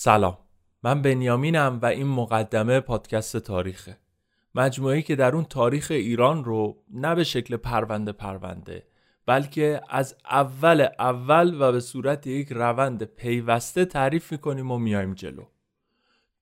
سلام. 0.00 0.38
من 0.82 1.02
بنیامینم 1.02 1.78
و 1.82 1.86
این 1.86 2.06
مقدمه 2.06 2.80
پادکست 2.80 3.36
تاریخه. 3.36 3.98
مجموعی 4.54 5.02
که 5.02 5.16
در 5.16 5.34
اون 5.34 5.44
تاریخ 5.44 5.90
ایران 5.90 6.44
رو 6.44 6.76
نه 6.90 7.14
به 7.14 7.24
شکل 7.24 7.56
پرونده 7.56 8.12
پرونده 8.12 8.86
بلکه 9.26 9.80
از 9.88 10.16
اول 10.30 10.88
اول 10.98 11.56
و 11.60 11.72
به 11.72 11.80
صورت 11.80 12.26
یک 12.26 12.48
روند 12.52 13.02
پیوسته 13.02 13.84
تعریف 13.84 14.32
می‌کنیم 14.32 14.70
و 14.70 14.78
میایم 14.78 15.14
جلو. 15.14 15.44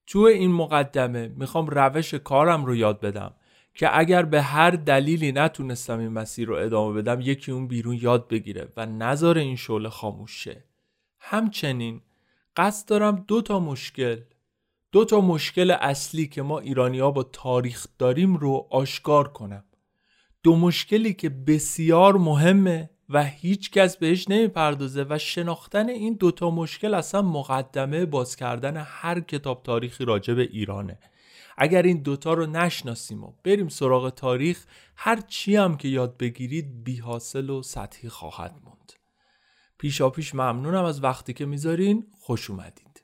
تو 0.07 0.19
این 0.19 0.53
مقدمه 0.53 1.29
می‌خوام 1.29 1.67
روش 1.67 2.15
کارم 2.15 2.65
رو 2.65 2.77
یاد 2.77 3.01
بدم 3.01 3.35
که 3.75 3.99
اگر 3.99 4.23
به 4.23 4.43
هر 4.43 4.71
دلیلی 4.71 5.33
نتونستم 5.33 5.99
این 5.99 6.09
مسیر 6.09 6.49
رو 6.49 6.55
ادامه 6.55 7.03
بدم 7.03 7.21
یکی 7.21 7.53
اون 7.53 7.69
بیرون 7.69 7.99
یاد 8.03 8.29
بگیره 8.29 8.69
و 8.77 8.87
نظر 8.87 9.39
این 9.39 9.57
شعله 9.57 9.89
خاموش 9.89 10.45
شه. 10.45 10.65
همچنین 11.21 12.01
قصد 12.57 12.89
دارم 12.89 13.25
دو 13.29 13.43
تا 13.43 13.61
مشکل 13.61 14.21
دو 14.93 15.05
تا 15.05 15.21
مشکل 15.21 15.71
اصلی 15.71 16.27
که 16.27 16.43
ما 16.43 16.59
ایرانی 16.59 16.99
ها 16.99 17.11
با 17.11 17.23
تاریخ 17.23 17.87
داریم 17.99 18.37
رو 18.37 18.67
آشکار 18.71 19.29
کنم. 19.29 19.65
دو 20.43 20.57
مشکلی 20.57 21.15
که 21.15 21.29
بسیار 21.29 22.17
مهمه 22.17 22.91
و 23.09 23.25
هیچ 23.25 23.71
کس 23.71 23.97
بهش 23.97 24.29
نمی‌پردازه 24.29 25.07
و 25.09 25.19
شناختن 25.19 25.89
این 25.89 26.15
دوتا 26.15 26.51
مشکل 26.51 26.95
اصلا 26.95 27.23
مقدمه 27.23 28.07
باز 28.07 28.37
کردن 28.37 28.77
هر 28.87 29.21
کتاب 29.21 29.63
تاریخی 29.63 30.05
راجع 30.05 30.35
به 30.35 30.43
ایرانه. 30.43 30.99
اگر 31.59 31.83
این 31.83 32.03
دوتا 32.03 32.35
رو 32.35 32.47
نشناسیم 32.47 33.25
و 33.25 33.33
بریم 33.45 33.69
سراغ 33.69 34.11
تاریخ 34.11 34.67
هر 34.97 35.21
چی 35.21 35.57
هم 35.57 35.77
که 35.77 35.89
یاد 35.89 36.17
بگیرید 36.17 36.85
بی 36.85 36.97
حاصل 36.97 37.51
و 37.51 37.63
سطحی 37.63 38.09
خواهد 38.09 38.61
موند. 38.65 38.93
پیشا 39.79 40.11
پیش 40.11 40.35
ممنونم 40.35 40.85
از 40.85 41.05
وقتی 41.05 41.33
که 41.33 41.47
می‌ذارین. 41.47 42.07
خوش 42.19 42.51
اومدید. 42.51 43.03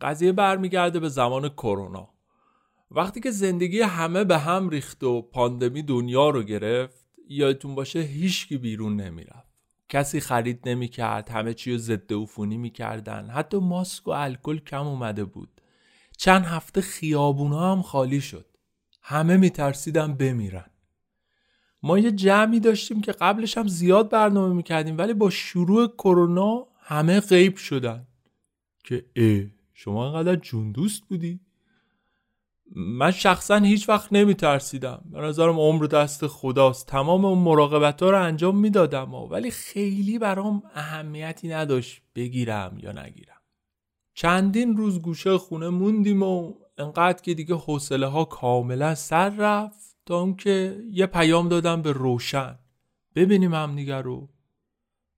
قضیه 0.00 0.32
برمیگرده 0.32 1.00
به 1.00 1.08
زمان 1.08 1.48
کرونا. 1.48 2.11
وقتی 2.94 3.20
که 3.20 3.30
زندگی 3.30 3.80
همه 3.80 4.24
به 4.24 4.38
هم 4.38 4.68
ریخت 4.68 5.04
و 5.04 5.22
پاندمی 5.22 5.82
دنیا 5.82 6.30
رو 6.30 6.42
گرفت 6.42 7.06
یادتون 7.28 7.74
باشه 7.74 8.00
هیچکی 8.00 8.56
بیرون 8.56 8.96
نمی‌رفت. 8.96 9.52
کسی 9.88 10.20
خرید 10.20 10.68
نمی‌کرد 10.68 11.28
همه 11.28 11.54
چی 11.54 11.72
رو 11.72 11.78
ضد 11.78 12.12
عفونی 12.12 12.56
می‌کردن. 12.56 13.30
حتی 13.30 13.58
ماسک 13.58 14.08
و 14.08 14.10
الکل 14.10 14.58
کم 14.58 14.86
اومده 14.86 15.24
بود. 15.24 15.60
چند 16.16 16.44
هفته 16.44 16.80
خیابونا 16.80 17.72
هم 17.72 17.82
خالی 17.82 18.20
شد. 18.20 18.46
همه 19.02 19.36
میترسیدن 19.36 20.14
بمیرن. 20.14 20.70
ما 21.82 21.98
یه 21.98 22.12
جمعی 22.12 22.60
داشتیم 22.60 23.00
که 23.00 23.12
قبلش 23.12 23.58
هم 23.58 23.68
زیاد 23.68 24.10
برنامه 24.10 24.54
می‌کردیم 24.54 24.98
ولی 24.98 25.14
با 25.14 25.30
شروع 25.30 25.86
کرونا 25.88 26.66
همه 26.80 27.20
غیب 27.20 27.56
شدن. 27.56 28.06
که 28.84 29.04
اه 29.16 29.44
شما 29.74 30.06
انقدر 30.06 30.36
جون 30.36 30.72
دوست 30.72 31.02
بودی؟ 31.08 31.40
من 32.76 33.10
شخصا 33.10 33.56
هیچ 33.56 33.88
وقت 33.88 34.12
نمی 34.12 34.34
ترسیدم 34.34 35.04
به 35.12 35.20
نظرم 35.20 35.60
عمر 35.60 35.86
دست 35.86 36.26
خداست. 36.26 36.86
تمام 36.86 37.24
اون 37.24 37.38
مراقبت 37.38 38.02
ها 38.02 38.10
رو 38.10 38.22
انجام 38.22 38.58
می‌دادم 38.58 39.14
ولی 39.14 39.50
خیلی 39.50 40.18
برام 40.18 40.62
اهمیتی 40.74 41.48
نداشت 41.48 42.02
بگیرم 42.14 42.78
یا 42.82 42.92
نگیرم. 42.92 43.40
چندین 44.14 44.76
روز 44.76 45.02
گوشه 45.02 45.38
خونه 45.38 45.68
موندیم 45.68 46.22
و 46.22 46.54
انقدر 46.78 47.22
که 47.22 47.34
دیگه 47.34 47.54
حوصله 47.54 48.06
ها 48.06 48.24
کاملا 48.24 48.94
سر 48.94 49.28
رفت 49.28 49.96
تا 50.06 50.20
اونکه 50.20 50.82
یه 50.90 51.06
پیام 51.06 51.48
دادم 51.48 51.82
به 51.82 51.92
روشن. 51.92 52.58
ببینیم 53.14 53.54
همدیگه 53.54 53.96
رو. 53.96 54.28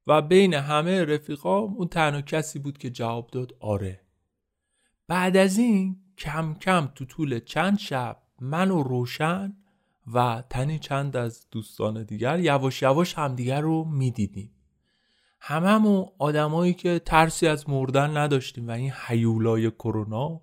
و 0.07 0.23
بین 0.23 0.55
همه 0.55 1.05
رفیقام 1.05 1.75
اون 1.75 1.89
تنها 1.89 2.21
کسی 2.21 2.59
بود 2.59 2.79
که 2.79 2.91
جواب 2.91 3.31
داد 3.31 3.57
آره. 3.61 4.01
بعد 5.09 5.37
از 5.37 5.59
این 5.59 6.04
کم 6.19 6.55
کم 6.55 6.89
تو 6.95 7.05
طول 7.05 7.41
چند 7.41 7.79
شب 7.79 8.17
من 8.41 8.71
و 8.71 8.83
روشن 8.83 9.57
و 10.13 10.43
تنی 10.51 10.79
چند 10.79 11.17
از 11.17 11.47
دوستان 11.51 12.03
دیگر 12.03 12.41
یواش 12.41 12.83
یواش 12.83 13.15
همدیگر 13.15 13.61
رو 13.61 13.85
می‌دیدیم. 13.85 14.51
هممون 15.41 16.07
آدمایی 16.19 16.75
که 16.75 16.99
ترسی 16.99 17.47
از 17.47 17.69
مردن 17.69 18.17
نداشتیم 18.17 18.69
و 18.69 18.71
این 18.71 18.91
حیولای 18.91 19.71
کرونا 19.71 20.41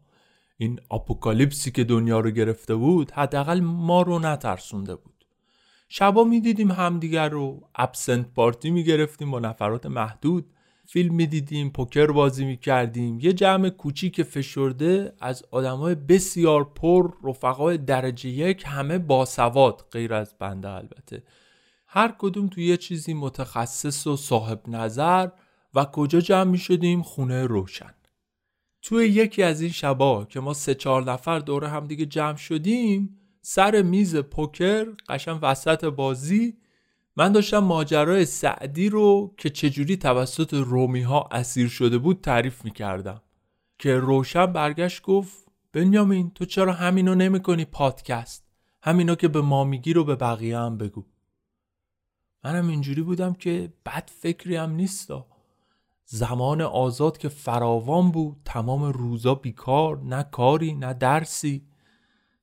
این 0.58 0.80
آپوکالیپسی 0.90 1.72
که 1.72 1.84
دنیا 1.84 2.20
رو 2.20 2.32
گرفته 2.32 2.76
بود 2.76 3.12
حداقل 3.12 3.59
ما 3.59 4.02
رو 4.02 4.20
نترسونده 4.20 4.96
بود. 4.96 5.26
شبا 5.90 6.24
می‌دیدیم 6.24 6.72
همدیگر 6.72 7.30
رو 7.30 7.70
ابسنت 7.76 8.34
پارتی 8.34 8.72
می‌گرفتیم 8.72 9.32
با 9.32 9.40
نفرات 9.40 9.86
محدود. 9.86 10.46
فیلم 10.94 11.16
می‌دیدیم 11.16 11.69
پوکر 11.69 12.07
بازی 12.07 12.46
می‌کردیم. 12.46 13.19
یه 13.19 13.34
جمع 13.34 13.69
کوچیک 13.69 14.24
فشرده 14.24 15.13
از 15.19 15.44
آدمای 15.52 15.96
بسیار 15.96 16.63
پر 16.63 17.12
رفقای 17.24 17.78
درجه 17.78 18.29
یک 18.29 18.63
همه 18.68 18.97
باسواد 18.97 19.85
غیر 19.91 20.13
از 20.13 20.35
بنده 20.40 20.69
البته. 20.69 21.24
هر 21.88 22.16
کدوم 22.19 22.47
تو 22.47 22.62
یه 22.62 22.78
چیزی 22.78 23.13
متخصص 23.13 24.07
و 24.07 24.18
صاحب 24.18 24.62
نظر 24.68 25.29
و 25.74 25.85
کجا 25.85 26.19
جمع 26.19 26.52
می 26.52 26.57
شدیم 26.57 27.02
خونه 27.02 27.46
روشن. 27.46 27.94
توی 28.81 29.08
یکی 29.08 29.44
از 29.44 29.62
این 29.62 29.72
شبا 29.72 30.25
که 30.25 30.40
ما 30.40 30.53
سه 30.53 30.75
چهار 30.75 31.12
نفر 31.12 31.40
دور 31.40 31.66
هم 31.66 31.88
دیگه 31.88 32.06
جمع 32.06 32.38
شدیم 32.38 33.19
سر 33.41 33.81
میز 33.81 34.16
پوکر 34.16 34.85
قشن 35.09 35.40
وسط 35.41 35.85
بازی 35.85 36.58
من 37.16 37.32
داشتم 37.32 37.60
ماجرای 37.60 38.26
سعدی 38.26 38.90
رو 38.90 39.34
که 39.38 39.50
چجوری 39.50 39.98
توسط 39.98 40.54
رومی 40.54 41.02
ها 41.02 41.30
اسیر 41.32 41.68
شده 41.68 41.98
بود 41.98 42.22
تعریف 42.22 42.66
می‌کردم. 42.66 43.22
که 43.80 43.96
روشن 43.96 44.46
برگشت 44.46 45.02
گفت 45.02 45.48
بنیامین 45.74 46.32
تو 46.32 46.46
چرا 46.46 46.74
همینو 46.74 47.16
نمی 47.16 47.40
کنی 47.40 47.66
پادکست؟ 47.66 48.46
همینو 48.84 49.16
که 49.16 49.28
به 49.28 49.42
ما 49.42 49.64
میگی 49.64 49.94
رو 49.94 50.04
به 50.04 50.16
بقیه 50.16 50.58
هم 50.58 50.78
بگو. 50.78 51.06
منم 52.44 52.68
اینجوری 52.68 53.02
بودم 53.02 53.34
که 53.34 53.74
بد 53.86 54.10
فکری 54.16 54.56
هم 54.56 54.72
نیستا. 54.72 55.28
زمان 56.06 56.62
آزاد 56.62 57.18
که 57.18 57.30
فراوان 57.30 58.12
بود 58.12 58.38
تمام 58.46 58.84
روزا 58.84 59.36
بیکار 59.36 60.02
نه 60.04 60.24
کاری 60.24 60.74
نه 60.74 60.94
درسی. 60.94 61.68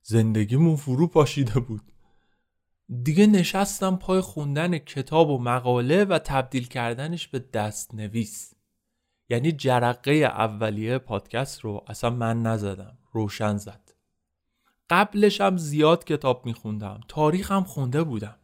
زندگیمون 0.02 0.76
فرو 0.76 1.06
پاشیده 1.06 1.60
بود. 1.60 1.82
دیگه 3.02 3.26
نشستم 3.26 3.96
پای 3.96 4.20
خوندن 4.20 4.78
کتاب 4.78 5.30
و 5.30 5.38
مقاله 5.38 6.04
و 6.04 6.18
تبدیل 6.18 6.68
کردنش 6.68 7.28
به 7.28 7.38
دست 7.38 7.94
نویس 7.94 8.54
یعنی 9.28 9.52
جرقه 9.52 10.12
اولیه 10.12 10.98
پادکست 10.98 11.60
رو 11.60 11.84
اصلا 11.86 12.10
من 12.10 12.42
نزدم. 12.42 12.98
روشن 13.12 13.56
زد. 13.56 13.94
قبلش 14.90 15.40
هم 15.40 15.56
زیاد 15.56 16.04
کتاب 16.04 16.46
میخوندم. 16.46 17.00
تاریخ 17.08 17.52
هم 17.52 17.64
خونده 17.64 18.02
بودم. 18.02 18.36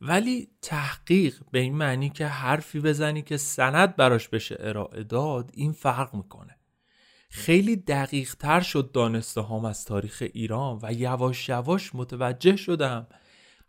ولی 0.00 0.48
تحقیق 0.62 1.40
به 1.50 1.58
این 1.58 1.74
معنی 1.74 2.10
که 2.10 2.26
حرفی 2.26 2.80
بزنی 2.80 3.22
که 3.22 3.36
سند 3.36 3.96
براش 3.96 4.28
بشه 4.28 4.56
ارائه 4.58 5.02
داد 5.02 5.50
این 5.54 5.72
فرق 5.72 6.14
می‌کنه. 6.14 6.56
خیلی 7.30 7.76
دقیق 7.76 8.34
تر 8.34 8.60
شد 8.60 8.92
دانسته 8.92 9.42
هم 9.42 9.64
از 9.64 9.84
تاریخ 9.84 10.24
ایران 10.32 10.78
و 10.82 10.92
یواش 10.92 11.48
یواش 11.48 11.94
متوجه 11.94 12.56
شدم 12.56 13.06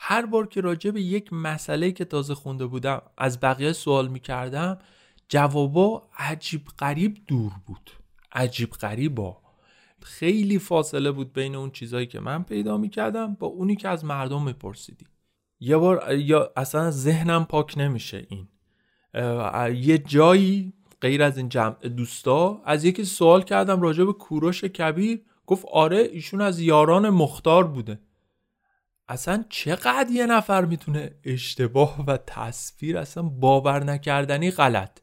هر 0.02 0.26
بار 0.26 0.48
که 0.48 0.62
راجع 0.62 0.92
به 0.92 1.02
یک 1.02 1.34
مسئله 1.34 1.92
که 1.92 2.06
تازه 2.06 2.36
خونده 2.36 2.66
بودم 2.66 3.02
از 3.18 3.40
بقیه 3.40 3.74
سوال 3.74 4.08
می‌کردم 4.08 4.80
جوابا 5.30 6.08
عجیب 6.18 6.62
غریب 6.80 7.18
دور 7.28 7.52
بود. 7.66 7.92
عجیب 8.32 8.70
غریبا. 8.70 9.38
خیلی 10.02 10.60
فاصله 10.60 11.12
بود 11.12 11.34
بین 11.34 11.56
اون 11.56 11.72
چیزهایی 11.72 12.08
که 12.08 12.20
من 12.20 12.44
پیدا 12.44 12.78
می‌کردم 12.78 13.34
با 13.34 13.48
اونی 13.48 13.76
که 13.76 13.90
از 13.90 14.06
مردم 14.06 14.44
میپرسیدی. 14.44 15.06
یه 15.60 15.78
بار 15.78 16.16
یا 16.16 16.52
اصلا 16.56 16.92
ذهنم 16.92 17.46
پاک 17.46 17.74
نمیشه 17.78 18.28
این. 18.30 18.48
یه 19.76 19.98
جایی 19.98 20.74
غیر 21.02 21.24
از 21.24 21.38
این 21.38 21.50
جمع 21.50 21.76
دوستا 21.76 22.62
از 22.66 22.86
یکی 22.86 23.04
سوال 23.04 23.44
کردم 23.44 23.82
راجع 23.82 24.04
به 24.04 24.14
کوروش 24.14 24.64
کبیر 24.64 25.22
گفت 25.46 25.66
آره 25.72 25.98
ایشون 25.98 26.42
از 26.42 26.60
یاران 26.60 27.10
مختار 27.10 27.68
بوده. 27.68 28.00
اصلا 29.10 29.44
چقدر 29.50 30.12
یه 30.12 30.26
نفر 30.26 30.66
می‌تونه 30.66 31.12
اشتباه 31.24 32.06
و 32.08 32.18
تصویر 32.18 32.98
اصلا 32.98 33.24
باور 33.24 33.84
نکردنی 33.84 34.52
غلط؟ 34.52 35.00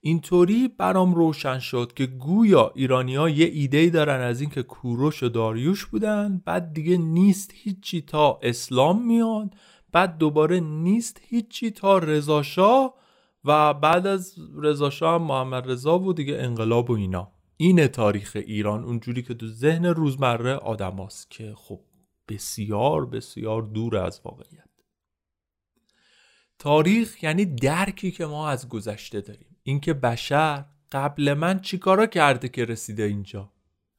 اینطوری 0.00 0.68
برام 0.68 1.14
روشن 1.14 1.58
شد 1.58 1.92
که 1.96 2.06
گویا 2.06 2.72
ایرانیا 2.74 3.28
یه 3.28 3.46
ایده 3.46 3.90
دارن 3.90 4.20
از 4.20 4.40
اینکه 4.40 4.62
کوروش 4.62 5.22
و 5.22 5.28
داریوش 5.28 5.86
بودن 5.86 6.42
بعد 6.44 6.72
دیگه 6.72 6.96
نیست 6.96 7.50
هیچی 7.54 8.00
تا 8.00 8.38
اسلام 8.42 9.06
میاد 9.06 9.54
بعد 9.92 10.18
دوباره 10.18 10.60
نیست 10.60 11.20
هیچی 11.28 11.70
تا 11.70 11.98
رضا 11.98 12.94
و 13.44 13.74
بعد 13.74 14.06
از 14.06 14.34
رضا 14.62 14.90
هم 15.00 15.22
محمد 15.22 15.70
رضا 15.70 15.98
و 15.98 16.12
دیگه 16.12 16.36
انقلاب 16.38 16.90
و 16.90 16.92
اینا. 16.92 17.32
این 17.56 17.86
تاریخ 17.86 18.36
ایران 18.46 18.84
اونجوری 18.84 19.22
که 19.22 19.34
تو 19.34 19.46
ذهن 19.46 19.86
روزمره 19.86 20.54
آدماست 20.54 21.30
که 21.30 21.52
خب 21.56 21.80
بسیار 22.28 23.06
بسیار 23.06 23.62
دور 23.62 23.96
از 23.96 24.20
واقعیت. 24.24 24.68
تاریخ 26.58 27.22
یعنی 27.22 27.44
درکی 27.44 28.10
که 28.10 28.26
ما 28.26 28.48
از 28.48 28.68
گذشته 28.68 29.20
داریم. 29.20 29.56
اینکه 29.62 29.94
بشر 29.94 30.64
قبل 30.92 31.34
من 31.34 31.60
چیکارا 31.60 32.06
کرده 32.06 32.48
که 32.48 32.64
رسیده 32.64 33.02
اینجا؟ 33.02 33.52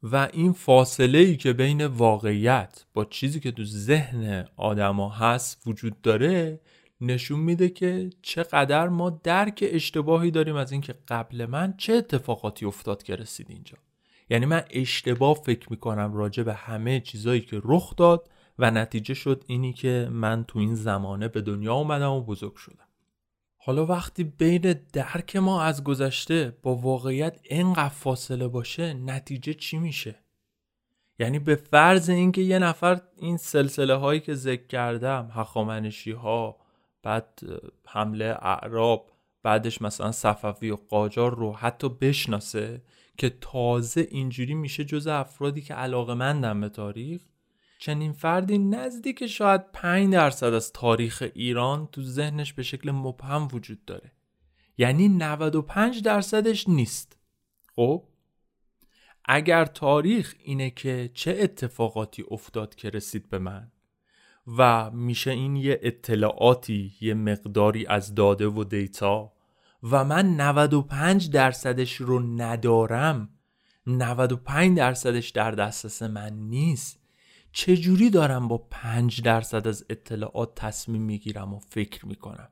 و 0.04 0.30
این 0.34 0.54
فاصله 0.54 1.18
ای 1.18 1.38
که 1.38 1.54
بین 1.54 1.86
واقعیت 1.86 2.86
با 2.94 3.06
چیزی 3.06 3.40
که 3.40 3.52
تو 3.52 3.64
ذهن 3.64 4.48
آدما 4.56 5.10
هست 5.10 5.68
وجود 5.68 6.02
داره 6.02 6.60
نشون 7.02 7.40
میده 7.40 7.70
که 7.70 8.10
چقدر 8.22 8.88
ما 8.88 9.10
درک 9.10 9.64
اشتباهی 9.72 10.32
داریم 10.32 10.56
از 10.56 10.72
اینکه 10.72 10.96
قبل 11.08 11.46
من 11.46 11.74
چه 11.78 11.94
اتفاقاتی 11.94 12.66
افتاد 12.66 13.04
که 13.04 13.16
رسید 13.16 13.48
اینجا. 13.50 13.78
یعنی 14.34 14.46
من 14.46 14.64
اشتباه 14.70 15.34
فکر 15.34 15.68
می‌کنم 15.70 16.14
راجع 16.14 16.44
به 16.44 16.54
همه 16.54 17.00
چیزایی 17.00 17.42
که 17.42 17.62
رخ 17.64 17.96
داد 17.96 18.30
و 18.60 18.72
نتیجه 18.72 19.14
شد 19.14 19.44
اینی 19.48 19.74
که 19.74 20.08
من 20.12 20.44
تو 20.48 20.60
این 20.60 20.76
زمانه 20.76 21.28
به 21.28 21.42
دنیا 21.42 21.74
اومدم 21.74 22.12
و 22.12 22.22
بزرگ 22.22 22.56
شدم. 22.56 22.88
حالا 23.58 23.86
وقتی 23.86 24.24
بین 24.24 24.76
درک 24.94 25.36
ما 25.36 25.62
از 25.62 25.84
گذشته 25.84 26.58
با 26.62 26.76
واقعیت 26.76 27.40
اینقدر 27.44 27.90
فاصله 27.90 28.48
باشه 28.48 28.94
نتیجه 28.94 29.54
چی 29.54 29.78
میشه؟ 29.78 30.16
یعنی 31.20 31.40
به 31.40 31.56
فرض 31.56 32.10
اینکه 32.10 32.42
یه 32.42 32.60
نفر 32.60 33.02
این 33.18 33.38
سلسله 33.38 33.96
هایی 33.96 34.20
که 34.20 34.34
ذکر 34.34 34.68
کردم 34.68 35.32
هخامنشی 35.34 36.12
ها 36.12 36.58
بعد 37.04 37.40
حمله 37.88 38.26
اعراب 38.26 39.12
بعدش 39.44 39.82
مثلا 39.82 40.12
صفوی 40.12 40.72
و 40.72 40.78
قاجار 40.90 41.36
رو 41.36 41.54
حتی 41.54 41.90
بشناسه 41.90 42.82
که 43.18 43.30
تازه 43.42 44.08
اینجوری 44.12 44.54
میشه 44.54 44.86
جز 44.86 45.08
افرادی 45.08 45.62
که 45.62 45.74
علاقه 45.74 46.14
مندن 46.14 46.62
به 46.62 46.70
تاریخ 46.70 47.22
چنین 47.80 48.12
فردی 48.12 48.58
نزدیک 48.58 49.28
شاید 49.28 49.72
5 49.72 50.14
درصد 50.14 50.54
از 50.54 50.74
تاریخ 50.74 51.24
ایران 51.36 51.88
تو 51.88 52.02
ذهنش 52.02 52.54
به 52.54 52.64
شکل 52.64 52.92
مبهم 52.92 53.48
وجود 53.54 53.86
داره. 53.86 54.12
یعنی 54.78 55.10
95 55.10 56.02
درصدش 56.02 56.70
نیست. 56.70 57.18
خب؟ 57.76 58.04
اگر 59.26 59.66
تاریخ 59.66 60.36
اینه 60.44 60.70
که 60.70 61.12
چه 61.14 61.38
اتفاقاتی 61.40 62.24
افتاد 62.32 62.76
که 62.76 62.90
رسید 62.90 63.30
به 63.30 63.40
من 63.40 63.72
و 64.58 64.92
میشه 64.92 65.32
این 65.32 65.56
یه 65.56 65.80
اطلاعاتی 65.84 66.94
یه 67.02 67.14
مقداری 67.14 67.86
از 67.86 68.16
داده 68.16 68.48
و 68.48 68.64
دیتا 68.64 69.34
و 69.92 70.04
من 70.04 70.36
95 70.36 71.30
درصدش 71.30 71.96
رو 71.96 72.20
ندارم. 72.20 73.30
95 73.88 74.78
درصدش 74.78 75.30
در 75.30 75.52
دسترس 75.52 76.02
من 76.02 76.34
نیست. 76.34 77.00
چجوری 77.52 78.10
دارم 78.10 78.48
با 78.48 78.58
5 78.58 79.22
درصد 79.22 79.68
از 79.68 79.86
اطلاعات 79.90 80.56
تصمیم 80.56 81.02
می‌گیرم 81.02 81.54
و 81.54 81.60
فکر 81.60 82.06
می‌کنم؟ 82.06 82.50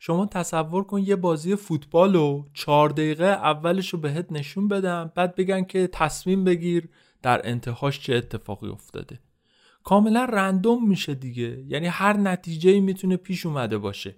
شما 0.00 0.26
تصور 0.26 0.84
کن 0.84 1.00
یه 1.00 1.16
بازی 1.16 1.56
فوتبال 1.56 2.14
و 2.14 2.44
چهار 2.54 2.88
دقیقه 2.88 3.24
اولش 3.24 3.88
رو 3.88 3.98
بهت 3.98 4.32
نشون 4.32 4.68
بدم 4.68 5.12
بعد 5.14 5.34
بگن 5.34 5.64
که 5.64 5.86
تصمیم 5.92 6.44
بگیر 6.44 6.88
در 7.22 7.48
انتهاش 7.48 8.00
چه 8.00 8.14
اتفاقی 8.14 8.68
افتاده. 8.68 9.20
کاملا 9.84 10.24
رندوم 10.24 10.88
میشه 10.88 11.14
دیگه. 11.14 11.64
یعنی 11.68 11.86
هر 11.86 12.16
نتیجه 12.16 12.80
می‌تونه 12.80 13.16
پیش 13.16 13.46
اومده 13.46 13.78
باشه. 13.78 14.14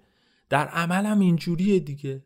در 0.49 0.67
عمل 0.67 1.05
هم 1.05 1.19
اینجوریه 1.19 1.79
دیگه. 1.79 2.23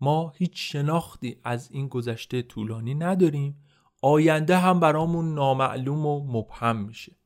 ما 0.00 0.32
هیچ 0.36 0.72
شناختی 0.72 1.36
از 1.44 1.70
این 1.70 1.88
گذشته 1.88 2.42
طولانی 2.42 2.94
نداریم. 2.94 3.56
آینده 4.02 4.58
هم 4.58 4.80
برامون 4.80 5.34
نامعلوم 5.34 6.06
و 6.06 6.38
مبهم 6.38 6.76
میشه. 6.76 7.16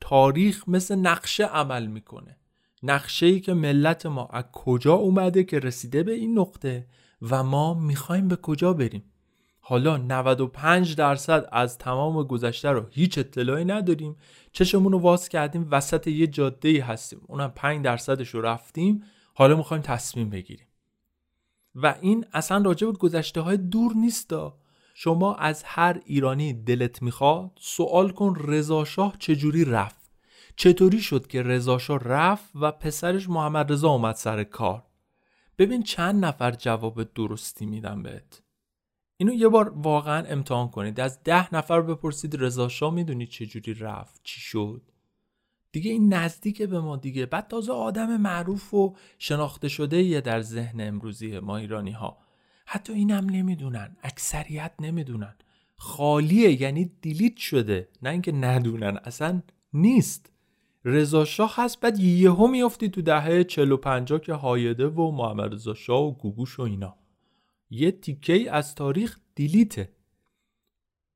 تاریخ 0.00 0.68
مثل 0.68 0.94
نقشه 0.94 1.44
عمل 1.44 1.86
می‌کنه. 1.86 2.36
نقشه 2.82 3.26
ای 3.26 3.40
که 3.40 3.54
ملت 3.54 4.06
ما 4.06 4.26
از 4.26 4.44
کجا 4.52 4.94
اومده 4.94 5.44
که 5.44 5.58
رسیده 5.58 6.02
به 6.02 6.12
این 6.12 6.38
نقطه 6.38 6.86
و 7.22 7.42
ما 7.42 7.74
می‌خوایم 7.74 8.28
به 8.28 8.36
کجا 8.36 8.72
بریم. 8.72 9.12
حالا 9.60 9.96
95 9.96 10.96
درصد 10.96 11.48
از 11.52 11.78
تمام 11.78 12.22
گذشته 12.22 12.70
رو 12.70 12.86
هیچ 12.90 13.18
اطلاعی 13.18 13.64
نداریم. 13.64 14.16
چشمون 14.52 14.92
رو 14.92 14.98
واز 14.98 15.28
کردیم 15.28 15.68
وسط 15.70 16.06
یه 16.06 16.26
جاده 16.26 16.84
هستیم. 16.84 17.20
اونم 17.26 17.52
5 17.54 17.84
درصدش 17.84 18.28
رو 18.28 18.40
رفتیم. 18.40 19.02
حالا 19.34 19.56
می‌خوایم 19.56 19.82
تصمیم 19.82 20.30
بگیریم. 20.30 20.67
و 21.74 21.94
این 22.00 22.24
اصلا 22.32 22.64
راجع 22.64 22.86
به 22.86 22.92
گذشته 22.92 23.40
های 23.40 23.56
دور 23.56 23.92
نیست 23.92 24.32
شما 24.94 25.34
از 25.34 25.62
هر 25.66 26.00
ایرانی 26.04 26.52
دلت 26.52 27.02
می‌خواد 27.02 27.50
سوال 27.60 28.10
کن 28.10 28.36
رضاشاه 28.38 29.16
چجوری 29.18 29.64
رفت. 29.64 30.10
چطوری 30.56 31.00
شد 31.00 31.26
که 31.26 31.42
رضاشاه 31.42 31.98
رفت 31.98 32.50
و 32.54 32.72
پسرش 32.72 33.28
محمد 33.28 33.72
رضا 33.72 33.90
اومد 33.90 34.14
سر 34.14 34.44
کار؟ 34.44 34.86
ببین 35.58 35.82
چند 35.82 36.24
نفر 36.24 36.50
جواب 36.50 37.02
درستی 37.02 37.66
میدن 37.66 38.02
بهت. 38.02 38.42
اینو 39.16 39.32
یه 39.32 39.48
بار 39.48 39.72
واقعا 39.76 40.26
امتحان 40.26 40.68
کنید. 40.68 41.00
از 41.00 41.22
ده 41.22 41.54
نفر 41.54 41.80
بپرسید 41.80 42.42
رضاشاه 42.42 42.94
می‌دونی 42.94 43.26
چجوری 43.26 43.74
رفت 43.74 44.20
چی 44.24 44.40
شد؟ 44.40 44.82
دیگه 45.72 45.90
این 45.90 46.14
نزدیک 46.14 46.62
به 46.62 46.80
ما 46.80 46.96
دیگه. 46.96 47.26
بعد 47.26 47.48
تازه 47.48 47.72
آدم 47.72 48.16
معروف 48.16 48.74
و 48.74 48.96
شناخته 49.18 49.68
شده 49.68 50.02
یه 50.02 50.20
در 50.20 50.40
ذهن 50.40 50.80
امروزی 50.80 51.38
ما 51.38 51.56
ایرانی 51.56 51.90
ها 51.90 52.18
حتی 52.66 52.92
اینم 52.92 53.30
نمی‌دونن 53.30 53.96
اکثریت 54.02 54.72
نمی‌دونن. 54.80 55.34
خالیه 55.76 56.62
یعنی 56.62 56.92
دیلیت 57.00 57.36
شده. 57.36 57.88
نه 58.02 58.10
اینکه 58.10 58.32
ندونن 58.32 58.96
اصلا 59.04 59.42
نیست. 59.72 60.32
رضا 60.84 61.24
شاه 61.24 61.54
هست 61.56 61.80
بعد 61.80 61.98
یهو 61.98 62.46
میافتی 62.46 62.88
تو 62.88 63.02
دهه 63.02 63.44
45 63.44 64.20
که 64.20 64.34
هایده 64.34 64.86
و 64.86 65.10
محمد 65.10 65.52
رضا 65.52 65.74
شاه 65.74 66.02
و 66.02 66.12
گوگوش 66.12 66.58
و 66.58 66.62
اینا. 66.62 66.96
یه 67.70 67.90
تیکه 67.90 68.52
از 68.52 68.74
تاریخ 68.74 69.18
دیلیته. 69.34 69.92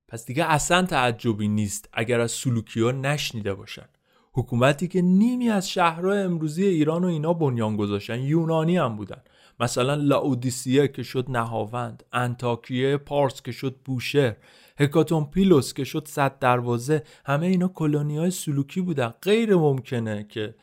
پس 0.08 0.26
دیگه 0.26 0.44
اصلا 0.44 0.82
تعجبی 0.86 1.48
نیست 1.48 1.88
اگر 1.92 2.20
از 2.20 2.32
سلوکی 2.32 2.80
ها 2.80 2.90
نشنیده 2.90 3.54
باشن. 3.54 3.88
حکومتی 4.34 4.88
که 4.88 5.02
نیمی 5.02 5.50
از 5.50 5.70
شهرهای 5.70 6.18
امروزی 6.18 6.64
ایران 6.64 7.04
و 7.04 7.06
اینا 7.06 7.32
بنیان 7.32 7.76
گذاشتن 7.76 8.20
یونانی 8.20 8.76
هم 8.76 8.96
بودن. 8.96 9.22
مثلا 9.60 9.94
لاودیسیه 9.94 10.88
که 10.88 11.02
شد 11.02 11.30
نهاوند 11.30 12.02
انتاکیه 12.12 12.96
پارس 12.96 13.42
که 13.42 13.52
شد 13.52 13.76
بوشهر 13.84 14.36
هکاتون 14.78 15.24
پیلوس 15.24 15.74
که 15.74 15.84
شد 15.84 16.08
صد 16.08 16.38
دروازه 16.38 17.02
همه 17.26 17.46
اینا 17.46 17.68
کلونی 17.68 18.18
های 18.18 18.30
سلوکی 18.30 18.80
بودن. 18.80 19.14
غیر 19.22 19.54
ممکنه 19.54 20.26
که 20.28 20.54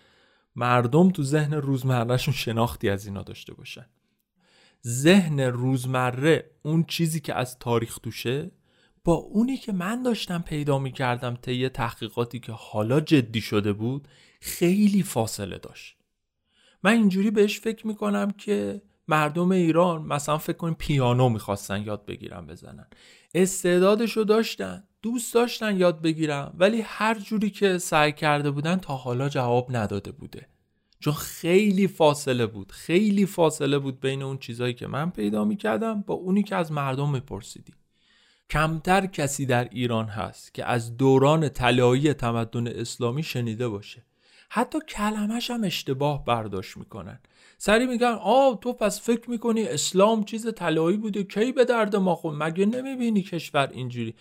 مردم 0.55 1.09
تو 1.09 1.23
ذهن 1.23 1.53
روزمرهشون 1.53 2.33
شناختی 2.33 2.89
از 2.89 3.05
اینا 3.05 3.21
داشته 3.23 3.53
باشن. 3.53 3.85
ذهن 4.87 5.39
روزمره 5.39 6.51
اون 6.63 6.83
چیزی 6.83 7.19
که 7.19 7.33
از 7.33 7.59
تاریخ 7.59 7.99
توشه 7.99 8.51
با 9.03 9.13
اونی 9.13 9.57
که 9.57 9.71
من 9.71 10.03
داشتم 10.03 10.41
پیدا 10.41 10.79
می 10.79 10.91
کردم 10.91 11.35
طی 11.35 11.69
تحقیقاتی 11.69 12.39
که 12.39 12.51
حالا 12.51 12.99
جدی 12.99 13.41
شده 13.41 13.73
بود 13.73 14.07
خیلی 14.41 15.03
فاصله 15.03 15.57
داشت. 15.57 15.97
من 16.83 16.91
اینجوری 16.91 17.31
بهش 17.31 17.59
فکر 17.59 17.87
می‌کنم 17.87 18.31
که 18.31 18.81
مردم 19.07 19.51
ایران 19.51 20.01
مثلا 20.01 20.37
فکر 20.37 20.57
کنیم 20.57 20.73
پیانو 20.79 21.29
می‌خواستن 21.29 21.83
یاد 21.83 22.05
بگیرن 22.05 22.45
بزنن. 22.45 22.87
استعدادشو 23.33 24.23
داشتن 24.23 24.83
دوست 25.01 25.33
داشتن 25.33 25.77
یاد 25.77 26.01
بگیرن 26.01 26.51
ولی 26.57 26.81
هر 26.81 27.19
جوری 27.19 27.49
که 27.49 27.77
سعی 27.77 28.11
کرده 28.11 28.51
بودن 28.51 28.75
تا 28.75 28.95
حالا 28.95 29.29
جواب 29.29 29.67
نداده 29.75 30.11
بوده. 30.11 30.47
چون 30.99 31.13
خیلی 31.13 31.87
فاصله 31.87 32.45
بود 32.45 32.71
خیلی 32.71 33.25
فاصله 33.25 33.79
بود 33.79 33.99
بین 33.99 34.21
اون 34.21 34.37
چیزایی 34.37 34.73
که 34.73 34.87
من 34.87 35.09
پیدا 35.09 35.45
می‌کردم 35.45 36.01
با 36.01 36.13
اونی 36.13 36.43
که 36.43 36.55
از 36.55 36.71
مردم 36.71 37.11
میپرسیدی. 37.11 37.73
کمتر 38.49 39.05
کسی 39.05 39.45
در 39.45 39.63
ایران 39.71 40.05
هست 40.05 40.53
که 40.53 40.65
از 40.65 40.97
دوران 40.97 41.49
طلایی 41.49 42.13
تمدن 42.13 42.67
اسلامی 42.67 43.23
شنیده 43.23 43.67
باشه. 43.69 44.05
حتی 44.49 44.79
کلمش 44.89 45.51
هم 45.51 45.63
اشتباه 45.63 46.25
برداشت 46.25 46.77
می‌کنن. 46.77 47.19
سری 47.57 47.85
میگن 47.85 48.17
آ 48.21 48.53
تو 48.53 48.73
پس 48.73 49.01
فکر 49.01 49.29
می‌کنی 49.29 49.63
اسلام 49.63 50.23
چیز 50.23 50.47
طلایی 50.53 50.97
بوده؟ 50.97 51.23
کی 51.23 51.51
به 51.51 51.65
درد 51.65 51.95
ما 51.95 52.15
خود 52.15 52.35
مگه 52.37 52.65
نمی‌بینی 52.65 53.21
کشور 53.21 53.69
اینجوری؟ 53.73 54.15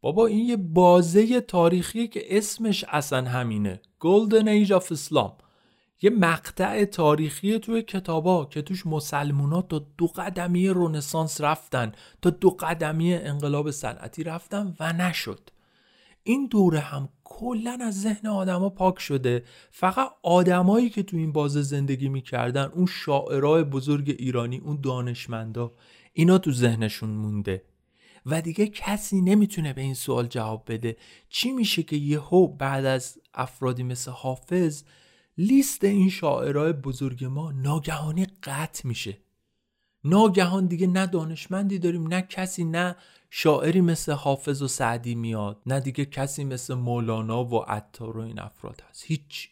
بابا 0.00 0.26
این 0.26 0.48
یه 0.48 0.56
بازه 0.56 1.40
تاریخی 1.40 2.08
که 2.08 2.38
اسمش 2.38 2.84
اصلا 2.88 3.28
همینه. 3.28 3.80
Golden 4.00 4.44
Age 4.44 4.70
of 4.70 4.84
Islam. 4.96 5.32
یه 6.02 6.10
مقطع 6.10 6.84
تاریخی 6.84 7.58
توی 7.58 7.82
کتابا 7.82 8.44
که 8.44 8.62
توش 8.62 8.86
مسلمونا 8.86 9.62
تا 9.62 9.86
دو 9.98 10.06
قدمی 10.06 10.68
رونسانس 10.68 11.40
رفتن 11.40 11.92
تا 12.22 12.30
دو 12.30 12.50
قدمی 12.50 13.14
انقلاب 13.14 13.70
صنعتی 13.70 14.24
رفتن 14.24 14.76
و 14.80 14.92
نشد. 14.92 15.50
این 16.22 16.46
دوره 16.46 16.80
هم 16.80 17.08
کلا 17.24 17.78
از 17.82 18.00
ذهن 18.00 18.28
آدما 18.28 18.68
پاک 18.68 18.98
شده. 18.98 19.44
فقط 19.70 20.10
آدمایی 20.22 20.90
که 20.90 21.02
تو 21.02 21.16
این 21.16 21.32
بازه 21.32 21.62
زندگی 21.62 22.08
می‌کردن 22.08 22.64
اون 22.64 22.86
شاعرای 22.86 23.64
بزرگ 23.64 24.16
ایرانی 24.18 24.58
اون 24.58 24.80
دانشمندا 24.80 25.72
اینا 26.12 26.38
تو 26.38 26.52
ذهنشون 26.52 27.10
مونده. 27.10 27.62
و 28.26 28.42
دیگه 28.42 28.66
کسی 28.66 29.20
نمی‌تونه 29.20 29.72
به 29.72 29.80
این 29.80 29.94
سوال 29.94 30.26
جواب 30.26 30.64
بده. 30.68 30.96
چی 31.28 31.52
میشه 31.52 31.82
که 31.82 31.96
یهو 31.96 32.46
بعد 32.46 32.84
از 32.84 33.18
افرادی 33.34 33.82
مثل 33.82 34.10
حافظ 34.10 34.82
لیست 35.40 35.84
این 35.84 36.10
شاعرای 36.10 36.72
بزرگ 36.72 37.24
ما 37.24 37.52
ناگهانی 37.52 38.26
قطع 38.42 38.88
میشه. 38.88 39.18
ناگهان 40.04 40.66
دیگه 40.66 40.86
نه 40.86 41.06
دانشمندی 41.06 41.78
داریم 41.78 42.06
نه 42.06 42.22
کسی 42.22 42.64
نه 42.64 42.96
شاعری 43.30 43.80
مثل 43.80 44.12
حافظ 44.12 44.62
و 44.62 44.68
سعدی 44.68 45.14
میاد 45.14 45.62
نه 45.66 45.80
دیگه 45.80 46.04
کسی 46.04 46.44
مثل 46.44 46.74
مولانا 46.74 47.44
و 47.44 47.58
عطار 47.58 48.16
و 48.16 48.20
این 48.20 48.38
افراد 48.38 48.82
هست. 48.90 49.04
هیچ. 49.06 49.50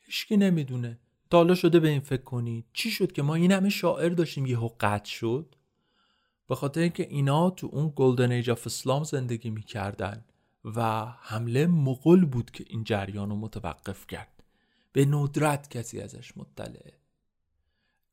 هیچکی 0.00 0.36
نمی‌دونه. 0.36 0.98
تا 1.30 1.54
شده 1.54 1.80
به 1.80 1.88
این 1.88 2.00
فکر 2.00 2.22
کنید 2.22 2.64
چی 2.72 2.90
شد 2.90 3.12
که 3.12 3.22
ما 3.22 3.34
این 3.34 3.52
همه 3.52 3.68
شاعر 3.68 4.08
داشتیم؟ 4.08 4.46
یهو 4.46 4.68
قطع 4.80 5.10
شد. 5.10 5.54
به 6.48 6.54
خاطر 6.54 6.80
اینکه 6.80 7.06
اینا 7.10 7.50
تو 7.50 7.68
اون 7.72 7.92
گلدن 7.96 8.32
ایج 8.32 8.50
آف 8.50 8.66
اسلام 8.66 9.04
زندگی 9.04 9.50
می‌کردن 9.50 10.24
و 10.64 11.04
حمله 11.20 11.66
مغول 11.66 12.24
بود 12.24 12.50
که 12.50 12.64
این 12.68 12.84
جریان 12.84 13.30
رو 13.30 13.36
متوقف 13.36 14.06
کرد. 14.06 14.43
به 14.94 15.04
ندرت 15.04 15.70
کسی 15.70 16.00
ازش 16.00 16.36
مطلعه. 16.36 16.92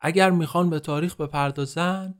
اگر 0.02 0.30
می‌خوان 0.30 0.70
به 0.70 0.80
تاریخ 0.80 1.16
بپردازن 1.16 2.16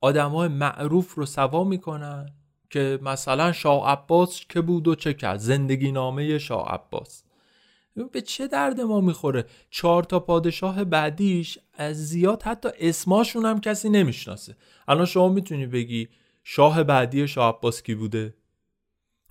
آدمای 0.00 0.48
معروف 0.48 1.14
رو 1.14 1.26
سوا 1.26 1.64
می‌کنن 1.64 2.26
که 2.70 2.98
مثلا 3.02 3.52
شاه 3.52 3.88
عباس 3.88 4.40
که 4.48 4.60
بود 4.60 4.88
و 4.88 4.94
چه 4.94 5.14
کرد؟ 5.14 5.38
زندگی 5.38 5.92
نامه 5.92 6.38
شاه 6.38 6.68
عباس. 6.68 7.22
به 8.12 8.20
چه 8.20 8.46
درد 8.46 8.80
ما 8.80 9.00
می‌خوره؟ 9.00 9.44
چهار 9.70 10.02
تا 10.02 10.20
پادشاه 10.20 10.84
بعدیش 10.84 11.58
از 11.74 12.08
زیاد 12.08 12.42
حتی 12.42 12.68
اسماشون 12.80 13.44
هم 13.44 13.60
کسی 13.60 13.88
نمی‌شناسه. 13.88 14.56
الان 14.88 15.06
شما 15.06 15.28
می‌تونی 15.28 15.66
بگی 15.66 16.08
شاه 16.44 16.82
بعدی 16.82 17.28
شاه 17.28 17.54
عباس 17.54 17.82
کی 17.82 17.94
بوده؟ 17.94 18.34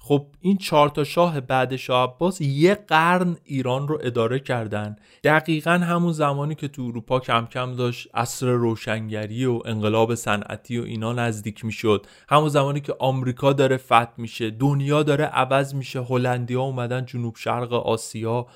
خب 0.05 0.27
این 0.39 0.57
چهار 0.57 0.89
تا 0.89 1.03
شاه 1.03 1.41
بعد 1.41 1.75
شاه 1.75 2.09
عباس 2.09 2.41
یه 2.41 2.75
قرن 2.75 3.37
ایران 3.43 3.87
رو 3.87 3.99
اداره 4.03 4.39
کردن. 4.39 4.95
دقیقا 5.23 5.71
همون 5.71 6.13
زمانی 6.13 6.55
که 6.55 6.67
تو 6.67 6.81
اروپا 6.81 7.19
کم 7.19 7.45
کم 7.45 7.75
داشت 7.75 8.07
عصر 8.13 8.45
روشنگری 8.45 9.45
و 9.45 9.61
انقلاب 9.65 10.15
صنعتی 10.15 10.77
و 10.79 10.83
اینا 10.83 11.13
نزدیک 11.13 11.65
می‌شد. 11.65 12.05
همون 12.29 12.49
زمانی 12.49 12.81
که 12.81 12.95
آمریکا 12.99 13.53
داره 13.53 13.77
فتح 13.77 14.13
میشه 14.17 14.49
دنیا 14.49 15.03
داره 15.03 15.25
عوض 15.25 15.75
میشه 15.75 16.03
هلندیا 16.03 16.61
اومدن 16.61 17.05
جنوب 17.05 17.35
شرق 17.35 17.73
آسیا 17.73 18.47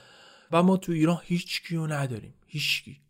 و 0.51 0.63
ما 0.63 0.77
تو 0.77 0.91
ایران 0.91 1.19
هیچ 1.23 1.63
کیو 1.67 1.87
نداریم. 1.87 2.33
هیچکی 2.47 3.01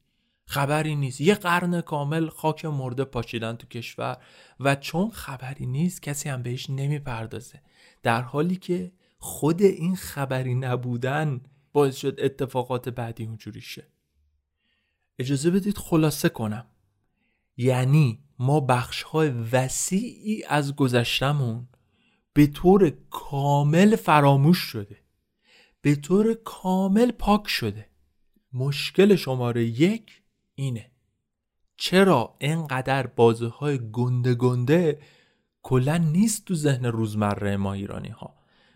خبری 0.46 0.96
نیست. 0.96 1.22
یه 1.22 1.36
قرن 1.36 1.82
کامل 1.82 2.30
خاک 2.30 2.66
مرده 2.66 3.04
پاشیدن 3.04 3.56
تو 3.56 3.68
کشور 3.68 4.18
و 4.60 4.76
چون 4.76 5.10
خبری 5.10 5.66
نیست 5.66 6.04
کسی 6.04 6.30
هم 6.30 6.44
بهش 6.44 6.70
نمی‌پردازه. 6.70 7.62
در 8.04 8.22
حالی 8.22 8.56
که 8.56 8.92
خود 9.20 9.62
این 9.62 9.96
خبری 9.96 10.56
نبودن 10.56 11.42
باعث 11.74 11.96
شد 11.96 12.20
اتفاقات 12.22 12.90
بعدی 12.90 13.26
اونجوری 13.26 13.62
شه. 13.62 13.88
اجازه 15.20 15.52
بدید 15.52 15.78
خلاصه 15.78 16.30
کنم. 16.30 16.66
یعنی 17.58 18.20
ما 18.40 18.60
بخش 18.60 19.04
های 19.04 19.30
وسیعی 19.30 20.44
از 20.44 20.76
گذشتمون 20.76 21.68
به 22.34 22.48
طور 22.48 22.90
کامل 23.10 23.96
فراموش 23.96 24.58
شده. 24.58 24.98
به 25.82 25.96
طور 25.96 26.34
کامل 26.34 27.12
پاک 27.12 27.48
شده. 27.48 27.90
مشکل 28.54 29.16
شماره 29.16 29.66
یک 29.66 30.22
اینه. 30.56 30.92
چرا 31.78 32.36
اینقدر 32.40 33.08
بازه 33.08 33.48
های 33.48 33.92
گنده 33.92 34.36
گنده 34.36 35.00
کلا 35.68 35.98
نیست 35.98 36.46
تو 36.46 36.56
ذهن 36.56 36.86
روزمره 36.86 37.58
ما 37.58 37.74
ایرانی 37.74 38.10
ها 38.10 38.36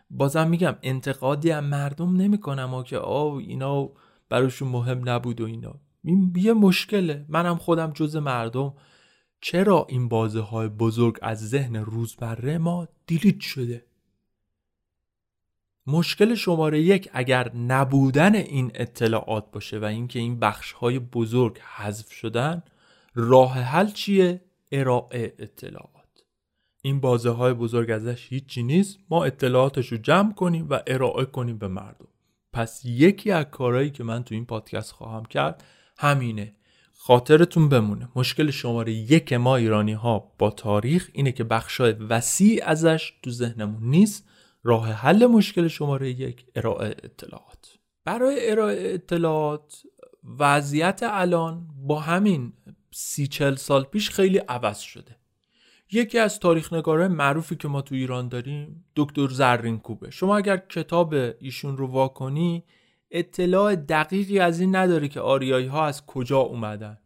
بازم 0.09 0.47
میگم 0.47 0.75
انتقادی 0.83 1.51
هم 1.51 1.63
مردم 1.63 2.15
نمی‌کنم 2.15 2.73
و 2.73 2.83
که 2.83 2.97
آه 2.97 3.33
اینا 3.35 3.89
براشون 4.29 4.67
مهم 4.67 5.09
نبود 5.09 5.41
و 5.41 5.45
اینا. 5.45 5.79
این 6.03 6.33
یه 6.35 6.53
مشکله. 6.53 7.25
منم 7.29 7.55
خودم 7.55 7.91
جز 7.91 8.15
مردم. 8.15 8.73
چرا 9.41 9.85
این 9.89 10.07
بازه 10.07 10.39
های 10.39 10.67
بزرگ 10.67 11.17
از 11.21 11.49
ذهن 11.49 11.75
روزمره 11.75 12.57
ما 12.57 12.87
دیلیت 13.07 13.39
شده؟ 13.39 13.85
مشکل 15.87 16.35
شماره 16.35 16.81
یک 16.81 17.09
اگر 17.13 17.55
نبودن 17.55 18.35
این 18.35 18.71
اطلاعات 18.75 19.51
باشه 19.51 19.79
و 19.79 19.83
اینکه 19.83 20.19
این 20.19 20.39
بخش 20.39 20.71
های 20.71 20.99
بزرگ 20.99 21.59
حذف 21.59 22.11
شدن 22.11 22.63
راه 23.15 23.53
حل 23.53 23.87
چیه؟ 23.87 24.41
ارائه 24.71 25.33
اطلاعات. 25.39 26.00
این 26.81 26.99
بازه 26.99 27.29
های 27.29 27.53
بزرگ 27.53 27.91
ازش 27.91 28.27
هیچی 28.29 28.63
نیست. 28.63 28.99
ما 29.09 29.25
اطلاعاتش 29.25 29.91
رو 29.91 29.97
جمع 29.97 30.33
کنیم 30.33 30.67
و 30.69 30.79
ارائه 30.87 31.25
کنیم 31.25 31.57
به 31.57 31.67
مردم. 31.67 32.07
پس 32.53 32.81
یکی 32.85 33.31
از 33.31 33.45
کارهایی 33.45 33.89
که 33.89 34.03
من 34.03 34.23
تو 34.23 34.35
این 34.35 34.45
پادکست 34.45 34.91
خواهم 34.91 35.25
کرد 35.25 35.63
همینه. 35.97 36.55
خاطرتون 36.93 37.69
بمونه. 37.69 38.09
مشکل 38.15 38.51
شماره 38.51 38.93
یک 38.93 39.33
ما 39.33 39.55
ایرانی 39.55 39.93
ها 39.93 40.33
با 40.37 40.49
تاریخ 40.49 41.09
اینه 41.13 41.31
که 41.31 41.43
بخشای 41.43 41.91
وسیع 41.91 42.61
ازش 42.65 43.13
تو 43.23 43.31
ذهنمون 43.31 43.83
نیست. 43.83 44.27
راه 44.63 44.91
حل 44.91 45.25
مشکل 45.25 45.67
شماره 45.67 46.09
یک 46.09 46.45
ارائه 46.55 46.89
اطلاعات. 47.03 47.77
برای 48.05 48.51
ارائه 48.51 48.93
اطلاعات 48.93 49.83
وضعیت 50.39 50.99
الان 51.03 51.67
با 51.75 51.99
همین 51.99 52.53
سی 52.91 53.27
چل 53.27 53.55
سال 53.55 53.83
پیش 53.83 54.09
خیلی 54.09 54.37
عوض 54.37 54.79
شده. 54.79 55.20
یکی 55.91 56.19
از 56.19 56.39
تاریخ 56.39 56.73
نگاره 56.73 57.07
معروفی 57.07 57.55
که 57.55 57.67
ما 57.67 57.81
تو 57.81 57.95
ایران 57.95 58.27
داریم 58.27 58.85
دکتر 58.95 59.27
زرین 59.27 59.79
کوبه. 59.79 60.09
شما 60.09 60.37
اگر 60.37 60.57
کتاب 60.57 61.13
ایشون 61.39 61.77
رو 61.77 61.87
واکنی 61.87 62.63
اطلاع 63.11 63.75
دقیقی 63.75 64.39
از 64.39 64.59
این 64.59 64.75
نداره 64.75 65.07
که 65.07 65.19
آریایی 65.19 65.67
ها 65.67 65.85
از 65.85 66.05
کجا 66.05 66.39
اومدن. 66.39 66.97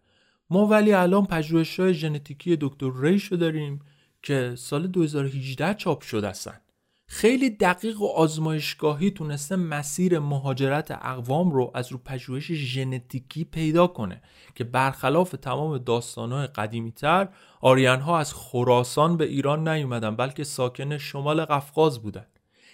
ما 0.50 0.68
ولی 0.68 0.94
الان 0.94 1.26
پژوهش 1.26 1.80
های 1.80 1.94
ژنتیکی 1.94 2.58
دکتر 2.62 2.92
ریشو 3.02 3.36
داریم 3.36 3.80
که 4.24 4.54
سال 4.56 4.88
2018 4.88 5.74
چاپ 5.74 6.02
شده 6.02 6.30
هستن. 6.30 6.62
خیلی 7.08 7.50
دقیق 7.50 8.02
و 8.02 8.08
آزمایشگاهی 8.08 9.12
تونسته 9.12 9.56
مسیر 9.56 10.20
مهاجرت 10.20 10.92
اقوام 10.92 11.52
رو 11.52 11.72
از 11.74 11.92
رو 11.92 11.98
پژوهش 11.98 12.52
ژنتیکی 12.52 13.44
پیدا 13.44 13.88
کنه 13.88 14.22
که 14.56 14.64
برخلاف 14.64 15.32
تمام 15.42 15.78
داستانهای 15.78 16.48
قدیمی 16.48 16.92
تر 16.92 17.28
آریان 17.62 18.00
ها 18.02 18.20
از 18.20 18.34
خراسان 18.34 19.18
به 19.18 19.26
ایران 19.26 19.68
نیومدن 19.68 20.16
بلکه 20.16 20.44
ساکن 20.44 20.98
شمال 20.98 21.46
قفقاز 21.46 22.02
بودن. 22.02 22.26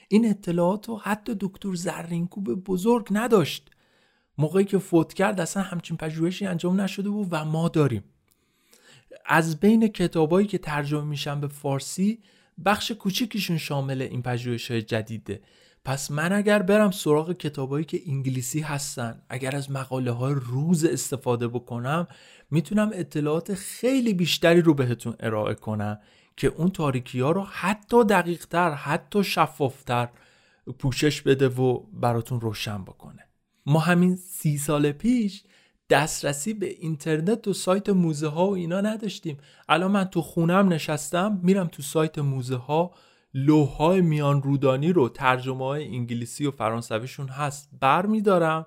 این 0.07 0.29
اطلاعات 0.29 0.89
رو 0.89 0.97
حتی 0.97 1.35
دکتر 1.39 1.73
زرینکوب 1.73 2.63
بزرگ 2.63 3.07
نداشت. 3.11 3.69
موقعی 4.37 4.65
که 4.65 4.77
فوت 4.77 5.13
کرد 5.13 5.39
اصلا 5.39 5.63
همچین 5.63 5.97
پژوهشی 5.97 6.45
انجام 6.45 6.81
نشده 6.81 7.09
بود 7.09 7.27
و 7.31 7.45
ما 7.45 7.69
داریم. 7.69 8.03
از 9.25 9.59
بین 9.59 9.87
کتابایی 9.87 10.47
که 10.47 10.57
ترجمه 10.57 11.03
میشن 11.03 11.41
به 11.41 11.47
فارسی 11.47 12.19
بخش 12.65 12.91
کوچیکیشون 12.91 13.57
شامل 13.57 14.01
این 14.01 14.21
پژوهش 14.21 14.71
های 14.71 14.81
جدیده. 14.81 15.41
پس 15.85 16.11
من 16.11 16.33
اگر 16.33 16.61
برم 16.61 16.91
سراغ 16.91 17.33
کتابایی 17.33 17.85
که 17.85 18.01
انگلیسی 18.07 18.59
هستن 18.59 19.21
اگر 19.29 19.55
از 19.55 19.71
مقاله 19.71 20.11
های 20.11 20.35
روز 20.37 20.85
استفاده 20.85 21.47
بکنم 21.47 22.07
می‌تونم 22.51 22.91
اطلاعات 22.93 23.53
خیلی 23.53 24.13
بیشتری 24.13 24.61
رو 24.61 24.73
بهتون 24.73 25.15
ارائه 25.19 25.53
کنم 25.53 25.99
که 26.37 26.47
اون 26.47 26.69
تاریکی 26.69 27.19
ها 27.19 27.31
رو 27.31 27.43
حتی 27.43 28.03
دقیق 28.03 28.45
تر 28.45 28.73
حتی 28.73 29.23
شفافتر 29.23 30.09
پوشش 30.79 31.21
بده 31.21 31.47
و 31.47 31.79
براتون 31.93 32.41
روشن 32.41 32.83
بکنه. 32.83 33.27
ما 33.65 33.79
همین 33.79 34.15
سی 34.15 34.57
سال 34.57 34.91
پیش 34.91 35.43
دسترسی 35.91 36.53
به 36.53 36.65
اینترنت 36.65 37.47
و 37.47 37.53
سایت 37.53 37.89
موزه 37.89 38.27
ها 38.27 38.47
و 38.47 38.55
اینا 38.55 38.81
نداشتیم. 38.81 39.37
الان 39.69 39.91
من 39.91 40.03
تو 40.03 40.21
خونم 40.21 40.73
نشستم 40.73 41.39
میرم 41.43 41.67
تو 41.67 41.83
سایت 41.83 42.19
موزه 42.19 42.55
ها 42.55 42.91
لوهای 43.33 44.01
میان 44.01 44.41
رودانی 44.41 44.93
رو 44.93 45.09
ترجمه 45.09 45.65
های 45.65 45.87
انگلیسی 45.87 46.45
و 46.45 46.51
فرانسویشون 46.51 47.27
هست 47.27 47.69
بر 47.79 48.05
میدارم 48.05 48.65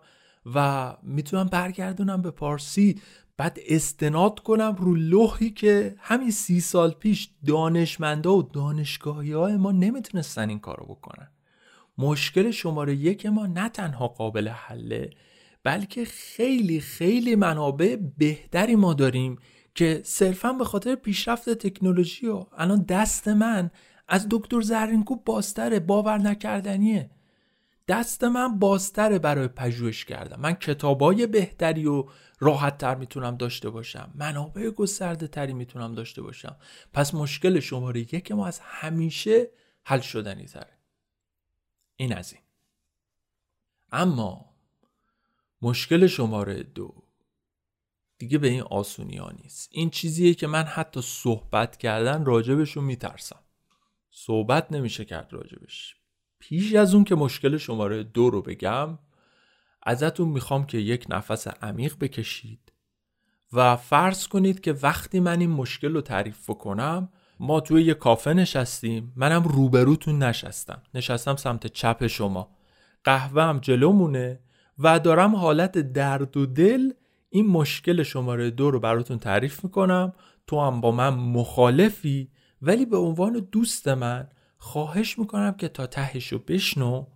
و 0.54 0.96
می‌تونم 1.02 1.44
برگردونم 1.44 2.22
به 2.22 2.30
پارسی. 2.30 3.00
بعد 3.36 3.58
استناد 3.68 4.40
کنم 4.40 4.76
رو 4.78 4.94
لوحی 4.94 5.50
که 5.50 5.94
همین 5.98 6.30
سی 6.30 6.60
سال 6.60 6.90
پیش 6.90 7.30
دانشمنده 7.46 8.28
و 8.28 8.42
دانشگاهی 8.42 9.32
های 9.32 9.56
ما 9.56 9.72
نمی‌تونستن 9.72 10.48
این 10.48 10.58
کارو 10.58 10.84
بکنن. 10.84 11.28
مشکل 11.98 12.50
شماره 12.50 12.94
یک 12.94 13.26
ما 13.26 13.46
نه 13.46 13.68
تنها 13.68 14.08
قابل 14.08 14.48
حله 14.48 15.10
بلکه 15.64 16.04
خیلی 16.04 16.80
خیلی 16.80 17.36
منابع 17.36 17.96
بهتری 18.18 18.76
ما 18.76 18.94
داریم 18.94 19.38
که 19.74 20.00
صرفا 20.04 20.52
به 20.52 20.64
خاطر 20.64 20.94
پیشرفت 20.94 21.50
تکنولوژی 21.50 22.26
و 22.26 22.46
الان 22.52 22.82
دست 22.82 23.28
من 23.28 23.70
از 24.08 24.26
دکتر 24.30 24.60
زرینکوب 24.60 25.24
باستره 25.24 25.80
باور 25.80 26.18
نکردنیه. 26.18 27.10
دست 27.88 28.24
من 28.24 28.58
بازتره 28.58 29.18
برای 29.18 29.48
پژوهش 29.48 30.04
کردم 30.04 30.40
من 30.40 30.52
کتابای 30.52 31.26
بهتری 31.26 31.86
و 31.86 32.04
راحت 32.40 32.78
تر 32.78 32.94
می‌تونم 32.94 33.36
داشته 33.36 33.70
باشم. 33.70 34.10
منابع 34.14 34.70
گسترده 34.70 35.26
تری 35.26 35.52
می‌تونم 35.52 35.94
داشته 35.94 36.22
باشم. 36.22 36.56
پس 36.92 37.14
مشکل 37.14 37.60
شماره 37.60 38.00
یک 38.00 38.32
ما 38.32 38.46
از 38.46 38.60
همیشه 38.62 39.50
حل 39.84 40.00
شدنی 40.00 40.44
تره. 40.44 40.78
این 41.96 42.14
از 42.14 42.32
این. 42.32 42.42
اما 43.92 44.53
مشکل 45.64 46.06
شماره 46.06 46.62
دو. 46.62 46.94
دیگه 48.18 48.38
به 48.38 48.48
این 48.48 48.62
آسونی 48.62 49.16
ها 49.16 49.30
نیست. 49.42 49.68
این 49.72 49.90
چیزیه 49.90 50.34
که 50.34 50.46
من 50.46 50.62
حتی 50.62 51.02
صحبت 51.02 51.76
کردن 51.76 52.24
راجبش 52.24 52.72
رو 52.72 52.82
میترسم. 52.82 53.40
صحبت 54.10 54.72
نمیشه 54.72 55.04
کرد 55.04 55.32
راجبش. 55.32 55.96
پیش 56.38 56.74
از 56.74 56.94
اون 56.94 57.04
که 57.04 57.14
مشکل 57.14 57.56
شماره 57.56 58.02
دو 58.02 58.30
رو 58.30 58.42
بگم 58.42 58.98
ازتون 59.82 60.28
می‌خوام 60.28 60.66
که 60.66 60.78
یک 60.78 61.06
نفس 61.08 61.48
عمیق 61.48 61.98
بکشید 62.00 62.72
و 63.52 63.76
فرض 63.76 64.28
کنید 64.28 64.60
که 64.60 64.72
وقتی 64.72 65.20
من 65.20 65.40
این 65.40 65.50
مشکل 65.50 65.94
رو 65.94 66.00
تعریف 66.00 66.46
کنم 66.46 67.08
ما 67.40 67.60
توی 67.60 67.82
یه 67.82 67.94
کافه 67.94 68.32
نشستیم. 68.32 69.12
منم 69.16 69.42
روبروتون 69.42 70.22
نشستم. 70.22 70.82
نشستم 70.94 71.36
سمت 71.36 71.66
چپ 71.66 72.06
شما. 72.06 72.56
قهوه 73.04 73.42
هم 73.42 73.58
جلومونه. 73.58 74.40
و 74.78 74.98
دارم 74.98 75.36
حالت 75.36 75.78
درد 75.78 76.36
و 76.36 76.46
دل 76.46 76.92
این 77.30 77.46
مشکل 77.46 78.02
شماره 78.02 78.50
دو 78.50 78.70
رو 78.70 78.80
براتون 78.80 79.18
تعریف 79.18 79.64
می‌کنم. 79.64 80.12
تو 80.46 80.60
هم 80.60 80.80
با 80.80 80.90
من 80.90 81.08
مخالفی 81.08 82.30
ولی 82.62 82.86
به 82.86 82.96
عنوان 82.96 83.32
دوست 83.52 83.88
من 83.88 84.28
خواهش 84.56 85.18
می‌کنم 85.18 85.52
که 85.52 85.68
تا 85.68 85.86
تهش 85.86 86.32
رو 86.32 86.38
بشنو. 86.38 87.06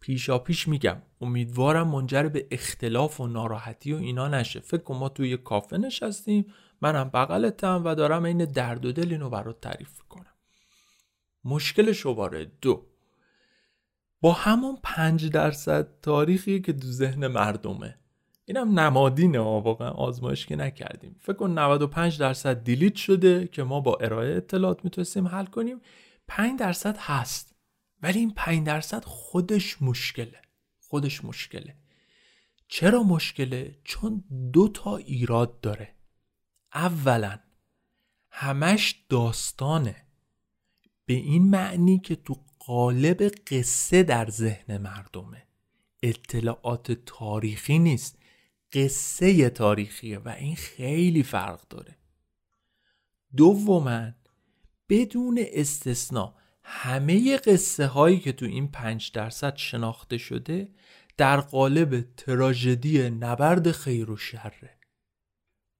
پیشا 0.00 0.38
پیش 0.38 0.68
میگم 0.68 1.02
امیدوارم 1.20 1.88
منجر 1.88 2.22
به 2.22 2.46
اختلاف 2.50 3.20
و 3.20 3.26
ناراحتی 3.26 3.92
و 3.92 3.96
اینا 3.96 4.28
نشه. 4.28 4.60
فکر 4.60 4.82
کن 4.82 4.96
ما 4.96 5.08
توی 5.08 5.36
کافه 5.36 5.78
نشستیم 5.78 6.46
منم 6.80 7.10
بغلتم 7.14 7.82
و 7.84 7.94
دارم 7.94 8.24
این 8.24 8.44
درد 8.44 8.84
و 8.86 8.92
دل 8.92 9.10
اینو 9.10 9.30
برات 9.30 9.60
تعریف 9.60 10.02
کنم 10.08 10.32
مشکل 11.44 11.92
شماره 11.92 12.52
دو. 12.60 12.86
با 14.26 14.32
همون 14.32 14.78
پنج 14.82 15.28
درصد 15.28 16.00
تاریخی 16.02 16.60
که 16.60 16.72
تو 16.72 16.86
ذهن 16.86 17.26
مردمه. 17.26 17.98
اینم 18.44 18.80
نمادینه 18.80 19.38
واقعا 19.38 19.90
آزمایش 19.90 20.46
که 20.46 20.56
نکردیم. 20.56 21.16
فکر 21.20 21.32
کن 21.32 21.50
95 21.58 22.18
درصد 22.18 22.64
دیلیت 22.64 22.94
شده 22.94 23.48
که 23.48 23.62
ما 23.62 23.80
با 23.80 23.98
ارائه 24.00 24.36
اطلاعات 24.36 24.84
می‌تونستیم 24.84 25.28
حل 25.28 25.46
کنیم. 25.46 25.80
5 26.28 26.58
درصد 26.58 26.96
هست 26.98 27.54
ولی 28.02 28.18
این 28.18 28.30
5 28.30 28.66
درصد 28.66 29.04
خودش 29.04 29.82
مشکله. 29.82 30.42
خودش 30.80 31.24
مشکله. 31.24 31.76
چرا 32.68 33.02
مشکله؟ 33.02 33.78
چون 33.84 34.24
دو 34.52 34.68
تا 34.68 34.96
ایراد 34.96 35.60
داره. 35.60 35.94
اولا 36.74 37.38
همش 38.30 39.04
داستانه. 39.08 39.96
به 41.06 41.14
این 41.14 41.50
معنی 41.50 41.98
که 41.98 42.16
تو 42.16 42.45
قالب 42.66 43.22
قصه 43.22 44.02
در 44.02 44.30
ذهن 44.30 44.78
مردمه. 44.78 45.42
اطلاعات 46.02 46.92
تاریخی 46.92 47.78
نیست 47.78 48.18
قصه 48.72 49.50
تاریخیه 49.50 50.18
و 50.18 50.28
این 50.28 50.56
خیلی 50.56 51.22
فرق 51.22 51.68
داره. 51.68 51.96
دوما 53.36 54.12
بدون 54.88 55.44
استثنا 55.52 56.34
همه 56.62 57.36
قصه 57.36 57.86
هایی 57.86 58.20
که 58.20 58.32
تو 58.32 58.46
این 58.46 58.68
پنج 58.68 59.12
درصد 59.12 59.56
شناخته 59.56 60.18
شده 60.18 60.68
در 61.16 61.40
قالب 61.40 62.14
تراژدی 62.16 63.10
نبرد 63.10 63.70
خیر 63.72 64.10
و 64.10 64.16
شره. 64.16 64.78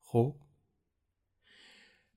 خب؟ 0.03 0.37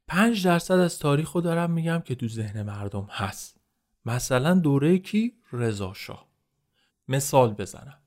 پنج 0.07 0.45
درصد 0.45 0.73
از 0.73 0.99
تاریخ 0.99 1.31
رو 1.31 1.41
دارم 1.41 1.71
میگم 1.71 2.01
که 2.05 2.15
تو 2.15 2.27
ذهن 2.27 2.63
مردم 2.63 3.07
هست. 3.11 3.58
مثلا 4.05 4.53
دوره 4.53 4.97
کی؟ 4.97 5.33
رضا 5.51 5.93
مثال 7.07 7.53
بزنم. 7.53 7.99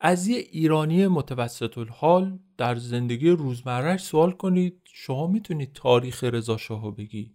از 0.00 0.28
یه 0.28 0.38
ایرانی 0.38 1.06
متوسط 1.06 1.78
الحال 1.78 2.38
در 2.56 2.76
زندگی 2.76 3.30
روزمرهش 3.30 4.00
سوال 4.00 4.32
کنید 4.32 4.80
شما 4.92 5.26
می‌تونید 5.26 5.72
تاریخ 5.72 6.24
رضا 6.24 6.56
شاه 6.56 6.96
بگی. 6.96 7.34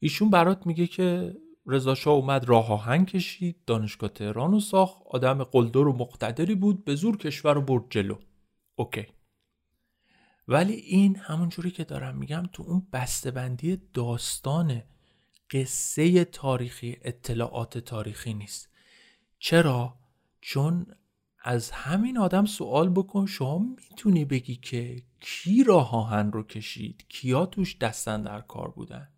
ایشون 0.00 0.30
برات 0.30 0.66
میگه 0.66 0.86
که 0.86 1.36
رضا 1.66 1.94
شاه 1.94 2.14
اومد 2.14 2.48
راه 2.48 2.72
آهن 2.72 3.04
کشید 3.04 3.56
دانشگاه 3.66 4.10
تهران 4.10 4.52
رو 4.52 4.60
ساخت 4.60 5.02
آدم 5.06 5.44
قلدر 5.44 5.86
و 5.86 5.92
مقتدری 5.92 6.54
بود 6.54 6.84
به 6.84 6.94
زور 6.94 7.16
کشور 7.16 7.54
رو 7.54 7.62
برد 7.62 7.84
جلو. 7.90 8.16
اوکی. 8.76 9.06
ولی 10.48 10.72
این 10.72 11.16
همونجوری 11.16 11.70
که 11.70 11.84
دارم 11.84 12.16
میگم 12.16 12.48
تو 12.52 12.62
اون 12.62 12.86
بسته‌بندی 12.92 13.82
داستان 13.94 14.82
قصه 15.50 16.24
تاریخی 16.24 16.96
اطلاعات 17.02 17.78
تاریخی 17.78 18.34
نیست. 18.34 18.68
چرا؟ 19.38 19.94
چون 20.40 20.86
از 21.42 21.70
همین 21.70 22.18
آدم 22.18 22.44
سوال 22.44 22.88
بکن 22.88 23.26
شما 23.26 23.58
می‌تونی 23.58 24.24
بگی 24.24 24.56
که 24.56 25.02
کی 25.20 25.64
راه 25.64 25.94
آهن 25.94 26.32
رو 26.32 26.42
کشید؟ 26.42 27.04
کیا 27.08 27.46
توش 27.46 27.78
دستن 27.78 28.22
در 28.22 28.40
کار 28.40 28.70
بودن؟ 28.70 29.08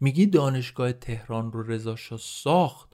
میگی 0.00 0.26
دانشگاه 0.26 0.92
تهران 0.92 1.52
رو 1.52 1.62
رضا 1.62 1.96
ساخت. 2.18 2.90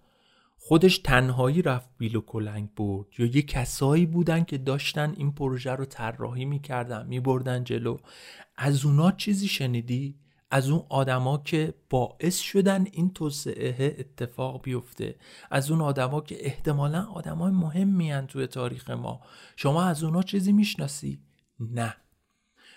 خودش 0.59 0.99
تنهایی 0.99 1.63
رفت 1.63 1.91
بیل 1.99 2.17
و 2.17 2.21
کلنگ 2.21 2.75
برد. 2.75 3.07
یا 3.19 3.27
یه 3.27 3.43
کسایی 3.43 4.07
بودن 4.07 4.45
که 4.45 4.59
داشتن 4.59 5.15
این 5.17 5.33
پروژه 5.33 5.71
رو 5.71 5.85
طراحی 5.85 6.45
می‌کردن 6.45 7.07
میبردن 7.07 7.65
جلو. 7.65 7.99
از 8.57 8.85
اونا 8.85 9.13
چیزی 9.13 9.49
شنیدی؟ 9.49 10.19
از 10.51 10.71
اون 10.71 10.87
آدما 10.89 11.39
که 11.39 11.75
باعث 11.91 12.39
شدن 12.39 12.87
این 12.93 13.13
توسعه 13.13 13.97
اتفاق 13.99 14.63
بیفته. 14.63 15.17
از 15.51 15.71
اون 15.71 15.81
آدما 15.81 16.21
که 16.21 16.47
احتمالا 16.47 17.03
آدمای 17.03 17.53
مهمی 17.53 18.11
هن 18.11 18.27
توی 18.27 18.47
تاریخ 18.47 18.91
ما. 18.91 19.21
شما 19.57 19.85
از 19.85 20.05
اونا 20.05 20.23
چیزی 20.23 20.53
می‌شناسی؟ 20.53 21.21
نه. 21.61 21.97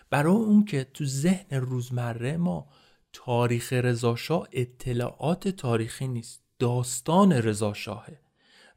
برای 0.10 0.34
اون 0.34 0.66
که 0.66 0.84
تو 0.84 1.06
ذهن 1.06 1.58
روزمره 1.58 2.38
ما 2.38 2.68
تاریخ 3.14 3.74
رضاشاه 3.74 4.48
اطلاعات 4.52 5.48
تاریخی 5.48 6.08
نیست. 6.08 6.44
داستان 6.60 7.32
رضاشاهه. 7.32 8.20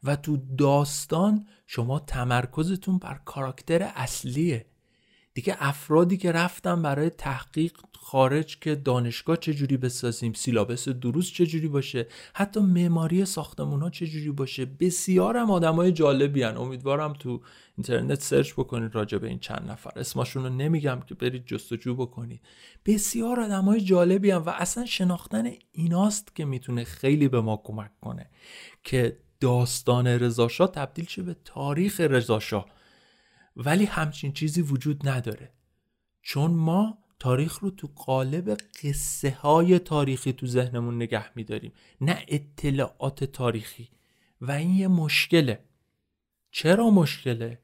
و 0.04 0.16
تو 0.16 0.36
داستان 0.58 1.46
شما 1.66 1.98
تمرکزتون 1.98 2.98
بر 2.98 3.20
کاراکتر 3.24 3.92
اصلیه. 3.94 4.66
دیگه 5.34 5.56
افرادی 5.58 6.16
که 6.16 6.32
رفتن 6.32 6.82
برای 6.82 7.10
تحقیق 7.10 7.72
خارج 8.08 8.58
که 8.58 8.74
دانشگاه 8.74 9.36
چجوری 9.36 9.76
بسازیم 9.76 10.32
سیلابس 10.32 10.88
دروس 10.88 11.32
چجوری 11.32 11.68
باشه 11.68 12.06
حتی 12.34 12.60
معماری 12.60 13.24
ساختمون 13.24 13.82
ها 13.82 13.90
چجوری 13.90 14.30
باشه. 14.30 14.64
بسیار 14.64 15.36
هم 15.36 15.50
آدم 15.50 15.74
های 15.74 15.92
جالبی 15.92 16.42
هن. 16.42 16.56
امیدوارم 16.56 17.12
تو 17.12 17.40
اینترنت 17.76 18.22
سرچ 18.22 18.52
بکنید 18.52 18.94
راجع 18.94 19.18
به 19.18 19.28
این 19.28 19.38
چند 19.38 19.70
نفر. 19.70 19.90
اسمشون 19.96 20.42
رو 20.42 20.48
نمیگم 20.48 21.00
که 21.06 21.14
برید 21.14 21.46
جستجو 21.46 21.94
بکنید. 21.94 22.40
بسیار 22.86 23.40
آدم 23.40 23.64
های 23.64 23.80
جالبی 23.80 24.30
هن 24.30 24.38
و 24.38 24.48
اصلا 24.48 24.84
شناختن 24.86 25.50
ایناست 25.72 26.36
که 26.36 26.44
می‌تونه 26.44 26.84
خیلی 26.84 27.28
به 27.28 27.40
ما 27.40 27.60
کمک 27.64 28.00
کنه 28.00 28.30
که 28.82 29.18
داستان 29.40 30.06
رضاشاه 30.06 30.72
تبدیل 30.72 31.06
شه 31.06 31.22
به 31.22 31.36
تاریخ 31.44 32.00
رضاشاه. 32.00 32.66
ولی 33.56 33.84
همچین 33.84 34.32
چیزی 34.32 34.62
وجود 34.62 35.08
نداره. 35.08 35.52
چون 36.22 36.50
ما 36.50 37.05
تاریخ 37.18 37.58
رو 37.58 37.70
تو 37.70 37.88
قالب 37.96 38.56
قصه 38.82 39.30
های 39.30 39.78
تاریخی 39.78 40.32
تو 40.32 40.46
ذهنمون 40.46 40.96
نگه 40.96 41.36
میداریم 41.36 41.72
نه 42.00 42.24
اطلاعات 42.28 43.24
تاریخی. 43.24 43.88
و 44.40 44.50
این 44.50 44.70
یه 44.70 44.88
مشکله. 44.88 45.64
چرا 46.50 46.90
مشکله؟ 46.90 47.58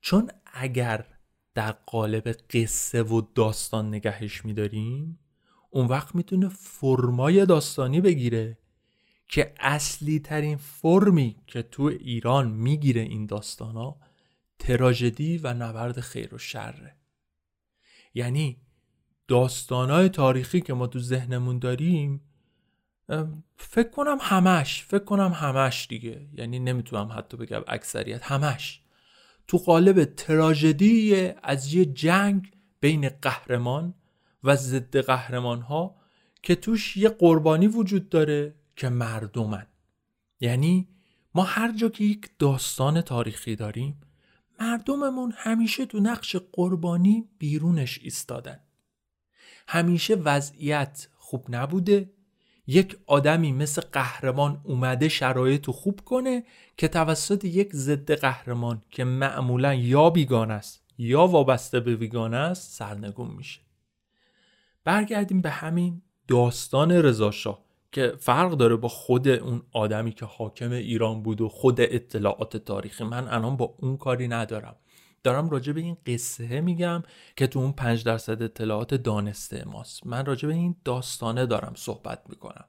چون 0.00 0.30
اگر 0.52 1.06
در 1.54 1.72
قالب 1.72 2.28
قصه 2.50 3.02
و 3.02 3.22
داستان 3.34 3.88
نگهش 3.88 4.44
میداریم 4.44 5.18
اون 5.70 5.86
وقت 5.86 6.14
می‌تونه 6.14 6.48
فرمای 6.48 7.46
داستانی 7.46 8.00
بگیره 8.00 8.58
که 9.28 9.54
اصلی 9.60 10.18
ترین 10.18 10.56
فرمی 10.56 11.36
که 11.46 11.62
تو 11.62 11.82
ایران 11.82 12.50
می‌گیره 12.50 13.00
این 13.00 13.26
داستان 13.26 13.76
ها 13.76 14.00
تراژدی 14.58 15.38
و 15.38 15.54
نبرد 15.54 16.00
خیر 16.00 16.34
و 16.34 16.38
شره. 16.38 16.96
یعنی 18.14 18.56
داستانهای 19.30 20.08
تاریخی 20.08 20.60
که 20.60 20.74
ما 20.74 20.86
تو 20.86 20.98
ذهنمون 20.98 21.58
داریم 21.58 22.20
فکر 23.56 23.90
کنم 23.90 24.18
همش 24.20 24.84
فکر 24.84 25.04
کنم 25.04 25.32
همش 25.32 25.86
دیگه. 25.90 26.28
یعنی 26.32 26.58
نمی‌تونم 26.58 27.12
حتی 27.16 27.36
بگم 27.36 27.62
اکثریت 27.66 28.22
همش. 28.22 28.80
تو 29.48 29.58
قالب 29.58 30.04
تراژدی 30.04 31.28
از 31.42 31.74
یه 31.74 31.84
جنگ 31.84 32.52
بین 32.80 33.08
قهرمان 33.08 33.94
و 34.44 34.56
ضد 34.56 34.96
قهرمان 34.96 35.60
ها 35.60 35.96
که 36.42 36.54
توش 36.54 36.96
یه 36.96 37.08
قربانی 37.08 37.66
وجود 37.66 38.08
داره 38.08 38.54
که 38.76 38.88
مردمن. 38.88 39.66
یعنی 40.40 40.88
ما 41.34 41.42
هر 41.42 41.72
جا 41.72 41.88
که 41.88 42.04
یک 42.04 42.30
داستان 42.38 43.00
تاریخی 43.00 43.56
داریم 43.56 44.00
مردممون 44.60 45.32
همیشه 45.36 45.86
تو 45.86 46.00
نقش 46.00 46.36
قربانی 46.36 47.28
بیرونش 47.38 47.98
ایستادن. 48.02 48.60
همیشه 49.72 50.14
وضعیت 50.14 51.08
خوب 51.16 51.46
نبوده. 51.48 52.10
یک 52.66 52.98
آدمی 53.06 53.52
مثل 53.52 53.82
قهرمان 53.92 54.60
اومده 54.64 55.08
شرایط 55.08 55.66
رو 55.66 55.72
خوب 55.72 56.00
کنه 56.00 56.44
که 56.76 56.88
توسط 56.88 57.44
یک 57.44 57.72
ضد 57.72 58.12
قهرمان 58.12 58.82
که 58.90 59.04
معمولا 59.04 59.74
یا 59.74 60.10
بیگانه 60.10 60.54
است 60.54 60.82
یا 60.98 61.26
وابسته 61.26 61.80
به 61.80 61.96
بیگانه 61.96 62.36
است 62.36 62.78
سرنگون 62.78 63.30
میشه. 63.36 63.60
برگردیم 64.84 65.40
به 65.40 65.50
همین 65.50 66.02
داستان 66.28 66.92
رضاشاه 66.92 67.64
که 67.92 68.14
فرق 68.18 68.52
داره 68.52 68.76
با 68.76 68.88
خود 68.88 69.28
اون 69.28 69.62
آدمی 69.72 70.12
که 70.12 70.26
حاکم 70.26 70.70
ایران 70.70 71.22
بود 71.22 71.40
و 71.40 71.48
خود 71.48 71.80
اطلاعات 71.80 72.56
تاریخی. 72.56 73.04
من 73.04 73.28
الان 73.28 73.56
با 73.56 73.74
اون 73.78 73.96
کاری 73.96 74.28
ندارم. 74.28 74.76
دارم 75.22 75.50
راجع 75.50 75.72
به 75.72 75.80
این 75.80 75.96
قصه 76.06 76.60
میگم 76.60 77.02
که 77.36 77.46
تو 77.46 77.58
اون 77.58 77.72
5 77.72 78.04
درصد 78.04 78.42
اطلاعات 78.42 78.94
دانسته 78.94 79.64
ماست. 79.66 80.06
من 80.06 80.26
راجع 80.26 80.48
به 80.48 80.54
این 80.54 80.76
داستانه 80.84 81.46
دارم 81.46 81.72
صحبت 81.76 82.22
می‌کنم. 82.28 82.64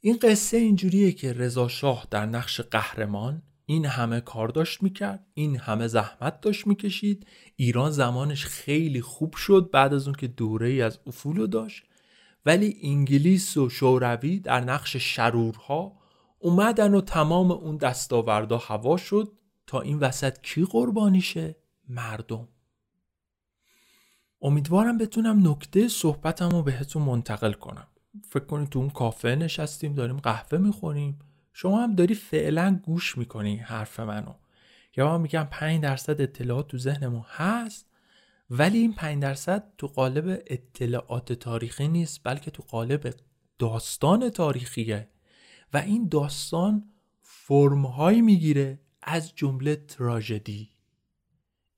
این 0.00 0.18
قصه 0.22 0.56
اینجوریه 0.56 1.12
که 1.12 1.32
رضا 1.32 1.68
شاه 1.68 2.06
در 2.10 2.26
نقش 2.26 2.60
قهرمان 2.60 3.42
این 3.66 3.86
همه 3.86 4.20
کار 4.20 4.48
داشت 4.48 4.82
می‌کرد 4.82 5.26
این 5.34 5.56
همه 5.56 5.86
زحمت 5.86 6.40
داشت 6.40 6.66
می‌کشید. 6.66 7.26
ایران 7.56 7.90
زمانش 7.90 8.44
خیلی 8.44 9.00
خوب 9.00 9.34
شد 9.34 9.70
بعد 9.72 9.94
از 9.94 10.06
اون 10.06 10.14
که 10.14 10.26
دوره 10.26 10.68
ای 10.68 10.82
از 10.82 10.98
افولو 11.06 11.46
داشت. 11.46 11.84
ولی 12.46 12.80
انگلیس 12.82 13.56
و 13.56 13.68
شوروی 13.68 14.40
در 14.40 14.60
نقش 14.60 14.96
شرورها 14.96 15.92
اومدن 16.38 16.94
و 16.94 17.00
تمام 17.00 17.50
اون 17.50 17.76
دستاوردا 17.76 18.58
هوا 18.58 18.96
شد. 18.96 19.32
تا 19.68 19.80
این 19.80 19.98
وسط 19.98 20.40
کی 20.40 20.64
قربانیشه؟ 20.64 21.56
مردم. 21.88 22.48
امیدوارم 24.42 24.98
بتونم 24.98 25.50
نکته 25.50 25.88
صحبتم 25.88 26.48
رو 26.48 26.62
بهتون 26.62 27.02
منتقل 27.02 27.52
کنم. 27.52 27.86
فکر 28.28 28.44
کنید 28.44 28.68
تو 28.68 28.78
اون 28.78 28.90
کافه 28.90 29.34
نشستیم 29.34 29.94
داریم 29.94 30.16
قهوه 30.16 30.58
می‌خوریم. 30.58 31.18
شما 31.52 31.82
هم 31.82 31.94
داری 31.94 32.14
فعلا 32.14 32.80
گوش 32.82 33.18
می‌کنی 33.18 33.56
حرف 33.56 34.00
منو. 34.00 34.34
یا 34.96 35.08
من 35.08 35.20
میگم 35.20 35.48
5 35.50 35.82
درصد 35.82 36.20
اطلاعات 36.20 36.68
تو 36.68 36.78
ذهنمون 36.78 37.24
هست 37.28 37.86
ولی 38.50 38.78
این 38.78 38.92
5 38.92 39.22
درصد 39.22 39.64
تو 39.78 39.86
قالب 39.86 40.42
اطلاعات 40.46 41.32
تاریخی 41.32 41.88
نیست 41.88 42.20
بلکه 42.24 42.50
تو 42.50 42.62
قالب 42.62 43.14
داستان 43.58 44.30
تاریخیه. 44.30 45.08
و 45.72 45.76
این 45.76 46.08
داستان 46.08 46.92
فرمهایی 47.22 48.20
می‌گیره 48.20 48.80
از 49.10 49.32
جمله 49.34 49.76
تراژدی. 49.76 50.70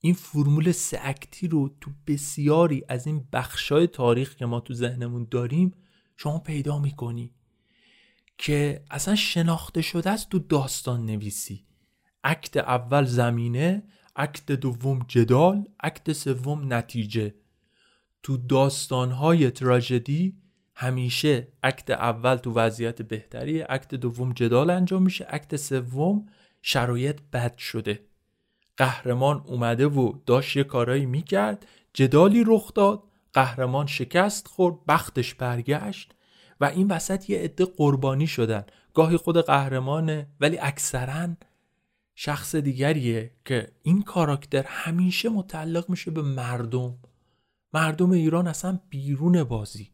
این 0.01 0.15
فرمول 0.15 0.73
سه 0.73 1.15
رو 1.51 1.77
تو 1.81 1.91
بسیاری 2.07 2.85
از 2.89 3.07
این 3.07 3.29
بخشای 3.33 3.87
تاریخ 3.87 4.37
که 4.37 4.47
ما 4.47 4.61
تو 4.61 4.75
ذهنمون 4.75 5.27
داریم 5.31 5.75
شما 6.17 6.39
پیدا 6.39 6.79
می‌کنی 6.79 7.35
که 8.39 8.85
اصلا 8.91 9.15
شناخته 9.15 9.83
شده 9.83 10.11
است 10.11 10.29
تو 10.29 10.39
داستان 10.39 11.07
نویسی 11.07 11.65
اکت 12.25 12.57
اول 12.57 13.05
زمینه 13.05 13.83
اکت 14.17 14.53
دوم 14.53 15.05
جدال 15.09 15.65
اکت 15.81 16.13
سوم 16.13 16.73
نتیجه. 16.73 17.35
تو 18.23 18.37
داستانهای 18.37 19.51
تراژدی 19.51 20.37
همیشه 20.75 21.49
اکت 21.63 21.91
اول 21.91 22.37
تو 22.37 22.53
وضعیت 22.53 23.03
بهتری 23.03 23.63
اکت 23.63 23.95
دوم 23.95 24.33
جدال 24.33 24.71
انجام 24.71 25.03
میشه 25.03 25.27
اکت 25.29 25.57
سوم 25.57 26.27
شرایط 26.63 27.21
بد 27.33 27.57
شده. 27.57 28.01
قهرمان 28.77 29.43
اومده 29.47 29.87
و 29.87 30.13
داشت 30.27 30.57
یه 30.57 30.65
کارایی 30.65 31.07
می‌کرد 31.07 31.67
جدالی 31.93 32.45
رخ 32.47 32.75
داد 32.75 33.03
قهرمان 33.33 33.87
شکست 33.87 34.49
خورد 34.49 34.87
بختش 34.89 35.35
برگشت 35.35 36.15
و 36.61 36.65
این 36.65 36.89
وسط 36.89 37.31
یه 37.31 37.39
عده 37.39 37.65
قربانی 37.65 38.27
شدن. 38.27 38.65
گاهی 38.95 39.17
خود 39.17 39.41
قهرمانه 39.41 40.27
ولی 40.41 40.59
اکثرا 40.59 41.29
شخص 42.15 42.57
دیگریه 42.57 43.31
که 43.45 43.73
این 43.83 44.03
کاراکتر 44.03 44.65
همیشه 44.67 45.29
متعلق 45.29 45.91
میشه 45.91 46.11
به 46.11 46.23
مردم. 46.23 46.99
مردم 47.75 48.11
ایران 48.11 48.47
اصلا 48.47 48.81
بیرون 48.89 49.45
بازی. 49.45 49.91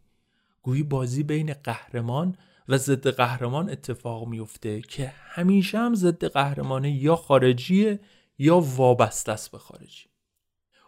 گویی 0.63 0.83
بازی 0.83 1.23
بین 1.23 1.53
قهرمان 1.53 2.37
و 2.69 2.77
ضد 2.77 3.09
قهرمان 3.09 3.71
اتفاق 3.71 4.29
میفته 4.29 4.81
که 4.81 5.13
همیشه 5.17 5.79
هم 5.79 5.95
ضد 5.95 6.25
قهرمانه 6.25 6.91
یا 6.91 7.17
خارجیه 7.17 8.01
یا 8.39 8.61
وابسته 8.61 9.33
است 9.33 9.51
به 9.51 9.59
خارجی. 9.59 10.07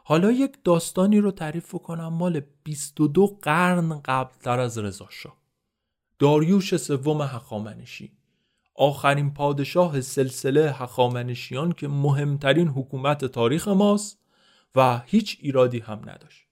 حالا 0.05 0.31
یک 0.31 0.57
داستانی 0.65 1.19
رو 1.21 1.31
تعریف 1.31 1.75
کنم 1.75 2.09
مال 2.09 2.41
22 2.65 3.39
قرن 3.43 4.01
قبل 4.05 4.35
تر 4.43 4.61
از 4.61 4.79
رضا 4.79 5.09
داریوش 6.19 6.77
سوم 6.77 7.23
هخامنشی. 7.23 8.13
آخرین 8.75 9.35
پادشاه 9.35 10.01
سلسله 10.01 10.73
هخامنشیان 10.73 11.73
که 11.73 11.89
مهمترین 11.89 12.69
حکومت 12.69 13.25
تاریخ 13.25 13.69
ماست 13.69 14.19
و 14.75 15.03
هیچ 15.07 15.39
ایرادی 15.41 15.79
هم 15.79 16.01
نداشت. 16.07 16.47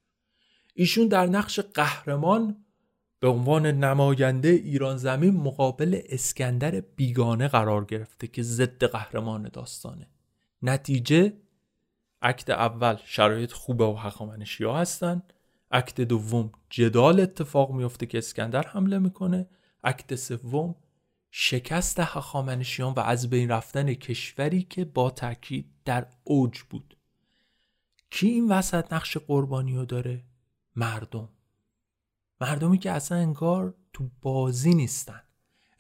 ایشون 0.75 1.09
در 1.09 1.27
نقش 1.27 1.61
قهرمان 1.61 2.65
به 3.21 3.29
عنوان 3.29 3.67
نماینده 3.67 4.49
ایران 4.49 4.97
زمین 4.97 5.37
مقابل 5.37 6.01
اسکندر 6.09 6.81
بیگانه 6.81 7.49
قرار 7.49 7.85
گرفته 7.85 8.27
که 8.27 8.43
ضد 8.43 8.85
قهرمان 8.85 9.49
داستانه. 9.53 10.09
نتیجه 10.63 11.33
اکت 12.23 12.51
اول 12.51 12.97
شرایط 13.05 13.53
خوبه 13.53 13.85
و 13.85 13.95
هخامنشی 13.95 14.65
ها 14.65 14.79
هستن. 14.79 15.23
اکت 15.71 16.01
دوم 16.01 16.53
جدال 16.71 17.21
اتفاق 17.21 17.71
میفته 17.71 18.07
که 18.07 18.19
اسکندر 18.19 18.67
حمله 18.67 18.99
می‌کنه. 18.99 19.49
اکت 19.85 20.15
سوم 20.15 20.75
شکست 21.31 22.01
هخامنشیان 22.01 22.93
و 22.93 23.01
از 23.01 23.31
بین 23.31 23.49
رفتن 23.49 23.95
کشوری 23.95 24.63
که 24.63 24.85
با 24.85 25.11
تاکید 25.11 25.67
در 25.85 26.07
اوج 26.25 26.63
بود. 26.63 26.97
کی 28.11 28.29
این 28.29 28.49
وسط 28.49 28.93
نقش 28.93 29.17
قربانی 29.17 29.77
رو 29.77 29.85
داره؟ 29.85 30.25
مردم. 30.77 31.29
مردمی 32.41 32.79
که 32.79 32.91
اصلا 32.91 33.19
انگار 33.19 33.75
تو 33.93 34.11
بازی 34.23 34.75
نیستن. 34.75 35.21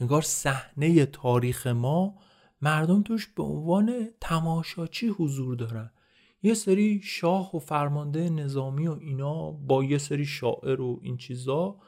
انگار 0.00 0.22
صحنه 0.22 1.06
تاریخ 1.06 1.66
ما 1.66 2.18
مردم 2.62 3.02
توش 3.02 3.26
به 3.26 3.42
عنوان 3.42 4.08
تماشاچی 4.20 5.08
حضور 5.08 5.56
دارن. 5.56 5.90
یه 6.42 6.54
سری 6.54 7.00
شاه 7.02 7.56
و 7.56 7.58
فرمانده 7.58 8.30
نظامی 8.30 8.86
و 8.86 8.98
اینا 9.00 9.50
با 9.52 9.84
یه 9.84 9.98
سری 9.98 10.26
شاعر 10.26 10.80
و 10.80 11.00
این 11.02 11.16
چیزا 11.16 11.78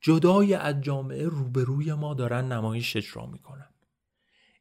جدای 0.00 0.54
از 0.54 0.80
جامعه 0.80 1.24
روبروی 1.24 1.94
ما 1.94 2.14
دارن 2.14 2.52
نمایش 2.52 2.96
اجرا 2.96 3.26
می‌کنن. 3.26 3.70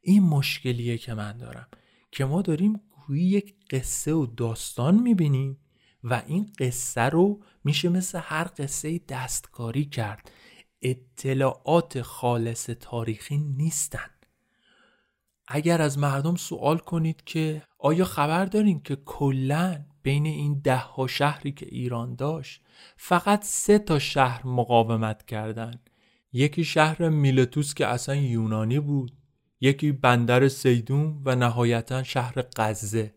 این 0.01 0.23
مشکلیه 0.23 0.97
که 0.97 1.13
من 1.13 1.38
دارم 1.38 1.67
که 2.12 2.25
ما 2.25 2.41
داریم 2.41 2.82
گویی 3.08 3.23
یک 3.23 3.56
قصه 3.69 4.13
و 4.13 4.25
داستان 4.25 5.01
می‌بینیم 5.01 5.58
و 6.06 6.22
این 6.28 6.52
قصه 6.60 7.02
رو 7.02 7.41
میشه 7.63 7.89
مثل 7.89 8.20
هر 8.24 8.48
قصه 8.58 9.02
دستکاری 9.10 9.86
کرد. 9.86 10.32
اطلاعات 10.82 12.02
خالص 12.02 12.65
تاریخی 12.65 13.38
نیستن. 13.38 14.10
اگر 15.48 15.82
از 15.82 15.98
مردم 15.98 16.36
سوال 16.36 16.78
کنید 16.78 17.24
که 17.24 17.63
آیا 17.80 18.06
خبر 18.06 18.46
دارین 18.46 18.82
که 18.82 18.96
کلا 18.96 19.86
بین 20.04 20.26
این 20.26 20.62
ده 20.63 20.78
ها 20.78 21.08
شهری 21.08 21.52
که 21.52 21.65
ایران 21.65 22.15
داشت 22.15 22.62
فقط 22.98 23.44
سه 23.44 23.80
تا 23.80 24.00
شهر 24.00 24.48
مقاومت 24.48 25.26
کردن؟ 25.26 25.80
یکی 26.34 26.63
شهر 26.63 27.10
میلتوس 27.10 27.74
که 27.74 27.88
اصلا 27.88 28.15
یونانی 28.15 28.80
بود 28.80 29.18
یکی 29.62 29.91
بندر 29.91 30.48
سیدون 30.48 31.22
و 31.26 31.36
نهایتا 31.36 32.04
شهر 32.04 32.46
غزه. 32.56 33.14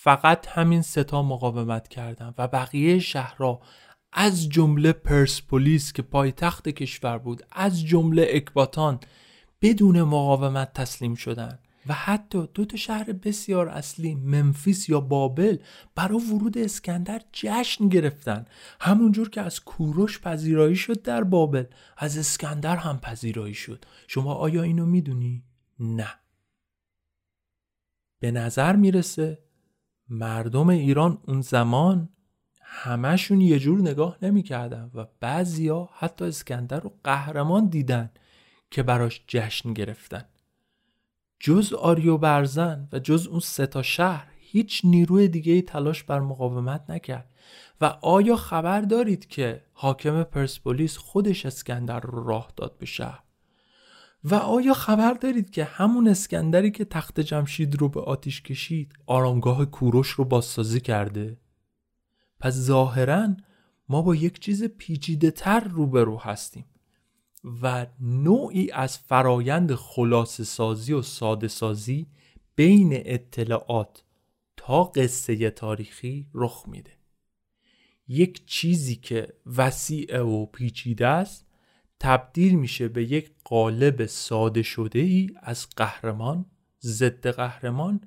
فقط 0.00 0.48
همین 0.48 0.82
ستا 0.82 1.22
مقاومت 1.22 1.88
کردن 1.88 2.34
و 2.38 2.48
بقیه 2.48 2.98
شهرها 2.98 3.60
از 4.12 4.48
جمله 4.48 4.92
پرسپولیس 4.92 5.92
که 5.92 6.02
پایتخت 6.02 6.68
کشور 6.68 7.18
بود 7.18 7.42
از 7.52 7.86
جمله 7.86 8.26
اکباتان 8.30 9.00
بدون 9.62 10.02
مقاومت 10.02 10.72
تسلیم 10.72 11.14
شدن 11.14 11.58
و 11.86 11.92
حتی 11.94 12.48
دو 12.54 12.64
تا 12.64 12.76
شهر 12.76 13.12
بسیار 13.12 13.68
اصلی 13.68 14.14
منفیس 14.14 14.88
یا 14.88 15.00
بابل 15.00 15.58
برای 15.94 16.18
ورود 16.18 16.58
اسکندر 16.58 17.22
جشن 17.32 17.88
گرفتن. 17.88 18.44
همونجور 18.80 19.30
که 19.30 19.40
از 19.40 19.60
کوروش 19.60 20.20
پذیرایی 20.20 20.76
شد 20.76 21.02
در 21.02 21.24
بابل 21.24 21.64
از 21.96 22.18
اسکندر 22.18 22.76
هم 22.76 22.98
پذیرایی 22.98 23.54
شد. 23.54 23.84
شما 24.08 24.34
آیا 24.34 24.62
اینو 24.62 24.86
می‌دونی؟ 24.86 25.44
نه. 25.80 26.10
به 28.20 28.30
نظر 28.30 28.76
می‌رسه 28.76 29.47
مردم 30.10 30.68
ایران 30.68 31.18
اون 31.26 31.40
زمان 31.40 32.08
همشون 32.60 33.40
یه 33.40 33.58
جور 33.58 33.80
نگاه 33.80 34.18
نمی‌کردن 34.22 34.90
و 34.94 35.06
بعضیا 35.20 35.88
حتی 35.98 36.24
اسکندر 36.24 36.80
رو 36.80 36.92
قهرمان 37.04 37.66
دیدن 37.66 38.10
که 38.70 38.82
براش 38.82 39.24
جشن 39.26 39.72
گرفتن. 39.72 40.24
جز 41.40 41.72
آریو 41.72 42.18
برزن 42.18 42.88
و 42.92 42.98
جز 42.98 43.26
اون 43.26 43.40
سه 43.40 43.66
تا 43.66 43.82
شهر 43.82 44.28
هیچ 44.38 44.80
نیروی 44.84 45.28
دیگه 45.28 45.62
تلاش 45.62 46.02
بر 46.02 46.20
مقاومت 46.20 46.90
نکرد. 46.90 47.34
و 47.80 47.84
آیا 48.02 48.36
خبر 48.36 48.80
دارید 48.80 49.28
که 49.28 49.62
حاکم 49.72 50.22
پرسپولیس 50.22 50.96
خودش 50.96 51.46
اسکندر 51.46 52.00
رو 52.00 52.24
راه 52.24 52.52
داد 52.56 52.78
به 52.78 52.86
شهر؟ 52.86 53.22
و 54.24 54.34
آیا 54.34 54.74
خبر 54.74 55.12
دارید 55.12 55.50
که 55.50 55.64
همون 55.64 56.08
اسکندری 56.08 56.70
که 56.70 56.84
تخت 56.84 57.20
جمشید 57.20 57.76
رو 57.76 57.88
به 57.88 58.00
آتیش 58.00 58.42
کشید 58.42 58.92
آرامگاه 59.06 59.64
کوروش 59.66 60.08
رو 60.08 60.24
بازسازی 60.24 60.80
کرده؟ 60.80 61.36
پس 62.40 62.54
ظاهرا 62.54 63.28
ما 63.88 64.02
با 64.02 64.14
یک 64.14 64.40
چیز 64.40 64.64
پیچیده 64.64 65.30
تر 65.30 65.60
روبرو 65.60 66.18
هستیم 66.18 66.64
و 67.62 67.86
نوعی 68.00 68.70
از 68.70 68.98
فرایند 68.98 69.74
خلاصه 69.74 70.44
سازی 70.44 70.92
و 70.92 71.02
ساده 71.02 71.48
سازی 71.48 72.06
بین 72.54 72.90
اطلاعات 72.92 74.04
تا 74.56 74.84
قصه 74.84 75.50
تاریخی 75.50 76.28
رخ 76.34 76.64
میده. 76.68 76.90
یک 78.08 78.46
چیزی 78.46 78.96
که 78.96 79.32
وسیع 79.56 80.22
و 80.22 80.46
پیچیده 80.46 81.06
است 81.06 81.47
تبدیل 82.00 82.54
میشه 82.54 82.88
به 82.88 83.12
یک 83.12 83.30
قالب 83.44 84.06
ساده 84.06 84.62
شده 84.62 84.98
ای 84.98 85.30
از 85.42 85.66
قهرمان 85.76 86.46
ضد 86.82 87.26
قهرمان 87.26 88.00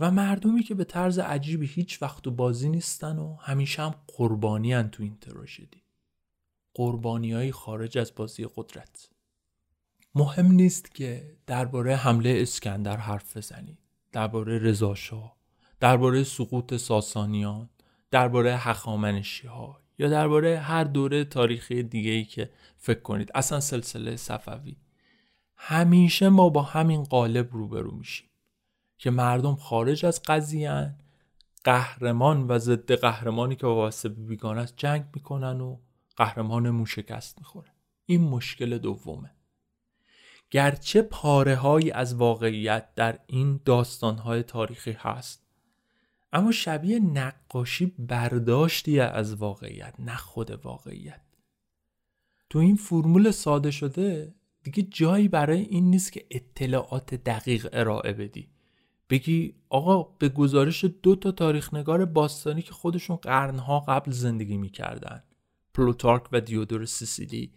و 0.00 0.10
مردمی 0.10 0.62
که 0.62 0.74
به 0.74 0.84
طرز 0.84 1.18
عجیبی 1.18 1.66
هیچ 1.66 2.02
وقت 2.02 2.22
تو 2.22 2.30
بازی 2.30 2.68
نیستن 2.68 3.18
و 3.18 3.36
همیشه 3.36 3.82
هم 3.82 3.94
قربانی 4.06 4.72
هن 4.72 4.88
تو 4.88 5.02
این 5.02 5.16
تراژدی 5.20 5.82
قربانی 6.74 7.32
های 7.32 7.52
خارج 7.52 7.98
از 7.98 8.14
بازی 8.14 8.46
قدرت. 8.56 9.10
مهم 10.14 10.46
نیست 10.46 10.94
که 10.94 11.36
درباره 11.46 11.96
حمله 11.96 12.38
اسکندر 12.42 12.96
حرف 12.96 13.36
بزنید 13.36 13.78
درباره 14.12 14.58
رضاشاه 14.58 15.36
درباره 15.80 16.24
سقوط 16.24 16.74
ساسانیان 16.74 17.68
درباره 18.10 18.56
هخامنشی 18.56 19.46
ها 19.46 19.80
یا 19.98 20.08
درباره 20.08 20.58
هر 20.58 20.84
دوره 20.84 21.24
تاریخی 21.24 21.82
دیگه 21.82 22.10
ای 22.10 22.24
که 22.24 22.50
فکر 22.76 23.00
کنید. 23.00 23.30
اصلا 23.34 23.60
سلسله 23.60 24.16
صفوی. 24.16 24.76
همیشه 25.56 26.28
ما 26.28 26.48
با 26.48 26.62
همین 26.62 27.02
قالب 27.02 27.48
روبرو 27.52 27.90
میشیم 27.90 28.28
که 28.98 29.10
مردم 29.10 29.54
خارج 29.54 30.06
از 30.06 30.22
قضیه 30.22 30.94
قهرمان 31.64 32.46
و 32.48 32.58
ضد 32.58 32.92
قهرمانی 32.92 33.56
که 33.56 33.66
واسه 33.66 34.08
بیگانه 34.08 34.60
است 34.60 34.74
جنگ 34.76 35.04
می‌کنن 35.14 35.60
و 35.60 35.78
قهرمان 36.16 36.84
شکست 36.84 37.38
می‌خوره. 37.38 37.72
این 38.06 38.20
مشکل 38.20 38.78
دومه. 38.78 39.30
گرچه 40.50 41.02
پاره 41.02 41.56
های 41.56 41.90
از 41.90 42.14
واقعیت 42.14 42.94
در 42.94 43.18
این 43.26 43.60
داستان 43.64 44.18
های 44.18 44.42
تاریخی 44.42 44.92
هست 44.92 45.47
اما 46.32 46.52
شبیه 46.52 46.98
نقاشی 46.98 47.86
برداشتی 47.86 49.00
از 49.00 49.34
واقعیت 49.34 49.94
نه 49.98 50.16
خود 50.16 50.50
واقعیت. 50.50 51.20
تو 52.50 52.58
این 52.58 52.76
فرمول 52.76 53.30
ساده 53.30 53.70
شده 53.70 54.34
دیگه 54.62 54.82
جایی 54.82 55.28
برای 55.28 55.60
این 55.60 55.90
نیست 55.90 56.12
که 56.12 56.26
اطلاعات 56.30 57.14
دقیق 57.14 57.68
ارائه 57.72 58.12
بدی. 58.12 58.48
بگی 59.10 59.54
آقا 59.68 60.02
به 60.02 60.28
گزارش 60.28 60.84
دو 61.02 61.16
تا 61.16 61.32
تاریخ 61.32 61.74
نگار 61.74 62.04
باستانی 62.04 62.62
که 62.62 62.72
خودشون 62.72 63.16
قرنها 63.16 63.80
قبل 63.80 64.10
زندگی 64.10 64.56
می‌کردن 64.56 65.22
پلوتارک 65.74 66.22
و 66.32 66.40
دیودور 66.40 66.84
سیسیلی 66.84 67.52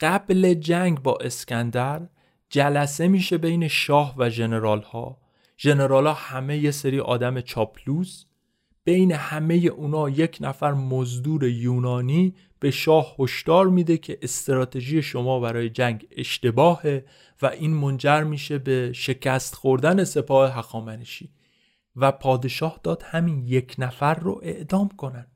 قبل 0.00 0.54
جنگ 0.54 1.02
با 1.02 1.18
اسکندر 1.20 2.08
جلسه 2.48 3.08
میشه 3.08 3.38
بین 3.38 3.68
شاه 3.68 4.14
و 4.18 4.28
general 4.28 4.82
ها 4.82 5.20
ژنرال 5.58 6.06
ها 6.06 6.12
همه 6.12 6.58
یه 6.58 6.70
سری 6.70 7.00
آدم 7.00 7.40
چاپلوس 7.40 8.24
بین 8.84 9.12
همه 9.12 9.54
اونا 9.54 10.08
یک 10.08 10.38
نفر 10.40 10.72
مزدور 10.72 11.44
یونانی 11.44 12.34
به 12.60 12.70
شاه 12.70 13.14
هشدار 13.18 13.66
میده 13.68 13.98
که 13.98 14.18
استراتژی 14.22 15.02
شما 15.02 15.40
برای 15.40 15.70
جنگ 15.70 16.06
اشتباهه 16.16 17.04
و 17.42 17.46
این 17.46 17.74
منجر 17.74 18.22
میشه 18.22 18.58
به 18.58 18.92
شکست 18.92 19.54
خوردن 19.54 20.04
سپاه 20.04 20.58
هخامنشی. 20.58 21.30
و 21.96 22.12
پادشاه 22.12 22.80
داد 22.82 23.02
همین 23.02 23.42
یک 23.46 23.74
نفر 23.78 24.14
رو 24.14 24.40
اعدام 24.42 24.88
کنن. 24.88 25.26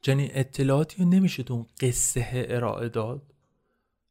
چنین 0.00 0.30
اطلاعاتی 0.32 1.02
رو 1.02 1.08
نمیشه 1.08 1.42
تو 1.42 1.66
قصه 1.80 2.46
ارائه 2.48 2.88
داد. 2.88 3.34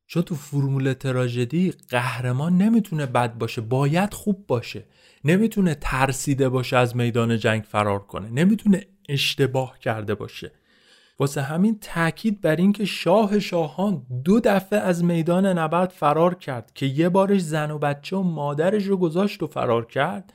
چون 0.08 0.24
تو 0.24 0.36
فرمول 0.36 0.94
تراژدی 0.94 1.74
قهرمان 1.90 2.58
نمی‌تونه 2.58 3.06
بد 3.06 3.38
باشه 3.38 3.62
باید 3.62 4.14
خوب 4.14 4.48
باشه. 4.48 4.84
نمی‌تونه 5.26 5.76
ترسیده 5.82 6.50
باشه 6.50 6.78
از 6.78 6.96
میدان 6.96 7.38
جنگ 7.38 7.64
فرار 7.64 8.00
کنه. 8.00 8.30
نمی‌تونه 8.30 8.86
اشتباه 9.10 9.80
کرده 9.80 10.16
باشه. 10.16 10.52
واسه 11.20 11.42
همین 11.42 11.80
تاکید 11.82 12.42
بر 12.42 12.56
اینکه 12.56 12.86
شاه 12.86 13.40
شاهان 13.40 14.06
دو 14.24 14.40
دفعه 14.40 14.80
از 14.80 15.04
میدان 15.04 15.46
نبرد 15.46 15.90
فرار 15.90 16.36
کرد 16.36 16.72
که 16.76 16.86
یه 16.86 17.10
بارش 17.10 17.42
زن 17.42 17.72
و 17.72 17.78
بچه 17.78 18.16
و 18.16 18.22
مادرش 18.22 18.84
رو 18.84 18.98
گذاشت 18.98 19.44
و 19.44 19.48
فرار 19.48 19.86
کرد 19.86 20.34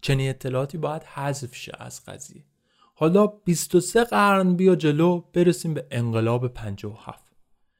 چنین 0.00 0.30
اطلاعاتی 0.30 0.78
باید 0.78 1.02
حذف 1.02 1.54
شه 1.54 1.72
از 1.78 2.04
قضیه. 2.04 2.44
حالا 2.94 3.26
23 3.26 4.04
قرن 4.04 4.56
بیا 4.56 4.76
جلو 4.76 5.22
برسیم 5.32 5.74
به 5.74 5.86
انقلاب 5.90 6.48
57 6.48 7.33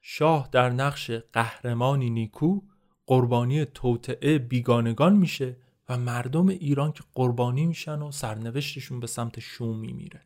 شاه 0.06 0.48
در 0.52 0.70
نقش 0.70 1.10
قهرمانی 1.10 2.10
نیکو 2.10 2.60
قربانی 3.06 3.64
توطعه 3.64 4.38
بیگانگان 4.38 5.16
میشه 5.16 5.56
و 5.88 5.98
مردم 5.98 6.48
ایران 6.48 6.92
که 6.92 7.02
قربانی 7.14 7.66
میشن 7.66 8.02
و 8.02 8.10
سرنوشتشون 8.12 9.00
به 9.00 9.06
سمت 9.06 9.40
شومی 9.40 9.92
میره 9.92 10.22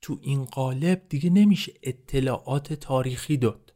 تو 0.00 0.18
این 0.22 0.44
قالب 0.44 1.02
دیگه 1.08 1.30
نمیشه 1.30 1.72
اطلاعات 1.82 2.72
تاریخی 2.72 3.36
داد. 3.36 3.74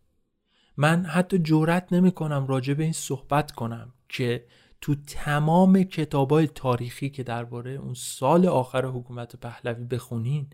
من 0.76 1.04
حتی 1.04 1.38
جورت 1.38 1.92
نمی 1.92 2.12
کنم 2.12 2.46
راجع 2.46 2.74
به 2.74 2.82
این 2.82 2.92
صحبت 2.92 3.50
کنم 3.50 3.92
که 4.08 4.46
تو 4.80 4.94
تمام 4.94 5.82
کتابای 5.82 6.46
تاریخی 6.46 7.10
که 7.10 7.22
درباره 7.22 7.70
اون 7.70 7.94
سال 7.94 8.46
آخر 8.46 8.84
حکومت 8.84 9.36
پهلوی 9.36 9.84
بخونین 9.84 10.50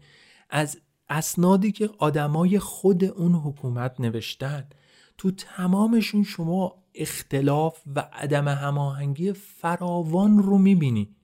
از 0.51 0.81
اسنادی 1.09 1.73
که 1.73 1.91
آدمای 1.99 2.59
خود 2.59 3.05
اون 3.05 3.35
حکومت 3.35 4.01
نوشتن 4.01 4.69
تو 5.19 5.31
تمامشون 5.31 6.23
شما 6.23 6.83
اختلاف 6.95 7.81
و 7.97 8.01
عدم 8.13 8.49
هماهنگی 8.49 9.33
فراوان 9.33 10.39
رو 10.39 10.59
می‌بینی 10.59 11.17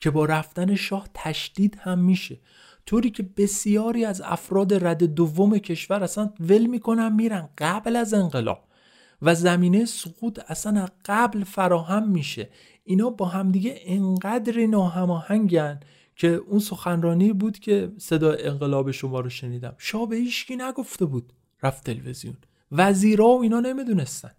که 0.00 0.10
با 0.10 0.24
رفتن 0.24 0.74
شاه 0.74 1.08
تشدید 1.14 1.78
هم 1.80 1.98
میشه. 1.98 2.40
طوری 2.86 3.10
که 3.10 3.22
بسیاری 3.22 4.04
از 4.04 4.20
افراد 4.20 4.86
رد 4.86 5.04
دوم 5.04 5.58
کشور 5.58 6.04
اصلا 6.04 6.30
ول 6.40 6.66
می‌کنن 6.66 7.12
میرن 7.12 7.48
قبل 7.58 7.96
از 7.96 8.14
انقلاب 8.14 8.64
و 9.22 9.34
زمینه 9.34 9.84
سقوط 9.84 10.40
اصلا 10.48 10.88
قبل 11.04 11.44
فراهم 11.44 12.08
میشه. 12.08 12.48
اینا 12.84 13.10
با 13.10 13.26
همدیگه 13.26 13.80
انقدر 13.84 14.66
ناهماهنگن 14.66 15.80
که 16.22 16.28
اون 16.28 16.58
سخنرانی 16.58 17.32
بود 17.32 17.58
که 17.58 17.92
صدا 17.98 18.32
انقلاب 18.32 18.90
شما 18.90 19.20
رو 19.20 19.30
شنیدم. 19.30 19.74
شاه 19.78 20.08
به 20.08 20.16
هیچکی 20.16 20.56
نگفته 20.56 21.04
بود. 21.04 21.32
رفت 21.62 21.84
تلویزیون. 21.84 22.36
وزیرا 22.72 23.26
و 23.26 23.42
اینا 23.42 23.60
نمی‌دونستن. 23.60 24.30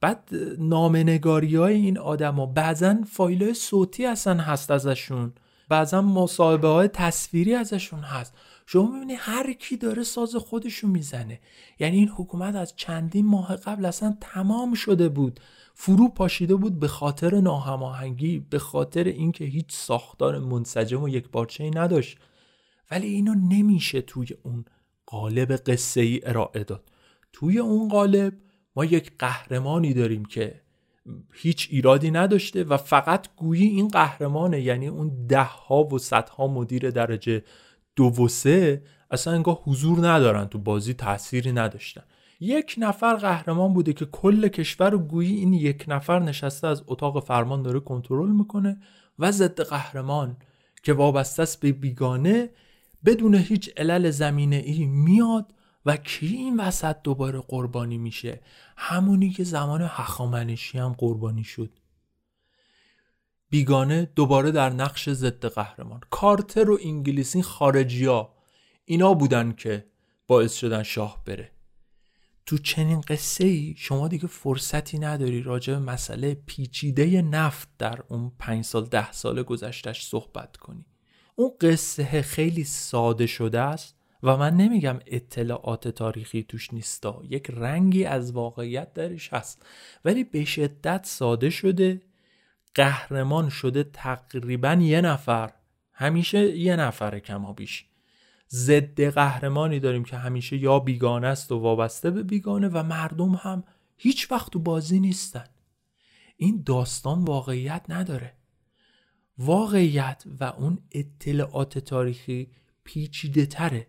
بعد 0.00 0.30
نامنگاری 0.58 1.56
های 1.56 1.74
این 1.74 1.98
آدما 1.98 2.46
بعضا 2.46 2.96
فایل 3.10 3.52
صوتی 3.52 4.06
اصلا 4.06 4.34
هست 4.42 4.70
ازشون. 4.70 5.32
بعضا 5.68 6.02
مصاحبه 6.02 6.68
های 6.68 6.88
تصویری 6.88 7.54
ازشون 7.54 8.00
هست. 8.00 8.34
شما 8.66 8.90
می‌بینی 8.90 9.14
هر 9.14 9.52
کی 9.52 9.76
داره 9.76 10.02
ساز 10.02 10.36
خودشو 10.36 10.88
می‌زنه. 10.88 11.40
یعنی 11.78 11.96
این 11.96 12.08
حکومت 12.08 12.54
از 12.54 12.76
چندین 12.76 13.26
ماه 13.26 13.56
قبل 13.56 13.84
اصلا 13.84 14.16
تمام 14.20 14.74
شده 14.74 15.08
بود. 15.08 15.40
فرو 15.74 16.08
پاشیده 16.08 16.54
بود 16.54 16.80
به 16.80 16.88
خاطر 16.88 17.40
ناهماهنگی 17.40 18.38
به 18.50 18.58
خاطر 18.58 19.04
اینکه 19.04 19.44
هیچ 19.44 19.66
ساختار 19.68 20.38
منسجم 20.38 21.02
و 21.02 21.08
یک 21.08 21.30
بارچه 21.30 21.64
ای 21.64 21.70
نداشت. 21.70 22.18
ولی 22.90 23.06
اینو 23.06 23.34
نمیشه 23.34 24.00
توی 24.00 24.28
اون 24.42 24.64
قالب 25.06 25.52
قصه 25.52 26.00
ای 26.00 26.20
ارائه 26.24 26.64
داد. 26.64 26.90
توی 27.32 27.58
اون 27.58 27.88
قالب 27.88 28.32
ما 28.76 28.84
یک 28.84 29.12
قهرمانی 29.18 29.94
داریم 29.94 30.24
که 30.24 30.60
هیچ 31.32 31.68
ایرادی 31.70 32.10
نداشته 32.10 32.64
و 32.64 32.76
فقط 32.76 33.28
گویی 33.36 33.66
این 33.66 33.88
قهرمانه. 33.88 34.60
یعنی 34.60 34.86
اون 34.86 35.26
ده 35.26 35.42
ها 35.42 35.84
و 35.84 35.98
صدها 35.98 36.46
مدیر 36.46 36.90
درجه 36.90 37.44
دو 37.96 38.04
و 38.04 38.28
سه 38.28 38.82
اصلا 39.10 39.32
انگاه 39.32 39.62
حضور 39.64 40.08
ندارن 40.08 40.44
تو 40.44 40.58
بازی 40.58 40.94
تأثیری 40.94 41.52
نداشتن. 41.52 42.02
یک 42.40 42.74
نفر 42.78 43.16
قهرمان 43.16 43.74
بوده 43.74 43.92
که 43.92 44.04
کل 44.04 44.48
کشور 44.48 44.90
رو 44.90 44.98
گویی 44.98 45.36
این 45.36 45.52
یک 45.52 45.84
نفر 45.88 46.18
نشسته 46.18 46.66
از 46.66 46.82
اتاق 46.86 47.24
فرمان 47.24 47.62
داره 47.62 47.80
کنترل 47.80 48.30
می‌کنه 48.30 48.78
و 49.18 49.32
ضد 49.32 49.60
قهرمان 49.60 50.36
که 50.82 50.92
وابسته 50.92 51.42
است 51.42 51.60
به 51.60 51.72
بیگانه 51.72 52.50
بدون 53.04 53.34
هیچ 53.34 53.70
علل 53.76 54.10
زمینه 54.10 54.56
ای 54.56 54.86
میاد 54.86 55.52
و 55.86 55.96
کی 55.96 56.26
این 56.26 56.60
وسط 56.60 56.96
دوباره 57.02 57.38
قربانی 57.38 57.98
میشه؟ 57.98 58.40
همونی 58.76 59.30
که 59.30 59.44
زمان 59.44 59.82
هخامنشی 59.82 60.78
هم 60.78 60.92
قربانی 60.98 61.44
شد. 61.44 61.70
بیگانه 63.50 64.12
دوباره 64.14 64.50
در 64.50 64.70
نقش 64.70 65.08
ضد 65.08 65.46
قهرمان. 65.46 66.00
کارتر 66.10 66.70
و 66.70 66.78
انگلیسی 66.84 67.42
خارجیا 67.42 68.32
اینا 68.84 69.14
بودن 69.14 69.52
که 69.52 69.86
باعث 70.26 70.54
شدن 70.54 70.82
شاه 70.82 71.22
بره. 71.24 71.50
تو 72.46 72.58
چنین 72.58 73.00
قصه 73.00 73.44
ای 73.44 73.74
شما 73.78 74.08
دیگه 74.08 74.26
فرصتی 74.26 74.98
نداری 74.98 75.42
راجع 75.42 75.72
به 75.72 75.78
مسئله 75.78 76.34
پیچیده 76.34 77.22
نفت 77.22 77.68
در 77.78 78.02
اون 78.08 78.32
پنج 78.38 78.64
سال 78.64 78.84
ده 78.84 79.12
سال 79.12 79.42
گذشتش 79.42 80.06
صحبت 80.06 80.56
کنی. 80.56 80.86
اون 81.34 81.50
قصه 81.60 82.22
خیلی 82.22 82.64
ساده 82.64 83.26
شده 83.26 83.60
است 83.60 83.96
و 84.22 84.36
من 84.36 84.56
نمیگم 84.56 84.98
اطلاعات 85.06 85.88
تاریخی 85.88 86.42
توش 86.42 86.74
نیستا. 86.74 87.22
یک 87.28 87.50
رنگی 87.50 88.04
از 88.04 88.32
واقعیت 88.32 88.94
درش 88.94 89.32
هست. 89.32 89.66
ولی 90.04 90.24
به 90.24 90.44
شدت 90.44 91.06
ساده 91.06 91.50
شده. 91.50 92.02
قهرمان 92.76 93.48
شده 93.48 93.84
تقریبا 93.84 94.72
یه 94.72 95.00
نفر. 95.00 95.52
همیشه 95.92 96.56
یه 96.56 96.76
نفر 96.76 97.18
کما 97.18 97.52
بیش. 97.52 97.84
ضد 98.50 99.00
قهرمانی 99.00 99.80
داریم 99.80 100.04
که 100.04 100.16
همیشه 100.16 100.56
یا 100.56 100.78
بیگانه 100.78 101.26
است 101.26 101.52
و 101.52 101.58
وابسته 101.58 102.10
به 102.10 102.22
بیگانه 102.22 102.68
و 102.68 102.82
مردم 102.82 103.34
هم 103.34 103.64
هیچ 103.96 104.32
وقت 104.32 104.52
تو 104.52 104.58
بازی 104.58 105.00
نیستن. 105.00 105.44
این 106.36 106.62
داستان 106.66 107.24
واقعیت 107.24 107.84
نداره. 107.88 108.32
واقعیت 109.38 110.24
و 110.40 110.44
اون 110.44 110.78
اطلاعات 110.92 111.78
تاریخی 111.78 112.50
پیچیده 112.84 113.46
تره 113.46 113.86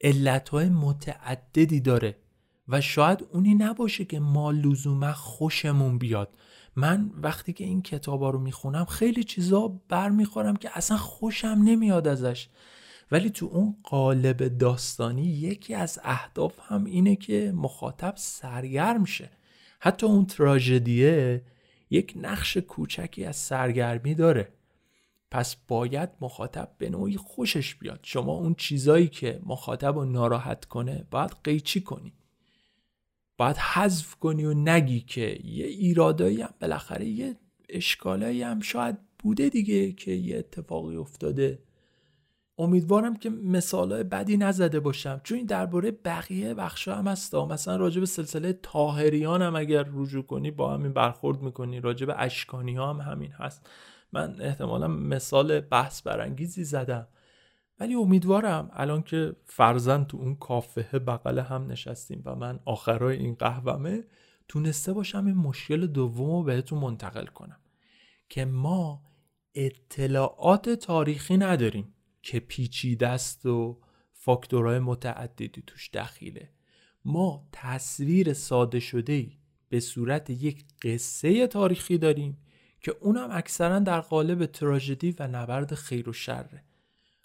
علتهای 0.00 0.68
متعددی 0.68 1.80
داره 1.80 2.16
و 2.68 2.80
شاید 2.80 3.28
اونی 3.32 3.54
نباشه 3.54 4.04
که 4.04 4.20
ما 4.20 4.50
لزوما 4.50 5.12
خوشمون 5.12 5.98
بیاد. 5.98 6.36
من 6.76 7.10
وقتی 7.22 7.52
که 7.52 7.64
این 7.64 7.82
کتابا 7.82 8.30
رو 8.30 8.38
می‌خونم 8.38 8.84
خیلی 8.84 9.24
چیزا 9.24 9.80
برمیخورم 9.88 10.56
که 10.56 10.70
اصلا 10.74 10.96
خوشم 10.96 11.60
نمیاد 11.64 12.08
ازش. 12.08 12.48
ولی 13.12 13.30
تو 13.30 13.46
اون 13.46 13.76
قالب 13.82 14.58
داستانی 14.58 15.22
یکی 15.26 15.74
از 15.74 16.00
اهداف 16.04 16.58
هم 16.62 16.84
اینه 16.84 17.16
که 17.16 17.52
مخاطب 17.56 18.12
سرگرم 18.16 19.04
شه. 19.04 19.30
حتی 19.80 20.06
اون 20.06 20.26
تراژدیه 20.26 21.42
یک 21.90 22.14
نقش 22.16 22.56
کوچکی 22.56 23.24
از 23.24 23.36
سرگرمی 23.36 24.14
داره. 24.14 24.52
پس 25.30 25.56
باید 25.68 26.08
مخاطب 26.20 26.70
به 26.78 26.90
نوعی 26.90 27.16
خوشش 27.16 27.74
بیاد. 27.74 28.00
شما 28.02 28.32
اون 28.32 28.54
چیزایی 28.54 29.08
که 29.08 29.40
مخاطب 29.46 29.94
رو 29.94 30.04
ناراحت 30.04 30.64
کنه 30.64 31.06
باید 31.10 31.36
قیچی 31.44 31.80
کنی. 31.80 32.12
باید 33.40 33.56
حذف 33.56 34.14
کنی 34.14 34.44
و 34.44 34.54
نگی 34.54 35.00
که 35.00 35.38
یه 35.44 35.66
ایرادایی 35.66 36.42
هم 36.42 36.54
بالاخره 36.60 37.06
یه 37.06 37.36
اشکالایی 37.68 38.42
هم 38.42 38.60
شاید 38.60 38.98
بوده 39.18 39.48
دیگه 39.48 39.92
که 39.92 40.12
یه 40.12 40.38
اتفاقی 40.38 40.96
افتاده. 40.96 41.62
امیدوارم 42.58 43.16
که 43.16 43.30
مثالهای 43.30 44.02
بدی 44.02 44.36
نزده 44.36 44.80
باشم. 44.80 45.20
چون 45.24 45.38
این 45.38 45.46
درباره 45.46 45.90
بقیه 45.90 46.54
بخشا 46.54 46.94
هم 46.94 47.08
هست. 47.08 47.34
مثلا 47.34 47.76
راجع 47.76 48.00
به 48.00 48.06
سلسله 48.06 48.52
تاهریان 48.62 49.42
هم 49.42 49.56
اگر 49.56 49.86
رجوع 49.92 50.22
کنی 50.22 50.50
با 50.50 50.74
همین 50.74 50.92
برخورد 50.92 51.42
می‌کنی. 51.42 51.80
راجع 51.80 52.06
به 52.06 52.14
اشکانی 52.18 52.74
ها 52.74 52.92
هم 52.92 53.12
همین 53.12 53.32
هست. 53.32 53.70
من 54.12 54.36
احتمالا 54.40 54.88
مثال 54.88 55.60
بحث 55.60 56.02
برانگیزی 56.02 56.64
زدم. 56.64 57.06
ولی 57.80 57.94
امیدوارم 57.94 58.70
الان 58.72 59.02
که 59.02 59.36
فرزن 59.44 60.04
تو 60.04 60.16
اون 60.16 60.34
کافه 60.34 60.98
بغل 60.98 61.38
هم 61.38 61.66
نشستیم 61.66 62.22
و 62.24 62.34
من 62.34 62.60
آخرای 62.64 63.16
این 63.16 63.34
قهومه 63.34 64.04
تونسته 64.48 64.92
باشم 64.92 65.26
این 65.26 65.36
مشکل 65.36 65.86
دوم 65.86 66.30
رو 66.30 66.42
بهتون 66.42 66.78
منتقل 66.78 67.26
کنم 67.26 67.60
که 68.28 68.44
ما 68.44 69.02
اطلاعات 69.54 70.70
تاریخی 70.70 71.36
نداریم 71.36 71.94
که 72.22 72.40
پیچیده 72.40 73.08
است 73.08 73.46
و 73.46 73.80
فاکتورهای 74.12 74.78
متعددی 74.78 75.62
توش 75.66 75.90
دخیله. 75.90 76.50
ما 77.04 77.48
تصویر 77.52 78.32
ساده 78.32 78.80
شده 78.80 79.12
ای 79.12 79.38
به 79.68 79.80
صورت 79.80 80.30
یک 80.30 80.64
قصه 80.82 81.46
تاریخی 81.46 81.98
داریم 81.98 82.38
که 82.80 82.96
اونم 83.00 83.28
اکثرا 83.32 83.78
در 83.78 84.00
قالب 84.00 84.46
تراژدی 84.46 85.14
و 85.18 85.26
نبرد 85.26 85.74
خیر 85.74 86.08
و 86.08 86.12
شره. 86.12 86.64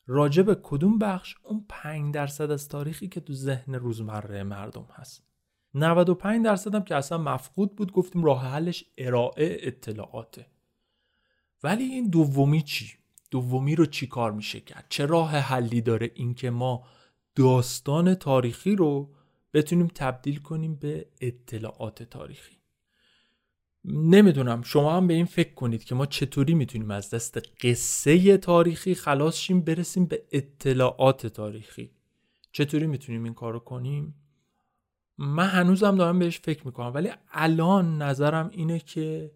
راجع 0.07 0.43
به 0.43 0.57
کدوم 0.63 0.99
بخش 0.99 1.35
اون 1.43 1.65
5 1.69 2.13
درصد 2.13 2.51
از 2.51 2.69
تاریخی 2.69 3.07
که 3.07 3.19
تو 3.19 3.33
ذهن 3.33 3.75
روزمره 3.75 4.43
مردم 4.43 4.87
هست؟ 4.93 5.23
95 5.73 6.45
درصد 6.45 6.75
هم 6.75 6.83
که 6.83 6.95
اصلا 6.95 7.17
مفقود 7.17 7.75
بود 7.75 7.91
گفتیم 7.91 8.23
راه 8.23 8.47
حلش 8.47 8.85
ارائه 8.97 9.57
اطلاعاته. 9.59 10.47
ولی 11.63 11.83
این 11.83 12.09
دومی 12.09 12.61
چی؟ 12.61 12.93
دومی 13.31 13.75
رو 13.75 13.85
چی 13.85 14.07
کار 14.07 14.31
میشه 14.31 14.59
کرد؟ 14.59 14.85
چه 14.89 15.05
راه 15.05 15.31
حلی 15.31 15.81
داره 15.81 16.11
اینکه 16.15 16.49
ما 16.49 16.87
داستان 17.35 18.15
تاریخی 18.15 18.75
رو 18.75 19.13
بتونیم 19.53 19.87
تبدیل 19.87 20.39
کنیم 20.39 20.75
به 20.75 21.07
اطلاعات 21.21 22.03
تاریخی؟ 22.03 22.57
نمی‌دونم. 23.87 24.61
شما 24.61 24.97
هم 24.97 25.07
به 25.07 25.13
این 25.13 25.25
فکر 25.25 25.53
کنید 25.53 25.83
که 25.83 25.95
ما 25.95 26.05
چطوری 26.05 26.53
می‌تونیم 26.53 26.91
از 26.91 27.09
دست 27.09 27.39
قصه 27.61 28.37
تاریخی 28.37 28.95
خلاص 28.95 29.37
شیم 29.37 29.61
برسیم 29.61 30.05
به 30.05 30.23
اطلاعات 30.31 31.27
تاریخی. 31.27 31.91
چطوری 32.51 32.87
می‌تونیم 32.87 33.23
این 33.23 33.33
کارو 33.33 33.59
کنیم؟ 33.59 34.15
من 35.17 35.47
هنوزم 35.47 35.95
دارم 35.95 36.19
بهش 36.19 36.39
فکر 36.39 36.65
می‌کنم 36.65 36.91
ولی 36.93 37.11
الان 37.31 38.01
نظرم 38.01 38.49
اینه 38.53 38.79
که 38.79 39.31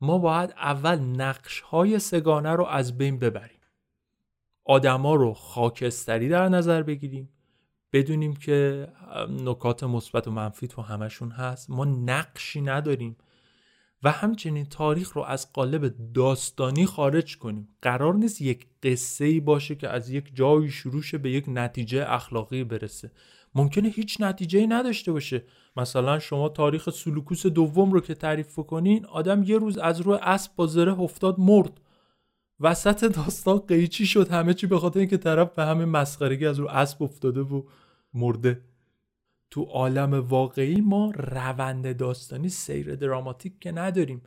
ما 0.00 0.18
باید 0.18 0.50
اول 0.50 0.98
نقش 0.98 1.60
های 1.60 1.98
سگانه 1.98 2.50
رو 2.50 2.64
از 2.64 2.98
بین 2.98 3.18
ببریم. 3.18 3.60
آدما 4.64 5.14
رو 5.14 5.34
خاکستری 5.34 6.28
در 6.28 6.48
نظر 6.48 6.82
بگیریم 6.82 7.28
بدونیم 7.92 8.36
که 8.36 8.88
نکات 9.28 9.84
مثبت 9.84 10.28
و 10.28 10.30
منفی 10.30 10.68
تو 10.68 10.82
همشون 10.82 11.30
هست. 11.30 11.70
ما 11.70 11.84
نقشی 11.84 12.60
نداریم 12.60 13.16
و 14.02 14.10
همچنین 14.10 14.66
تاریخ 14.66 15.12
رو 15.12 15.22
از 15.22 15.52
قالب 15.52 15.94
داستانی 16.14 16.86
خارج 16.86 17.38
کنیم. 17.38 17.68
قرار 17.82 18.14
نیست 18.14 18.40
یک 18.40 18.66
قصه 18.82 19.24
ای 19.24 19.40
باشه 19.40 19.74
که 19.74 19.88
از 19.88 20.10
یک 20.10 20.30
جایی 20.34 20.70
شروع 20.70 21.02
شه 21.02 21.18
به 21.18 21.30
یک 21.30 21.44
نتیجه 21.48 22.04
اخلاقی 22.08 22.64
برسه. 22.64 23.10
ممکنه 23.54 23.88
هیچ 23.88 24.20
نتیجه 24.20 24.66
نداشته 24.66 25.12
باشه. 25.12 25.44
مثلا 25.76 26.18
شما 26.18 26.48
تاریخ 26.48 26.90
سلوکوس 26.90 27.46
دوم 27.46 27.92
رو 27.92 28.00
که 28.00 28.14
تعریف 28.14 28.56
کنین 28.56 29.06
آدم 29.06 29.42
یه 29.42 29.58
روز 29.58 29.78
از 29.78 30.00
روی 30.00 30.18
اسب 30.22 30.56
با 30.56 30.66
زره 30.66 31.00
افتاد 31.00 31.40
مرد. 31.40 31.80
وسط 32.60 33.04
داستان 33.04 33.58
قیچی 33.58 34.06
شد 34.06 34.28
همه 34.28 34.54
چی 34.54 34.66
به 34.66 34.78
خاطر 34.78 35.00
اینکه 35.00 35.16
طرف 35.16 35.54
به 35.54 35.64
همه 35.64 35.84
مسخرگی 35.84 36.46
از 36.46 36.58
رو 36.58 36.68
اسب 36.68 37.02
افتاده 37.02 37.40
و 37.40 37.62
مرده. 38.14 38.67
تو 39.50 39.62
عالم 39.62 40.14
واقعی 40.14 40.80
ما 40.80 41.12
روند 41.16 41.96
داستانی 41.96 42.48
سیر 42.48 42.94
دراماتیک 42.94 43.60
که 43.60 43.72
نداریم. 43.72 44.22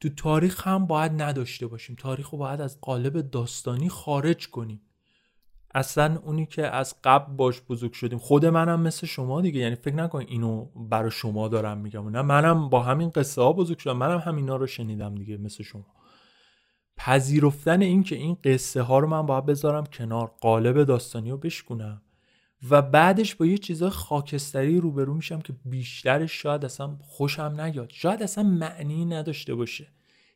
تو 0.00 0.08
تاریخ 0.08 0.66
هم 0.68 0.86
باید 0.86 1.22
نداشته 1.22 1.66
باشیم. 1.66 1.96
تاریخ 1.98 2.30
رو 2.30 2.38
باید 2.38 2.60
از 2.60 2.80
قالب 2.80 3.30
داستانی 3.30 3.88
خارج 3.88 4.50
کنیم. 4.50 4.80
اصلا 5.74 6.18
اونی 6.24 6.46
که 6.46 6.66
از 6.66 6.94
قبل 7.04 7.32
باش 7.32 7.62
بزرگ 7.68 7.92
شدیم. 7.92 8.18
خود 8.18 8.46
منم 8.46 8.80
مثل 8.80 9.06
شما 9.06 9.40
دیگه. 9.40 9.60
یعنی 9.60 9.74
فکر 9.74 9.94
نکن 9.94 10.20
اینو 10.28 10.64
برای 10.64 11.10
شما 11.10 11.48
دارم 11.48 11.78
میگم. 11.78 12.08
نه 12.08 12.22
منم 12.22 12.68
با 12.68 12.82
همین 12.82 13.10
قصه 13.10 13.42
ها 13.42 13.52
بزرگ 13.52 13.78
شدم. 13.78 13.96
منم 13.96 14.18
همینا 14.18 14.56
رو 14.56 14.66
شنیدم 14.66 15.14
دیگه 15.14 15.36
مثل 15.36 15.64
شما. 15.64 15.86
پذیرفتن 16.96 17.82
این 17.82 18.02
که 18.02 18.16
این 18.16 18.36
قصه 18.44 18.82
ها 18.82 18.98
رو 18.98 19.08
من 19.08 19.26
باید 19.26 19.46
بذارم 19.46 19.86
کنار 19.86 20.32
قالب 20.40 20.84
داستانی 20.84 21.30
رو 21.30 21.36
بشکنم 21.36 22.02
و 22.70 22.82
بعدش 22.82 23.34
با 23.34 23.46
یه 23.46 23.58
چیزای 23.58 23.90
خاکستری 23.90 24.80
روبرو 24.80 25.14
میشم 25.14 25.40
که 25.40 25.54
بیشترش 25.64 26.42
شاید 26.42 26.64
اصلا 26.64 26.96
خوشم 27.00 27.60
نیاد. 27.60 27.90
شاید 27.90 28.22
اصلا 28.22 28.44
معنی 28.44 29.04
نداشته 29.04 29.54
باشه. 29.54 29.88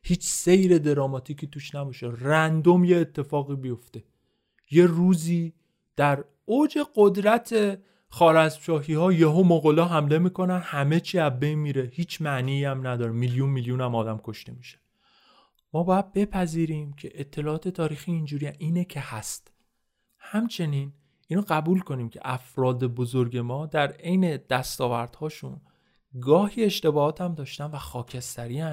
هیچ 0.03 0.23
سیر 0.23 0.77
دراماتیکی 0.77 1.47
توش 1.47 1.75
نباشه. 1.75 2.11
رندوم 2.21 2.83
یه 2.83 2.97
اتفاقی 2.97 3.55
بیفته. 3.55 4.03
یه 4.71 4.85
روزی 4.85 5.53
در 5.95 6.23
اوج 6.45 6.77
قدرت 6.95 7.79
خارزمشاهی 8.09 8.93
ها 8.93 9.13
یهو 9.13 9.43
مغلا 9.43 9.85
حمله 9.85 10.19
می‌کنن 10.19 10.59
همه 10.59 10.99
چی 10.99 11.19
از 11.19 11.39
بین 11.39 11.59
میره. 11.59 11.89
هیچ 11.93 12.21
معنی 12.21 12.65
هم 12.65 12.87
نداره. 12.87 13.11
میلیون 13.11 13.49
میلیون 13.49 13.81
هم 13.81 13.95
آدم 13.95 14.19
کشته 14.23 14.53
میشه. 14.53 14.77
ما 15.73 15.83
باید 15.83 16.13
بپذیریم 16.13 16.93
که 16.93 17.11
اطلاعات 17.13 17.67
تاریخی 17.67 18.11
اینجوری 18.11 18.47
اینه 18.47 18.85
که 18.85 18.99
هست. 18.99 19.51
همچنین 20.19 20.93
اینو 21.27 21.43
قبول 21.47 21.79
کنیم 21.79 22.09
که 22.09 22.19
افراد 22.23 22.83
بزرگ 22.83 23.37
ما 23.37 23.65
در 23.65 23.91
عین 23.91 24.37
دستاوردهاشون 24.37 25.61
گاهی 26.21 26.63
اشتباهات 26.63 27.21
هم 27.21 27.33
داشتن 27.33 27.65
و 27.65 27.77
خاکستری 27.77 28.63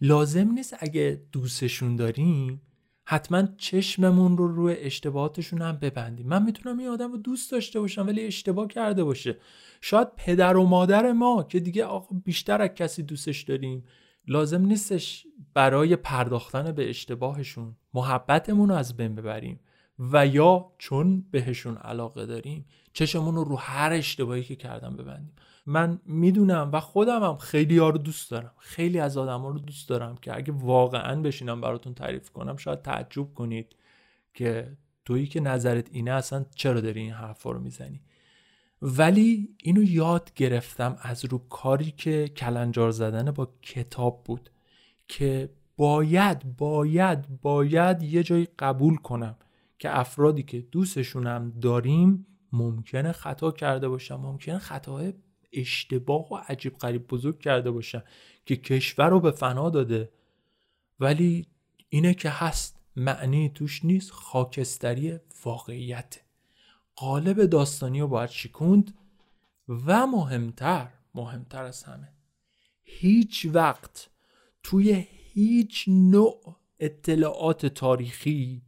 لازم 0.00 0.50
نیست 0.50 0.76
اگه 0.78 1.22
دوستشون 1.32 1.96
داریم 1.96 2.62
حتما 3.04 3.42
چشممون 3.58 4.36
رو 4.36 4.48
روی 4.48 4.76
اشتباهاتشون 4.78 5.62
هم 5.62 5.76
ببندیم. 5.76 6.26
من 6.26 6.42
می‌تونم 6.42 6.78
این 6.78 6.88
آدم 6.88 7.12
رو 7.12 7.18
دوست 7.18 7.52
داشته 7.52 7.80
باشم 7.80 8.06
ولی 8.06 8.26
اشتباه 8.26 8.66
کرده 8.68 9.04
باشه. 9.04 9.36
شاید 9.80 10.08
پدر 10.16 10.56
و 10.56 10.64
مادر 10.64 11.12
ما 11.12 11.42
که 11.42 11.60
دیگه 11.60 11.84
آقا 11.84 12.16
بیشتر 12.24 12.62
از 12.62 12.68
کسی 12.68 13.02
دوستش 13.02 13.42
داریم 13.42 13.84
لازم 14.26 14.66
نیستش 14.66 15.26
برای 15.54 15.96
پرداختن 15.96 16.72
به 16.72 16.88
اشتباهشون 16.88 17.76
محبتمون 17.94 18.68
رو 18.68 18.74
از 18.74 18.96
بین 18.96 19.14
ببریم. 19.14 19.60
و 19.98 20.26
یا 20.26 20.72
چون 20.78 21.24
بهشون 21.30 21.76
علاقه 21.76 22.26
داریم 22.26 22.64
چشمون 22.92 23.34
رو 23.34 23.44
رو 23.44 23.56
هر 23.56 23.92
اشتباهی 23.92 24.42
که 24.42 24.56
کردم 24.56 24.96
ببندیم. 24.96 25.32
من 25.66 26.00
می‌دونم 26.06 26.70
و 26.72 26.80
خودم 26.80 27.22
هم 27.22 27.36
خیلی 27.36 27.78
ها 27.78 27.88
رو 27.88 27.98
دوست 27.98 28.30
دارم. 28.30 28.52
خیلی 28.58 28.98
از 28.98 29.16
آدم 29.16 29.40
ها 29.40 29.48
رو 29.48 29.58
دوست 29.58 29.88
دارم 29.88 30.16
که 30.16 30.36
اگه 30.36 30.52
واقعا 30.52 31.22
بشینم 31.22 31.60
براتون 31.60 31.94
تعریف 31.94 32.30
کنم 32.30 32.56
شاید 32.56 32.82
تعجب 32.82 33.34
کنید 33.34 33.76
که 34.34 34.76
تویی 35.04 35.26
که 35.26 35.40
نظرت 35.40 35.88
اینه 35.92 36.10
اصلا 36.10 36.44
چرا 36.54 36.80
داری 36.80 37.00
این 37.00 37.12
حرفا 37.12 37.50
رو 37.50 37.60
می‌زنی. 37.60 38.00
ولی 38.82 39.48
اینو 39.62 39.82
یاد 39.82 40.34
گرفتم 40.34 40.96
از 41.00 41.24
رو 41.24 41.38
کاری 41.38 41.90
که 41.90 42.28
کلنجار 42.28 42.90
زدن 42.90 43.30
با 43.30 43.48
کتاب 43.62 44.24
بود 44.24 44.50
که 45.08 45.50
باید 45.76 46.56
باید 46.56 47.40
باید 47.40 48.02
یه 48.02 48.22
جایی 48.22 48.48
قبول 48.58 48.96
کنم. 48.96 49.36
که 49.78 49.98
افرادی 49.98 50.42
که 50.42 50.60
دوستشونم 50.60 51.50
داریم 51.60 52.26
ممکنه 52.52 53.12
خطا 53.12 53.50
کرده 53.50 53.88
باشن 53.88 54.14
ممکنه 54.14 54.58
خطاهای 54.58 55.12
اشتباه 55.52 56.32
و 56.32 56.36
عجیب 56.48 56.78
غریب 56.78 57.06
بزرگ 57.06 57.38
کرده 57.40 57.70
باشن 57.70 58.02
که 58.46 58.56
کشور 58.56 59.08
رو 59.08 59.20
به 59.20 59.30
فنا 59.30 59.70
داده. 59.70 60.12
ولی 61.00 61.46
اینه 61.88 62.14
که 62.14 62.30
هست 62.30 62.80
معنی 62.96 63.48
توش 63.48 63.84
نیست 63.84 64.10
خاکستری 64.10 65.18
واقعیت. 65.44 66.20
قالب 66.96 67.44
داستانی 67.44 68.00
رو 68.00 68.08
باید 68.08 68.30
شکوند 68.30 68.94
و 69.68 70.06
مهمتر 70.06 70.88
مهمتر 71.14 71.64
از 71.64 71.82
همه 71.82 72.12
هیچ 72.84 73.46
وقت 73.52 74.10
توی 74.62 75.06
هیچ 75.32 75.84
نوع 75.88 76.56
اطلاعات 76.80 77.66
تاریخی 77.66 78.62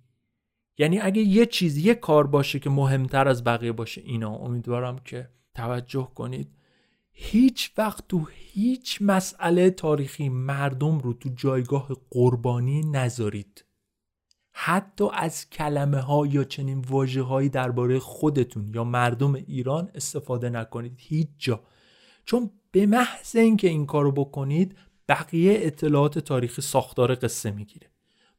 یعنی 0.81 0.99
اگه 0.99 1.23
یه 1.23 1.47
چیز 1.47 1.77
یه 1.77 1.95
کار 1.95 2.27
باشه 2.27 2.59
که 2.59 2.71
مهمتر 2.71 3.29
از 3.29 3.45
بقیه 3.45 3.73
باشه 3.73 4.01
اینا. 4.01 4.35
امیدوارم 4.35 4.99
که 4.99 5.29
توجه 5.55 6.09
کنید. 6.15 6.49
هیچ 7.13 7.73
وقت 7.79 8.09
تو 8.09 8.27
هیچ 8.31 8.99
مسئله 9.01 9.71
تاریخی 9.71 10.29
مردم 10.29 10.99
رو 10.99 11.13
تو 11.13 11.29
جایگاه 11.37 11.89
قربانی 12.11 12.81
نذارید. 12.81 13.65
حتی 14.53 15.05
از 15.13 15.51
کلمه 15.51 16.01
ها 16.01 16.27
یا 16.27 16.45
چنین 16.45 16.79
واجه 16.79 17.23
هایی 17.23 17.49
درباره 17.49 17.99
خودتون 17.99 18.71
یا 18.75 18.85
مردم 18.85 19.35
ایران 19.35 19.91
استفاده 19.95 20.51
نکنید. 20.51 20.95
هیچ 20.97 21.29
جا. 21.39 21.61
چون 22.25 22.51
به 22.71 22.87
محض 22.87 23.37
اینکه 23.37 23.69
این 23.69 23.87
کارو 23.87 24.13
بکنید 24.13 24.77
بقیه 25.09 25.59
اطلاعات 25.63 26.19
تاریخی 26.19 26.63
ساختار 26.63 27.15
قصه 27.15 27.51
می‌گیره. 27.51 27.91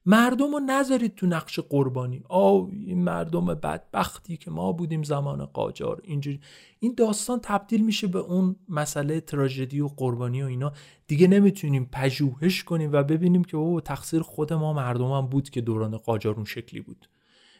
مردم 0.05 0.51
رو 0.51 0.59
نذارید 0.59 1.15
تو 1.15 1.27
نقش 1.27 1.59
قربانی. 1.59 2.23
آو 2.29 2.69
این 2.71 3.03
مردم 3.03 3.45
بدبختی 3.45 4.37
که 4.37 4.51
ما 4.51 4.71
بودیم 4.71 5.03
زمان 5.03 5.45
قاجار. 5.45 6.01
اینجوری. 6.03 6.39
این 6.79 6.93
داستان 6.97 7.39
تبدیل 7.43 7.85
میشه 7.85 8.07
به 8.07 8.19
اون 8.19 8.55
مسئله 8.69 9.21
تراژدی 9.21 9.81
و 9.81 9.87
قربانی 9.87 10.43
و 10.43 10.45
اینا. 10.45 10.73
دیگه 11.07 11.27
نمی‌تونیم 11.27 11.89
پژوهش 11.91 12.63
کنیم 12.63 12.89
و 12.93 13.03
ببینیم 13.03 13.43
که 13.43 13.57
او 13.57 13.81
تقصیر 13.81 14.21
خود 14.21 14.53
ما 14.53 14.73
مردم 14.73 15.11
هم 15.11 15.25
بود 15.25 15.49
که 15.49 15.61
دوران 15.61 15.97
قاجار 15.97 16.35
اون 16.35 16.45
شکلی 16.45 16.81
بود. 16.81 17.09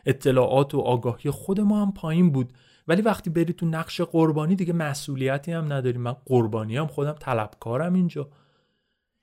اطلاعات 0.05 0.75
و 0.75 0.79
آگاهی 0.79 1.31
خود 1.31 1.61
ما 1.61 1.81
هم 1.81 1.93
پایین 1.93 2.31
بود. 2.31 2.53
ولی 2.87 3.01
وقتی 3.01 3.29
بری 3.29 3.53
تو 3.53 3.65
نقش 3.65 4.01
قربانی 4.01 4.55
دیگه 4.55 4.73
مسئولیتی 4.73 5.51
هم 5.51 5.73
نداریم 5.73 6.01
من 6.01 6.15
قربانی 6.25 6.77
هم 6.77 6.87
خودم 6.87 7.15
طلبکارم 7.19 7.93
اینجا. 7.93 8.29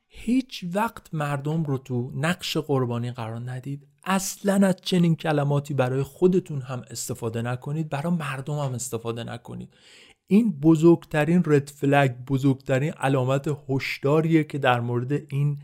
هیچ 0.09 0.65
وقت 0.73 1.15
مردم 1.15 1.65
رو 1.65 1.79
تو 1.79 2.13
نقش 2.15 2.57
قربانی 2.57 3.13
قرار 3.13 3.51
ندید. 3.51 3.87
اصلا 4.05 4.67
از 4.67 4.77
چنین 4.83 5.17
کلماتی 5.17 5.75
برای 5.75 6.03
خودتون 6.03 6.61
هم 6.61 6.83
استفاده 6.91 7.43
نکنید 7.43 7.89
برای 7.89 8.13
مردم 8.13 8.59
هم 8.59 8.75
استفاده 8.75 9.25
نکنید. 9.25 9.75
این 10.27 10.61
بزرگترین 10.61 11.43
رد 11.47 11.69
فلگ 11.69 12.17
بزرگترین 12.25 12.93
علامت 12.93 13.59
هشداریه 13.69 14.45
که 14.45 14.59
در 14.59 14.81
مورد 14.81 15.13
این 15.13 15.59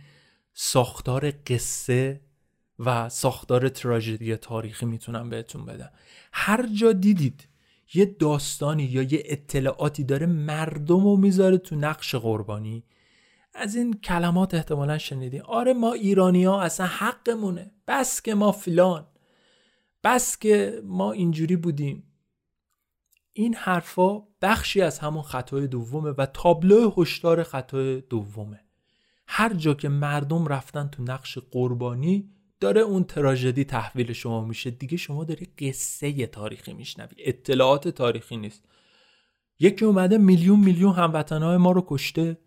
ساختار 0.54 1.32
قصه 1.46 2.20
و 2.78 3.08
ساختار 3.08 3.68
تراژدی 3.68 4.36
تاریخی 4.36 4.86
می‌تونم 4.86 5.30
بهتون 5.30 5.64
بدم. 5.64 5.90
هر 6.32 6.66
جا 6.66 6.92
دیدید 6.92 7.48
یه 7.94 8.04
داستانی 8.04 8.84
یا 8.84 9.02
یه 9.02 9.22
اطلاعاتی 9.24 10.04
داره 10.04 10.26
مردم 10.26 11.04
رو 11.04 11.16
می‌ذاره 11.16 11.58
تو 11.58 11.76
نقش 11.76 12.14
قربانی 12.14 12.84
از 13.54 13.76
این 13.76 13.94
کلمات 13.94 14.54
احتمالا 14.54 14.98
شنیدین 14.98 15.42
آره 15.42 15.72
ما 15.72 15.92
ایرانی 15.92 16.44
ها 16.44 16.62
اصلا 16.62 16.86
حقمونه. 16.86 17.70
بس 17.88 18.22
که 18.22 18.34
ما 18.34 18.52
فلان. 18.52 19.06
بس 20.04 20.38
که 20.38 20.82
ما 20.84 21.12
اینجوری 21.12 21.56
بودیم. 21.56 22.04
این 23.32 23.54
حرفا 23.54 24.22
بخشی 24.42 24.82
از 24.82 24.98
همون 24.98 25.22
خطای 25.22 25.66
دومه 25.66 26.10
و 26.10 26.26
تابلو 26.26 26.92
هشدار 26.96 27.42
خطای 27.42 28.00
دومه. 28.00 28.60
هر 29.26 29.54
جا 29.54 29.74
که 29.74 29.88
مردم 29.88 30.46
رفتن 30.46 30.88
تو 30.88 31.02
نقش 31.02 31.38
قربانی 31.38 32.30
داره 32.60 32.80
اون 32.80 33.04
تراژدی 33.04 33.64
تحویل 33.64 34.12
شما 34.12 34.44
میشه. 34.44 34.70
دیگه 34.70 34.96
شما 34.96 35.24
داری 35.24 35.46
قصه 35.58 36.26
تاریخی 36.26 36.72
میشنوی. 36.72 37.16
اطلاعات 37.18 37.88
تاریخی 37.88 38.36
نیست. 38.36 38.64
یکی 39.58 39.84
اومده 39.84 40.18
میلیون 40.18 40.60
میلیون 40.60 40.92
هموطنهای 40.92 41.56
ما 41.56 41.72
رو 41.72 41.84
کشته. 41.86 42.38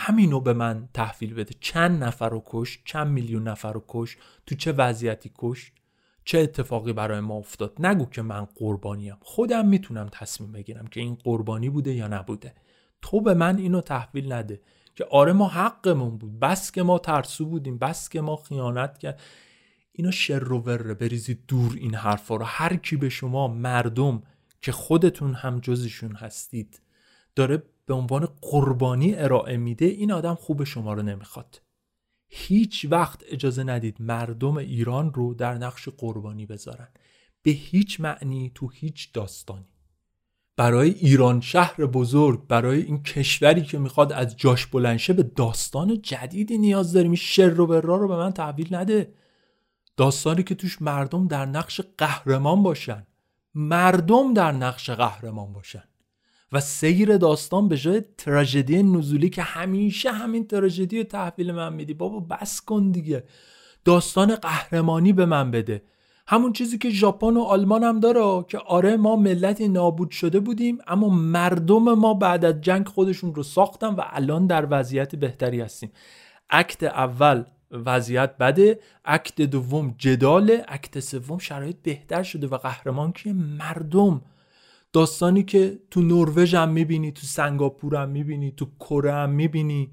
همینو 0.00 0.40
به 0.40 0.52
من 0.52 0.88
تحویل 0.94 1.34
بده. 1.34 1.54
چند 1.60 2.04
نفر 2.04 2.28
رو 2.28 2.42
کش 2.46 2.82
چند 2.84 3.06
میلیون 3.06 3.48
نفر 3.48 3.72
رو 3.72 3.84
کش 3.88 4.16
تو 4.46 4.54
چه 4.54 4.72
وضعیتی 4.72 5.30
کش؟ 5.38 5.72
چه 6.24 6.38
اتفاقی 6.38 6.92
برای 6.92 7.20
ما 7.20 7.34
افتاد؟ 7.34 7.86
نگو 7.86 8.06
که 8.06 8.22
من 8.22 8.44
قربانیم. 8.44 9.16
خودم 9.20 9.68
می‌تونم 9.68 10.08
تصمیم 10.12 10.52
بگیرم 10.52 10.86
که 10.86 11.00
این 11.00 11.14
قربانی 11.14 11.70
بوده 11.70 11.94
یا 11.94 12.08
نبوده. 12.08 12.54
تو 13.02 13.20
به 13.20 13.34
من 13.34 13.58
اینو 13.58 13.80
تحویل 13.80 14.32
نده 14.32 14.60
که 14.94 15.04
آره 15.10 15.32
ما 15.32 15.48
حقمون 15.48 16.18
بود. 16.18 16.40
بس 16.40 16.72
که 16.72 16.82
ما 16.82 16.98
ترسو 16.98 17.46
بودیم. 17.46 17.78
بس 17.78 18.08
که 18.08 18.20
ما 18.20 18.36
خیانت 18.36 18.98
کرد. 18.98 19.20
اینو 19.92 20.10
شر 20.10 20.52
و 20.52 20.58
وره 20.58 20.94
بریزید 20.94 21.44
دور 21.48 21.76
این 21.76 21.94
حرفا 21.94 22.36
رو. 22.36 22.44
هر 22.44 22.76
کی 22.76 22.96
به 22.96 23.08
شما 23.08 23.48
مردم 23.48 24.22
که 24.62 24.72
خودتون 24.72 25.34
هم 25.34 25.60
جزشون 25.60 26.14
هستید 26.14 26.80
داره 27.36 27.62
به 27.88 27.94
عنوان 27.94 28.28
قربانی 28.42 29.14
ارائه 29.14 29.56
میده 29.56 29.84
این 29.84 30.12
آدم 30.12 30.34
خوب 30.34 30.64
شما 30.64 30.92
رو 30.92 31.02
نمی‌خواد. 31.02 31.62
هیچ 32.28 32.86
وقت 32.90 33.24
اجازه 33.28 33.64
ندید 33.64 33.96
مردم 34.00 34.56
ایران 34.56 35.14
رو 35.14 35.34
در 35.34 35.54
نقش 35.54 35.88
قربانی 35.88 36.46
بذارن. 36.46 36.88
به 37.42 37.50
هیچ 37.50 38.00
معنی 38.00 38.52
تو 38.54 38.68
هیچ 38.68 39.12
داستانی. 39.12 39.68
برای 40.56 40.90
ایران 40.90 41.40
شهر 41.40 41.86
بزرگ 41.86 42.46
برای 42.46 42.82
این 42.82 43.02
کشوری 43.02 43.62
که 43.62 43.78
می‌خواد 43.78 44.12
از 44.12 44.36
جاش 44.36 44.66
بلنشه 44.66 45.12
به 45.12 45.22
داستان 45.22 46.02
جدیدی 46.02 46.58
نیاز 46.58 46.92
داریم. 46.92 47.10
این 47.10 47.16
شر 47.16 47.60
و 47.60 47.66
برا 47.66 47.96
رو 47.96 48.08
به 48.08 48.16
من 48.16 48.32
تحویل 48.32 48.74
نده. 48.74 49.14
داستانی 49.96 50.42
که 50.42 50.54
توش 50.54 50.82
مردم 50.82 51.26
در 51.26 51.46
نقش 51.46 51.80
قهرمان 51.98 52.62
باشن. 52.62 53.06
مردم 53.54 54.34
در 54.34 54.52
نقش 54.52 54.90
قهرمان 54.90 55.52
باشن. 55.52 55.87
و 56.52 56.60
سیر 56.60 57.16
داستان 57.16 57.68
به 57.68 57.76
جای 57.76 58.02
تراژدی 58.18 58.82
نزولی 58.82 59.30
که 59.30 59.42
همیشه 59.42 60.12
همین 60.12 60.46
تراژدی 60.46 60.98
رو 60.98 61.04
تحویل 61.04 61.52
من 61.52 61.72
میدی 61.72 61.94
بابا 61.94 62.20
بس 62.20 62.60
کن 62.60 62.90
دیگه. 62.90 63.24
داستان 63.84 64.34
قهرمانی 64.34 65.12
به 65.12 65.26
من 65.26 65.50
بده. 65.50 65.82
همون 66.26 66.52
چیزی 66.52 66.78
که 66.78 66.90
ژاپن 66.90 67.36
و 67.36 67.40
آلمان 67.40 67.84
هم 67.84 68.00
داره 68.00 68.44
که 68.48 68.58
آره 68.58 68.96
ما 68.96 69.16
ملتی 69.16 69.68
نابود 69.68 70.10
شده 70.10 70.40
بودیم 70.40 70.78
اما 70.86 71.08
مردم 71.08 71.94
ما 71.94 72.14
بعد 72.14 72.44
از 72.44 72.60
جنگ 72.60 72.88
خودشون 72.88 73.34
رو 73.34 73.42
ساختن 73.42 73.94
و 73.94 74.02
الان 74.04 74.46
در 74.46 74.66
وضعیت 74.70 75.16
بهتری 75.16 75.60
هستیم. 75.60 75.90
اکت 76.50 76.82
اول 76.82 77.44
وضعیت 77.70 78.36
بده 78.38 78.80
اکت 79.04 79.42
دوم 79.42 79.94
جداله 79.98 80.64
اکت 80.68 81.00
سوم 81.00 81.38
شرایط 81.38 81.76
بهتر 81.82 82.22
شده 82.22 82.46
و 82.46 82.56
قهرمان 82.56 83.12
که 83.12 83.32
مردم. 83.32 84.22
داستانی 84.92 85.42
که 85.42 85.78
تو 85.90 86.02
نروژ 86.02 86.54
هم 86.54 86.68
می‌بینی 86.68 87.12
تو 87.12 87.26
سنگاپور 87.26 87.96
هم 87.96 88.08
می‌بینی 88.08 88.52
تو 88.52 88.66
کره 88.80 89.14
هم 89.14 89.30
می‌بینی. 89.30 89.90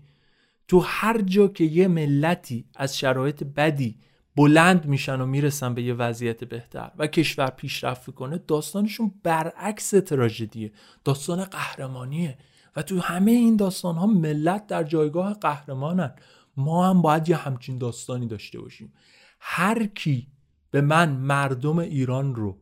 تو 0.68 0.80
هر 0.80 1.22
جا 1.22 1.48
که 1.48 1.64
یه 1.64 1.88
ملتی 1.88 2.66
از 2.76 2.98
شرایط 2.98 3.44
بدی 3.44 4.00
بلند 4.36 4.86
میشن 4.86 5.22
و 5.22 5.26
می‌رسن 5.26 5.74
به 5.74 5.84
یه 5.84 5.94
وضعیت 5.94 6.44
بهتر 6.44 6.92
و 6.98 7.08
کشور 7.08 7.50
پیشرفت 7.50 8.10
کنه 8.10 8.38
داستانشون 8.38 9.12
برعکس 9.24 9.90
تراژدیه. 9.90 10.72
داستان 11.04 11.44
قهرمانیه 11.44 12.38
و 12.76 12.82
تو 12.82 13.00
همه 13.00 13.32
این 13.32 13.56
داستان 13.56 13.96
ها 13.96 14.08
ملت 14.08 14.68
در 14.68 14.84
جایگاه 14.84 15.34
قهرمانن. 15.34 16.16
ما 16.58 16.90
هم 16.90 17.02
باید 17.02 17.30
یه 17.30 17.36
همچین 17.36 17.78
داستانی 17.78 18.28
داشته 18.28 18.60
باشیم. 18.60 18.94
هر 19.40 19.86
کی 19.86 20.28
به 20.72 20.82
من 20.82 21.12
مردم 21.12 21.80
ایران 21.80 22.36
رو 22.36 22.58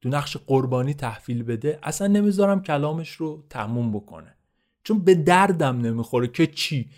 تو 0.00 0.08
نقش 0.08 0.36
قربانی 0.36 0.94
تحویل 0.94 1.42
بده 1.42 1.78
اصلا 1.82 2.06
نمی‌ذارم 2.06 2.62
کلامش 2.62 3.10
رو 3.10 3.44
تموم 3.50 3.92
بکنه. 3.92 4.34
چون 4.84 4.98
به 4.98 5.14
دردم 5.14 5.80
نمی‌خوره 5.80 6.28
که 6.28 6.46
چی؟ 6.46 6.90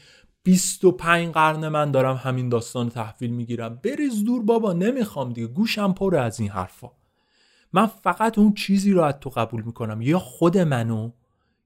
25 0.42 1.28
قرن 1.34 1.68
من 1.68 1.90
دارم 1.90 2.16
همین 2.16 2.48
داستان 2.48 2.88
تحویل 2.88 3.30
می‌گیرم. 3.30 3.80
بریز 3.84 4.24
دور 4.24 4.42
بابا 4.42 4.72
نمی‌خوام 4.72 5.32
دیگه 5.32 5.46
گوشم 5.46 5.92
پر 5.92 6.16
از 6.16 6.40
این 6.40 6.48
حرفا. 6.48 6.90
من 7.72 7.86
فقط 7.86 8.38
اون 8.38 8.54
چیزی 8.54 8.92
رو 8.92 9.02
از 9.02 9.14
تو 9.20 9.30
قبول 9.30 9.62
می‌کنم. 9.62 10.02
یا 10.02 10.18
خود 10.18 10.58
منو 10.58 11.10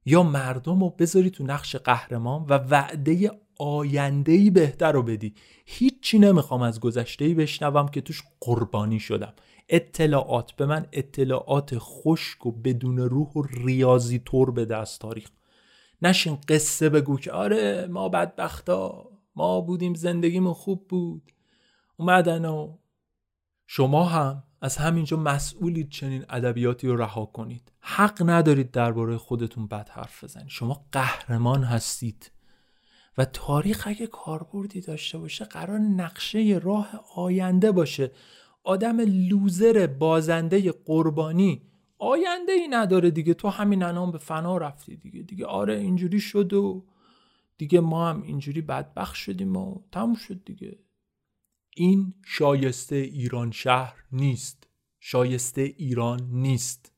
یا 0.07 0.23
مردم 0.23 0.81
رو 0.81 0.91
بذاری 0.91 1.31
تو 1.31 1.45
نقش 1.45 1.77
قهرمان 1.77 2.45
و 2.49 2.55
وعده 2.55 3.31
آیندهی 3.59 4.51
بهتر 4.51 4.93
رو 4.93 5.03
بدی. 5.03 5.35
هیچی 5.67 6.19
نمی‌خوام 6.19 6.63
از 6.63 6.81
گذشته 6.81 7.35
بشنوم 7.35 7.89
که 7.89 8.01
توش 8.01 8.23
قربانی 8.41 9.01
شدم. 9.01 9.33
اطلاعات 9.69 10.53
به 10.53 10.67
من 10.67 10.87
اطلاعات 10.93 11.75
خشک 11.79 12.47
و 12.47 12.53
بدون 12.53 12.99
روح 12.99 13.29
و 13.29 13.43
ریاضی 13.43 14.19
طور 14.19 14.51
به 14.51 14.77
از 14.77 14.99
تاریخ 14.99 15.29
نشین 16.03 16.39
قصه 16.49 16.89
بگو 16.89 17.19
که 17.19 17.33
آره 17.33 17.87
ما 17.91 18.09
بدبختا 18.09 19.11
ما 19.37 19.61
بودیم 19.61 19.95
زندگیمون 19.95 20.53
خوب 20.53 20.89
بود. 20.89 21.33
اومدن 21.97 22.45
و 22.45 22.77
شما 23.67 24.05
هم 24.05 24.43
از 24.61 24.77
همینجا 24.77 25.17
مسئولید 25.17 25.91
چنین 25.91 26.25
ادبیاتی 26.29 26.89
رو 26.89 26.97
رها 26.97 27.27
کنید. 27.27 27.73
حق 27.81 28.23
ندارید 28.31 28.71
درباره 28.71 29.17
خودتون 29.17 29.67
بد 29.67 29.89
حرف 29.89 30.25
بزنید. 30.25 30.49
شما 30.49 30.87
قهرمان 30.93 31.63
هستید. 31.63 32.31
و 33.19 33.25
تاریخ 33.25 33.83
اگه 33.87 34.07
کاربردی 34.07 34.81
داشته 34.81 35.19
باشه 35.19 35.45
قرار 35.45 35.79
نقشه 35.79 36.61
راه 36.63 37.05
آینده 37.17 37.73
باشه. 37.73 38.11
آدم 38.65 39.01
لوزر 39.01 39.87
بازنده 39.87 40.73
قربانی 40.73 41.63
آینده 41.99 42.53
ای 42.53 42.69
نداره 42.69 43.11
دیگه. 43.11 43.35
تو 43.35 43.49
همین 43.49 43.83
الان 43.83 44.11
به 44.11 44.19
فنا 44.19 44.59
رفتی 44.59 44.97
دیگه. 44.97 45.23
دیگه 45.23 45.47
آره 45.47 45.75
اینجوری 45.75 46.21
شد 46.21 46.53
و 46.53 46.85
دیگه 47.59 47.81
ما 47.81 48.09
هم 48.09 48.23
اینجوری 48.23 48.61
بدبخت 48.61 49.15
شدیم 49.15 49.57
و 49.57 49.83
تموم 49.93 50.15
شد 50.15 50.45
دیگه. 50.45 50.79
این 51.77 52.15
شایسته 52.25 52.97
ایران 52.97 53.51
شهر 53.51 54.05
نیست. 54.13 54.69
شایسته 55.01 55.63
ایران 55.63 56.29
نیست. 56.33 56.93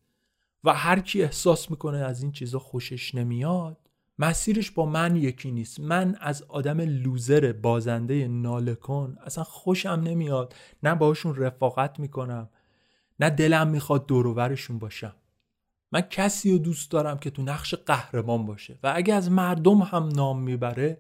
و 0.65 0.75
هر 0.75 1.01
کی 1.01 1.23
احساس 1.23 1.71
می‌کنه 1.71 1.99
از 1.99 2.23
این 2.23 2.33
چیزا 2.33 2.59
خوشش 2.59 3.15
نمیاد 3.15 3.86
مسیرش 4.19 4.71
با 4.71 4.87
من 4.87 5.17
یکی 5.17 5.51
نیست. 5.51 5.81
من 5.81 6.17
از 6.21 6.43
آدم 6.43 6.81
لوزر 6.81 7.53
بازنده 7.53 8.29
نالکن 8.29 9.17
اصلا 9.25 9.45
خوشم 9.45 10.01
نمیاد. 10.05 10.55
نه 10.83 10.95
باشون 10.95 11.37
رفاقت 11.37 12.01
می‌کنم 12.01 12.49
نه 13.21 13.31
دلم 13.31 13.69
می‌خواد 13.69 14.07
دوروورشون 14.07 14.79
باشم. 14.79 15.15
من 15.93 16.01
کسی 16.01 16.53
رو 16.53 16.59
دوست 16.59 16.91
دارم 16.91 17.19
که 17.19 17.31
تو 17.31 17.43
نقش 17.43 17.75
قهرمان 17.75 18.47
باشه 18.47 18.79
و 18.83 18.93
اگه 18.97 19.15
از 19.15 19.31
مردم 19.31 19.79
هم 19.79 20.09
نام 20.09 20.43
می‌بره 20.43 20.99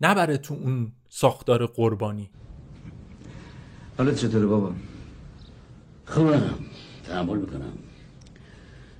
نبره 0.00 0.36
تو 0.36 0.54
اون 0.54 0.92
ساختار 1.08 1.66
قربانی. 1.66 2.30
حالت 3.98 4.16
چطوره 4.16 4.46
بابا؟ 4.46 4.72
خوبم. 6.06 6.54
تحمل 7.04 7.38
می‌کنم. 7.38 7.72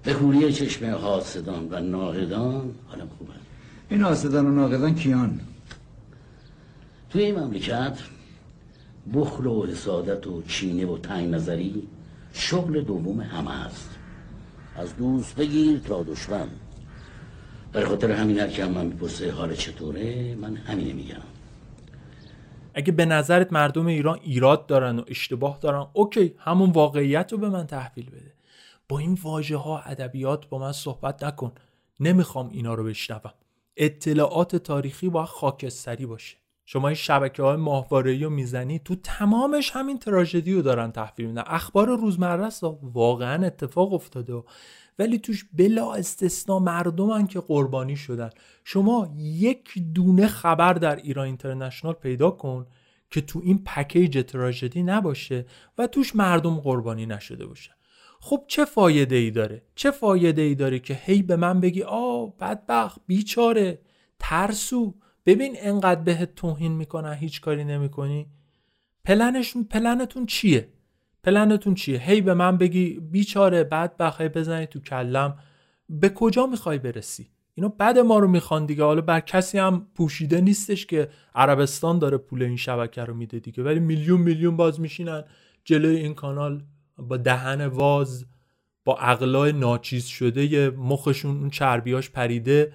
به 0.04 0.14
خوری 0.14 0.52
چشم 0.52 0.86
حاسدان 0.86 1.68
و 1.70 1.80
ناهدان. 1.80 2.74
حالم 2.88 3.08
خوبه. 3.18 3.32
این 3.88 4.02
حاسدان 4.02 4.46
و 4.46 4.50
ناقدان 4.50 4.94
کیان؟ 4.94 5.40
توی 7.10 7.22
این 7.22 7.38
مملکت 7.38 7.98
بخل 9.14 9.46
و 9.46 9.66
حسادت 9.66 10.26
و 10.26 10.42
چینه 10.42 10.86
و 10.86 10.98
تنگ 10.98 11.34
نظری 11.34 11.88
شغل 12.32 12.80
دوم 12.80 13.20
همه 13.20 13.66
است. 13.66 13.90
از 14.76 14.96
دوست 14.96 15.36
بگیر 15.36 15.78
تا 15.78 16.02
دشمن. 16.02 16.48
برای 17.72 17.86
خاطر 17.86 18.10
همین 18.12 18.38
هر 18.38 18.48
که 18.48 18.64
من 18.64 18.86
می‌پرسه 18.86 19.32
حال 19.32 19.54
چطوره 19.54 20.34
من 20.34 20.56
همینه 20.56 20.92
میگم. 20.92 21.16
اگه 22.74 22.92
به 22.92 23.04
نظرت 23.04 23.52
مردم 23.52 23.86
ایران 23.86 24.18
ایراد 24.22 24.66
دارن 24.66 24.98
و 24.98 25.02
اشتباه 25.06 25.58
دارن 25.60 25.86
اوکی 25.92 26.34
همون 26.38 26.70
واقعیت 26.70 27.32
رو 27.32 27.38
به 27.38 27.48
من 27.48 27.66
تحویل 27.66 28.10
بده. 28.10 28.33
با 28.88 28.98
این 28.98 29.18
واژه 29.22 29.56
ها 29.56 29.78
ادبیات 29.78 30.48
با 30.48 30.58
من 30.58 30.72
صحبت 30.72 31.24
نکن. 31.24 31.52
نمی‌خوام 32.00 32.48
اینا 32.48 32.74
رو 32.74 32.84
بشنوم. 32.84 33.32
اطلاعات 33.76 34.56
تاریخی 34.56 35.08
باید 35.08 35.26
خاکستری 35.28 36.06
باشه. 36.06 36.36
شما 36.64 36.88
این 36.88 36.94
شبکه 36.94 37.42
های 37.42 37.56
ماهواره 37.56 38.22
رو 38.22 38.30
می‌زنی 38.30 38.78
تو 38.78 38.94
تمامش 38.94 39.70
همین 39.70 39.98
تراژدی 39.98 40.52
رو 40.54 40.62
دارن 40.62 40.92
تحویل 40.92 41.26
میدن. 41.26 41.42
اخبار 41.46 41.88
روزمره 41.88 42.44
است 42.44 42.64
واقعا 42.82 43.46
اتفاق 43.46 43.92
افتاده. 43.92 44.42
ولی 44.98 45.18
توش 45.18 45.44
بلا 45.52 45.94
استثنا 45.94 46.58
مردمن 46.58 47.26
که 47.26 47.40
قربانی 47.40 47.96
شدن. 47.96 48.30
شما 48.64 49.14
یک 49.18 49.78
دونه 49.94 50.26
خبر 50.26 50.72
در 50.72 50.96
ایران 50.96 51.26
اینترنشنال 51.26 51.94
پیدا 51.94 52.30
کن 52.30 52.66
که 53.10 53.20
تو 53.20 53.40
این 53.44 53.64
پکیج 53.64 54.24
تراژدی 54.26 54.82
نباشه 54.82 55.46
و 55.78 55.86
توش 55.86 56.16
مردم 56.16 56.60
قربانی 56.60 57.06
نشده 57.06 57.46
باشه 57.46 57.70
خب 58.26 58.44
چه 58.48 58.64
فایده 58.64 59.16
ای 59.16 59.30
داره؟ 59.30 59.62
چه 59.74 59.90
فایده 59.90 60.42
ای 60.42 60.54
داره 60.54 60.78
که 60.78 60.94
هی 61.02 61.22
به 61.22 61.36
من 61.36 61.60
بگی 61.60 61.82
آ 61.82 62.26
بدبخت 62.26 63.00
بیچاره 63.06 63.78
ترسو. 64.18 64.94
ببین 65.26 65.54
انقدر 65.58 66.00
بهت 66.00 66.34
توهین 66.34 66.72
می‌کنن 66.72 67.12
هیچ 67.14 67.40
کاری 67.40 67.64
نمی‌کنی. 67.64 68.26
پلنشون 69.04 69.64
پلنتون 69.64 70.26
چیه؟ 70.26 70.68
پلنتون 71.24 71.74
چیه؟ 71.74 71.98
هی 71.98 72.20
به 72.20 72.34
من 72.34 72.58
بگی 72.58 73.00
بیچاره 73.00 73.64
بعد 73.64 73.96
بخوای 73.96 74.28
بزنی 74.28 74.66
تو 74.66 74.80
کلم. 74.80 75.38
به 75.88 76.08
کجا 76.08 76.46
می‌خوای 76.46 76.78
برسی؟ 76.78 77.28
اینا 77.54 77.68
بعد 77.68 77.98
ما 77.98 78.18
رو 78.18 78.28
می‌خوان 78.28 78.66
دیگه. 78.66 78.84
حالا 78.84 79.00
بر 79.00 79.20
کسی 79.20 79.58
هم 79.58 79.86
پوشیده 79.94 80.40
نیستش 80.40 80.86
که 80.86 81.08
عربستان 81.34 81.98
داره 81.98 82.18
پول 82.18 82.42
این 82.42 82.56
شبکه 82.56 83.04
رو 83.04 83.14
میده 83.14 83.38
دیگه. 83.38 83.62
ولی 83.62 83.80
میلیون 83.80 84.20
میلیون 84.20 84.56
باز 84.56 84.80
میشینن 84.80 85.24
جلوی 85.64 85.96
این 85.96 86.14
کانال. 86.14 86.62
با 86.98 87.16
دهن 87.16 87.66
واز 87.66 88.26
با 88.84 88.96
عقلای 88.96 89.52
ناچیز 89.52 90.06
شده 90.06 90.44
یه 90.44 90.70
مخشون 90.70 91.36
اون 91.36 91.50
چربیاش 91.50 92.10
پریده. 92.10 92.72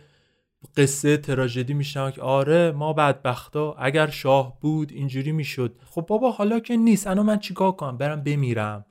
قصه 0.78 1.17
تراژدی 1.17 1.74
میشنم 1.74 2.11
که 2.11 2.22
آره 2.22 2.72
ما 2.72 2.93
بدبختا 2.93 3.74
اگر 3.74 4.07
شاه 4.07 4.59
بود 4.59 4.91
اینجوری 4.91 5.32
می‌شد. 5.32 5.76
خب 5.86 6.01
بابا 6.01 6.32
حالا 6.32 6.59
که 6.59 6.78
نیست 6.78 7.07
انا 7.07 7.24
من 7.24 7.39
چیکار 7.39 7.72
کنم؟ 7.72 7.97
برم 7.97 8.24
بمیرم. 8.24 8.86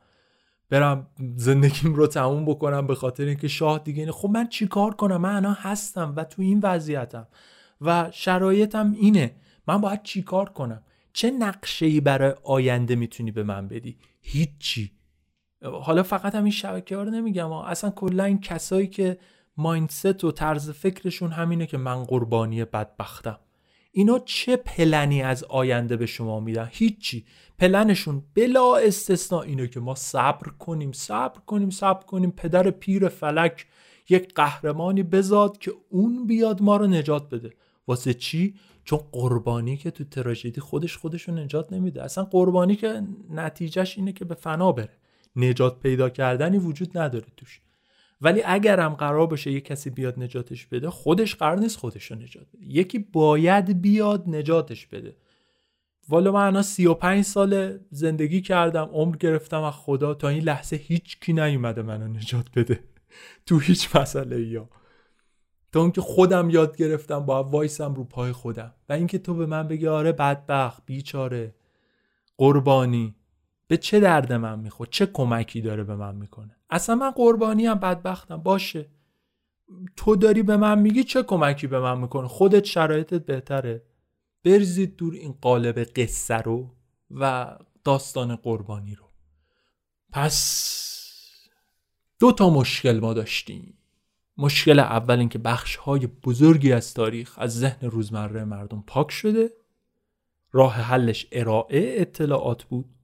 برم 0.71 1.07
زندگیم 1.37 1.95
رو 1.95 2.07
تموم 2.07 2.45
بکنم 2.45 2.87
به 2.87 2.95
خاطر 2.95 3.25
اینکه 3.25 3.49
شاه 3.49 3.79
دیگه 3.79 4.01
اینه 4.01 4.13
خب 4.13 4.29
من 4.29 4.49
چیکار 4.49 4.95
کنم؟ 4.95 5.17
من 5.17 5.37
الان 5.37 5.57
هستم 5.59 6.13
و 6.17 6.25
تو 6.25 6.43
این 6.43 6.61
وضعیتم. 6.63 7.27
و 7.81 8.09
شرایطم 8.13 8.95
اینه. 9.01 9.37
من 9.67 9.81
باید 9.81 10.03
چیکار 10.03 10.49
کنم؟ 10.49 10.83
چه 11.13 11.31
نقشه 11.31 11.87
ای 11.87 12.01
برای 12.01 12.35
آینده 12.45 12.97
می‌تونی 12.97 13.31
به 13.31 13.43
من 13.43 13.69
بدی؟ 13.69 13.97
هیچی. 14.21 14.98
حالا 15.63 16.03
فقط 16.03 16.35
هم 16.35 16.45
این 16.45 16.53
شبکه 16.53 16.97
ها 16.97 17.03
رو 17.03 17.11
نمیگم 17.11 17.53
اصلا 17.53 17.91
کلا 17.91 18.25
این 18.25 18.41
کسایی 18.41 18.87
که 18.87 19.19
مایندست 19.57 20.25
و 20.25 20.33
طرز 20.33 20.71
فکرشون 20.71 21.31
همینه 21.31 21.67
که 21.67 21.79
من 21.79 22.05
قربانی 22.05 22.65
بدبختم. 22.65 23.39
اینا 23.93 24.19
چه 24.19 24.57
پلنی 24.57 25.23
از 25.23 25.45
آینده 25.45 25.97
به 25.97 26.07
شما 26.07 26.41
میدن؟ 26.41 26.69
هیچی. 26.73 27.27
پلنشون 27.59 28.23
بلا 28.35 28.77
استثنا 28.77 29.43
اینه 29.43 29.69
که 29.69 29.81
ما 29.81 29.95
صبر 29.95 30.49
کنیم 30.59 30.93
صبر 30.93 31.41
کنیم 31.41 31.71
صبر 31.71 32.07
کنیم. 32.07 32.31
پدر 32.31 32.71
پیر 32.71 33.09
فلک 33.09 33.67
یک 34.09 34.35
قهرمانی 34.35 35.03
بزاد 35.03 35.59
که 35.59 35.73
اون 35.91 36.27
بیاد 36.27 36.63
ما 36.63 36.77
رو 36.77 36.87
نجات 36.87 37.29
بده. 37.29 37.53
واسه 37.89 38.15
چی؟ 38.15 38.55
چون 38.85 39.01
قربانی 39.13 39.77
که 39.77 39.91
تو 39.91 40.05
تراژدی 40.05 40.61
خودش 40.61 40.97
خودشو 40.97 41.33
نجات 41.33 41.73
نمیده. 41.73 42.03
اصلا 42.03 42.25
قربانی 42.25 42.77
که 42.77 43.03
نتیجهش 43.31 43.99
اینه 43.99 44.13
که 44.13 44.25
به 44.25 44.35
فنا 44.35 44.73
بره. 44.73 44.98
نجات 45.37 45.81
پیدا 45.81 46.09
کردنی 46.09 46.59
وجود 46.59 46.99
نداره 46.99 47.27
توش. 47.37 47.61
ولی 48.21 48.43
اگرم 48.45 48.95
قرار 48.95 49.27
باشه 49.27 49.53
یه 49.53 49.61
کسی 49.61 49.91
بیاد 49.91 50.21
نجاتش 50.21 50.67
بده 50.67 50.91
خودش 50.91 51.35
قرار 51.35 51.59
نیست 51.59 51.79
خودش 51.79 52.11
رو 52.11 52.19
نجات 52.19 52.47
بده. 52.55 52.67
یکی 52.67 52.99
باید 52.99 53.83
بیاد 53.83 54.25
نجاتش 54.27 54.87
بده. 54.87 55.17
والا 56.09 56.33
من 56.33 56.47
الان 56.47 56.63
35 56.63 57.25
سال 57.25 57.79
زندگی 57.91 58.41
کردم 58.41 58.89
عمر 58.93 59.17
گرفتم 59.17 59.63
از 59.63 59.75
خدا 59.75 60.15
تا 60.15 60.29
این 60.29 60.43
لحظه 60.43 60.77
هیچ 60.77 61.21
کی 61.21 61.33
نیومده 61.33 61.83
منو 61.83 62.09
نجات 62.09 62.47
بده. 62.57 62.81
تو 63.47 63.59
هیچ 63.59 63.97
مسئله 63.97 64.43
یا 64.43 64.69
تا 65.73 65.81
اونکه 65.81 66.01
خودم 66.01 66.51
یاد 66.51 66.77
گرفتم 66.77 67.21
با 67.21 67.45
وایسم 67.45 67.95
رو 67.95 68.05
پای 68.05 68.33
خودم. 68.33 68.75
و 68.89 68.93
اینکه 68.93 69.19
تو 69.19 69.35
به 69.35 69.47
من 69.47 69.69
بگی 69.69 69.87
آره 69.87 70.13
بدبخت 70.13 70.83
بیچاره 70.87 71.55
قربانی. 72.39 73.15
به 73.69 73.77
چه 73.77 74.01
درد 74.01 74.33
من 74.33 74.59
می‌خواد 74.59 74.89
چه 74.91 75.07
کمکی 75.07 75.61
داره 75.61 75.85
به 75.85 75.97
من 75.97 76.15
می‌کنه؟ 76.15 76.57
اصلا 76.71 76.95
من 76.95 77.11
قربانی 77.11 77.67
هم 77.67 77.79
بدبختم 77.79 78.37
باشه. 78.37 78.91
تو 79.97 80.17
داری 80.17 80.43
به 80.43 80.57
من 80.57 80.79
میگی 80.79 81.05
چه 81.05 81.23
کمکی 81.23 81.67
به 81.67 81.81
من 81.81 81.99
می‌کنه؟ 81.99 82.29
خودت 82.29 82.65
شرایطت 82.65 83.27
بهتره. 83.27 83.83
برزید 84.45 84.97
دور 84.97 85.15
این 85.15 85.33
قالب 85.41 85.79
قصه 85.79 86.37
رو 86.37 86.75
و 87.11 87.57
داستان 87.85 88.37
قربانی 88.37 88.95
رو. 88.95 89.05
پس 90.13 90.79
دو 92.21 92.33
تا 92.33 92.51
مشکل 92.51 93.01
ما 93.01 93.15
داشتیم. 93.15 93.79
مشکل 94.37 94.79
اول 94.79 95.19
این 95.19 95.29
که 95.29 95.39
بخش 95.39 95.77
های 95.77 96.07
بزرگی 96.07 96.73
از 96.73 96.95
تاریخ 96.95 97.35
از 97.39 97.59
ذهن 97.59 97.91
روزمره 97.91 98.45
مردم 98.45 98.85
پاک 98.87 99.11
شده. 99.11 99.51
راه 100.53 100.75
حلش 100.75 101.27
ارائه 101.33 101.95
اطلاعات 102.01 102.65
بود. 102.65 102.98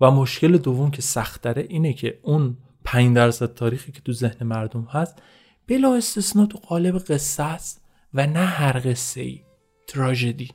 و 0.00 0.10
مشکل 0.10 0.58
دوم 0.58 0.90
که 0.90 1.02
سختره 1.02 1.66
اینه 1.68 1.92
که 1.92 2.18
اون 2.22 2.56
5 2.84 3.16
درصد 3.16 3.54
تاریخی 3.54 3.92
که 3.92 4.00
تو 4.00 4.12
ذهن 4.12 4.46
مردم 4.46 4.88
هست 4.90 5.22
بلا 5.68 5.94
استثنا 5.94 6.46
تو 6.46 6.58
قالب 6.58 6.98
قصه 6.98 7.42
است 7.42 7.84
و 8.14 8.26
نه 8.26 8.44
هر 8.44 8.80
قصه 8.84 9.20
ای 9.20 9.40
تراژدی 9.86 10.48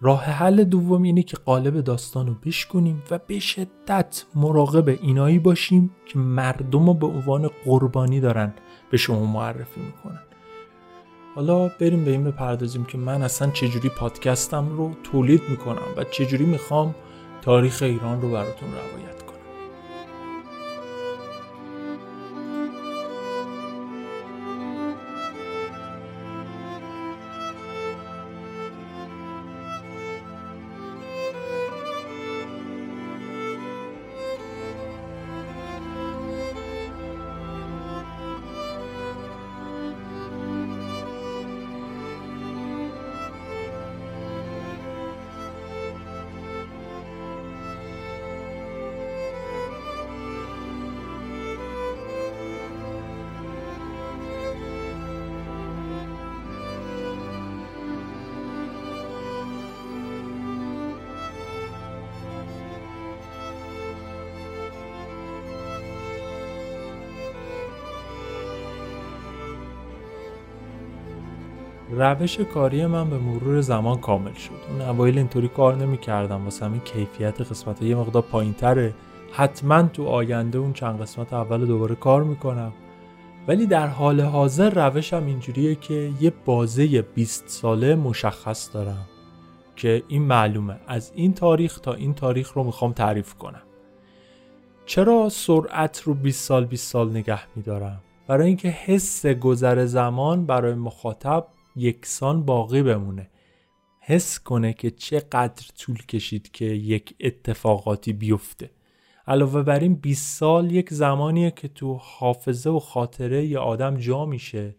راه 0.00 0.24
حل 0.24 0.64
دوم 0.64 1.02
اینه 1.02 1.22
که 1.22 1.36
قالب 1.36 1.80
داستان 1.80 2.26
رو 2.26 2.34
بشکنیم 2.34 3.02
و 3.10 3.18
به 3.18 3.38
شدت 3.38 4.24
مراقب 4.34 4.88
اینایی 4.88 5.38
باشیم 5.38 5.90
که 6.06 6.18
مردم 6.18 6.86
رو 6.86 6.94
به 6.94 7.06
عنوان 7.06 7.50
قربانی 7.64 8.20
دارن 8.20 8.54
به 8.90 8.96
شما 8.96 9.26
معرفی 9.26 9.80
می‌کنن. 9.80 10.22
حالا 11.34 11.68
بریم 11.68 12.04
به 12.04 12.10
این 12.10 12.24
بپردازیم 12.24 12.84
که 12.84 12.98
من 12.98 13.22
اصلا 13.22 13.50
چجوری 13.50 13.88
پادکستم 13.88 14.68
رو 14.76 14.94
تولید 15.02 15.42
می‌کنم 15.48 15.94
و 15.96 16.04
چجوری 16.04 16.44
می‌خوام 16.44 16.94
تاریخ 17.44 17.82
ایران 17.82 18.20
رو 18.20 18.30
براتون 18.30 18.68
روایت 18.72 19.13
روش 72.04 72.40
کاری 72.40 72.86
من 72.86 73.10
به 73.10 73.18
مرور 73.18 73.60
زمان 73.60 73.98
کامل 73.98 74.32
شد. 74.32 74.50
اون 74.70 74.80
اوایل 74.80 75.18
اینطوری 75.18 75.48
کار 75.48 75.76
نمی‌کردم. 75.76 76.44
واسه 76.44 76.64
همین 76.64 76.80
کیفیت 76.80 77.40
قسمت 77.40 77.82
یه 77.82 77.94
مقدار 77.94 78.22
پایین 78.22 78.54
تره 78.54 78.94
حتما 79.32 79.82
تو 79.82 80.06
آینده 80.06 80.58
اون 80.58 80.72
چند 80.72 81.00
قسمت 81.00 81.32
اول 81.32 81.66
دوباره 81.66 81.94
کار 81.94 82.22
می‌کنم. 82.22 82.72
ولی 83.48 83.66
در 83.66 83.86
حال 83.86 84.20
حاضر 84.20 84.88
روشم 84.88 85.26
اینجوریه 85.26 85.74
که 85.74 86.10
یه 86.20 86.32
بازه 86.44 87.02
20 87.02 87.44
ساله 87.48 87.94
مشخص 87.94 88.74
دارم 88.74 89.06
که 89.76 90.02
این 90.08 90.22
معلومه. 90.22 90.76
از 90.86 91.12
این 91.14 91.34
تاریخ 91.34 91.78
تا 91.80 91.94
این 91.94 92.14
تاریخ 92.14 92.52
رو 92.52 92.64
می‌خوام 92.64 92.92
تعریف 92.92 93.34
کنم. 93.34 93.62
چرا 94.86 95.28
سرعت 95.28 96.02
رو 96.02 96.14
20 96.14 96.44
سال 96.44 96.64
20 96.64 96.92
سال 96.92 97.10
نگه 97.10 97.40
میدارم؟ 97.56 98.00
برای 98.26 98.46
اینکه 98.46 98.68
حس 98.68 99.26
گذر 99.26 99.84
زمان 99.84 100.46
برای 100.46 100.74
مخاطب 100.74 101.46
یکسان 101.76 102.44
باقی 102.44 102.82
بمونه. 102.82 103.30
حس 104.00 104.38
کنه 104.38 104.72
که 104.72 104.90
چقدر 104.90 105.66
طول 105.78 106.06
کشید 106.06 106.50
که 106.50 106.64
یک 106.64 107.14
اتفاقاتی 107.20 108.12
بیفته. 108.12 108.70
علاوه 109.26 109.62
بر 109.62 109.78
این 109.78 109.94
20 109.94 110.38
سال 110.38 110.72
یک 110.72 110.90
زمانیه 110.90 111.50
که 111.50 111.68
تو 111.68 111.94
حافظه 112.02 112.70
و 112.70 112.78
خاطره 112.78 113.46
یه 113.46 113.58
آدم 113.58 113.96
جا 113.96 114.24
میشه 114.24 114.76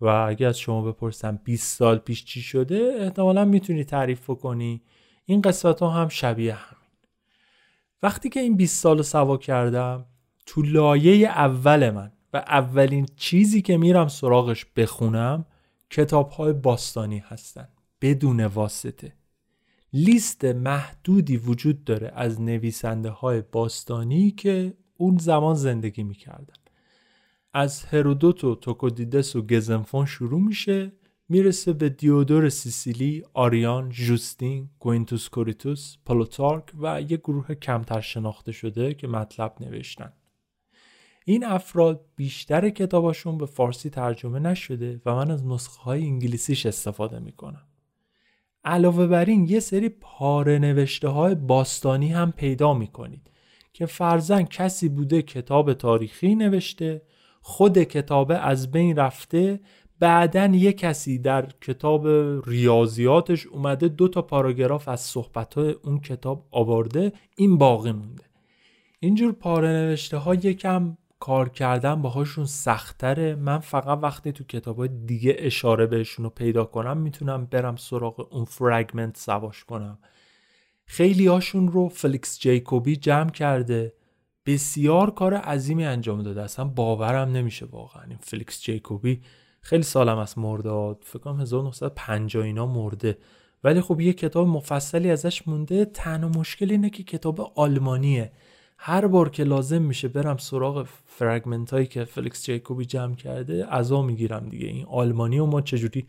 و 0.00 0.06
اگه 0.06 0.46
از 0.46 0.58
شما 0.58 0.82
بپرسم 0.82 1.40
20 1.44 1.78
سال 1.78 1.98
پیش 1.98 2.24
چی 2.24 2.40
شده 2.40 2.96
احتمالا 3.00 3.44
می‌تونی 3.44 3.84
تعریف 3.84 4.26
کنی. 4.26 4.82
این 5.24 5.40
قسمت 5.40 5.80
ها 5.80 5.90
هم 5.90 6.08
شبیه 6.08 6.54
همین. 6.54 6.84
وقتی 8.02 8.28
که 8.28 8.40
این 8.40 8.56
20 8.56 8.82
سال 8.82 8.96
رو 8.96 9.02
سوا 9.02 9.36
کردم 9.36 10.06
تو 10.46 10.62
لایه 10.62 11.28
اول 11.28 11.90
من 11.90 12.12
و 12.32 12.36
اولین 12.36 13.06
چیزی 13.16 13.62
که 13.62 13.76
میرم 13.76 14.08
سراغش 14.08 14.66
بخونم 14.76 15.46
کتاب 15.90 16.30
های 16.30 16.52
باستانی 16.52 17.18
هستند 17.18 17.68
بدون 18.00 18.40
واسطه 18.44 19.12
لیست 19.92 20.44
محدودی 20.44 21.36
وجود 21.36 21.84
داره 21.84 22.12
از 22.14 22.40
نویسنده 22.40 23.10
های 23.10 23.42
باستانی 23.52 24.30
که 24.30 24.74
اون 24.96 25.18
زمان 25.18 25.54
زندگی 25.54 26.02
می‌کردن 26.02 26.54
از 27.52 27.84
هرودوت 27.84 28.44
و 28.44 28.54
توکودیدس 28.54 29.36
و 29.36 29.42
گزنفون 29.42 30.06
شروع 30.06 30.40
میشه 30.40 30.92
می‌رسه 31.28 31.72
به 31.72 31.88
دیودور 31.88 32.48
سیسیلی، 32.48 33.24
آریان، 33.34 33.88
جوستین، 33.88 34.70
کوینتوس 34.78 35.28
کورتیوس، 35.28 35.96
پلوتارک 36.06 36.64
و 36.78 37.00
یک 37.00 37.20
گروه 37.20 37.54
کمتر 37.54 38.00
شناخته 38.00 38.52
شده 38.52 38.94
که 38.94 39.06
مطلب 39.06 39.54
نوشتن. 39.60 40.12
این 41.24 41.44
افراد 41.44 42.04
بیشتر 42.16 42.70
کتاباشون 42.70 43.38
به 43.38 43.46
فارسی 43.46 43.90
ترجمه 43.90 44.38
نشده 44.38 45.00
و 45.06 45.14
من 45.14 45.30
از 45.30 45.46
نسخه 45.46 45.82
های 45.82 46.02
انگلیسیش 46.04 46.66
استفاده 46.66 47.18
می‌کنم. 47.18 47.66
علاوه 48.64 49.06
بر 49.06 49.24
این 49.24 49.46
یه 49.46 49.60
سری 49.60 49.88
پاره 49.88 50.58
نوشته 50.58 51.08
های 51.08 51.34
باستانی 51.34 52.08
هم 52.08 52.32
پیدا 52.32 52.74
می‌کنید 52.74 53.30
که 53.72 53.86
فرزن 53.86 54.42
کسی 54.42 54.88
بوده 54.88 55.22
کتاب 55.22 55.72
تاریخی 55.72 56.34
نوشته 56.34 57.02
خود 57.40 57.78
کتاب 57.78 58.32
از 58.40 58.70
بین 58.70 58.96
رفته 58.96 59.60
بعدا 59.98 60.46
یه 60.46 60.72
کسی 60.72 61.18
در 61.18 61.48
کتاب 61.60 62.06
ریاضیاتش 62.46 63.46
اومده 63.46 63.88
دو 63.88 64.08
تا 64.08 64.22
پاراگراف 64.22 64.88
از 64.88 65.00
صحبت 65.00 65.54
های 65.54 65.74
اون 65.84 66.00
کتاب 66.00 66.48
آورده 66.50 67.12
این 67.36 67.58
باقی 67.58 67.92
مونده 67.92 68.24
اینجور 69.00 69.32
پاره 69.32 69.68
نوشته 69.68 70.16
ها 70.16 70.34
یکم 70.34 70.96
کار 71.24 71.48
کردن 71.48 72.02
باهاشون 72.02 72.44
سختره. 72.44 73.34
من 73.34 73.58
فقط 73.58 73.98
وقتی 74.02 74.32
تو 74.32 74.44
کتاب 74.44 75.06
دیگه 75.06 75.36
اشاره 75.38 75.86
بهشون 75.86 76.24
رو 76.24 76.30
پیدا 76.30 76.64
کنم 76.64 76.96
می‌تونم 76.96 77.44
برم 77.46 77.76
سراغ 77.76 78.34
اون 78.34 78.44
fragment 78.44 79.16
سواش 79.16 79.64
کنم. 79.64 79.98
خیلی 80.86 81.26
هاشون 81.26 81.68
رو 81.68 81.88
فلیکس 81.88 82.40
جیکوبی 82.40 82.96
جمع 82.96 83.30
کرده. 83.30 83.92
بسیار 84.46 85.10
کار 85.10 85.34
عظیمی 85.34 85.84
انجام 85.84 86.22
داده. 86.22 86.42
اصلا 86.42 86.64
باورم 86.64 87.28
نمیشه 87.32 87.66
واقعا. 87.66 88.02
این 88.02 88.18
فلیکس 88.20 88.62
جیکوبی 88.62 89.22
خیلی 89.60 89.82
ساله 89.82 90.38
مرده. 90.38 90.96
فکر 91.02 91.18
کنم 91.18 91.40
1950 91.40 92.44
اینا 92.44 92.66
مرده. 92.66 93.18
ولی 93.64 93.80
خب 93.80 94.00
یه 94.00 94.12
کتاب 94.12 94.46
مفصلی 94.46 95.10
ازش 95.10 95.48
مونده. 95.48 95.84
تنها 95.84 96.28
مشکل 96.28 96.70
اینه 96.70 96.90
که 96.90 97.02
کتاب 97.02 97.52
آلمانیه. 97.56 98.32
هر 98.86 99.06
بار 99.06 99.28
که 99.28 99.44
لازم 99.44 99.82
میشه 99.82 100.08
برم 100.08 100.36
سراغ 100.36 100.86
fragment 101.06 101.70
هایی 101.70 101.86
که 101.86 102.04
فلیکس 102.04 102.44
جیکوبی 102.44 102.84
جمع 102.84 103.14
کرده 103.14 103.66
عزا 103.70 104.02
می‌گیرم 104.02 104.48
دیگه. 104.48 104.66
این 104.66 104.86
آلمانی 104.86 105.38
و 105.38 105.46
ما 105.46 105.60
چجوری 105.60 106.06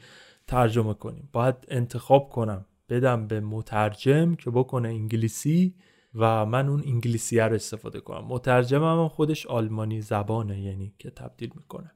ترجمه 0.47 0.93
کنیم؟ 0.93 1.29
باید 1.33 1.55
انتخاب 1.67 2.29
کنم. 2.29 2.65
بدم 2.89 3.27
به 3.27 3.39
مترجم 3.39 4.35
که 4.35 4.51
بکنه 4.51 4.89
انگلیسی 4.89 5.75
و 6.15 6.45
من 6.45 6.69
اون 6.69 6.83
انگلیسی 6.85 7.39
رو 7.39 7.53
استفاده 7.53 7.99
کنم. 7.99 8.25
مترجم 8.27 8.83
هم 8.83 9.07
خودش 9.07 9.45
آلمانی 9.45 10.01
زبانه 10.01 10.61
یعنی 10.61 10.93
که 10.99 11.09
تبدیل 11.09 11.51
می‌کنه. 11.55 11.91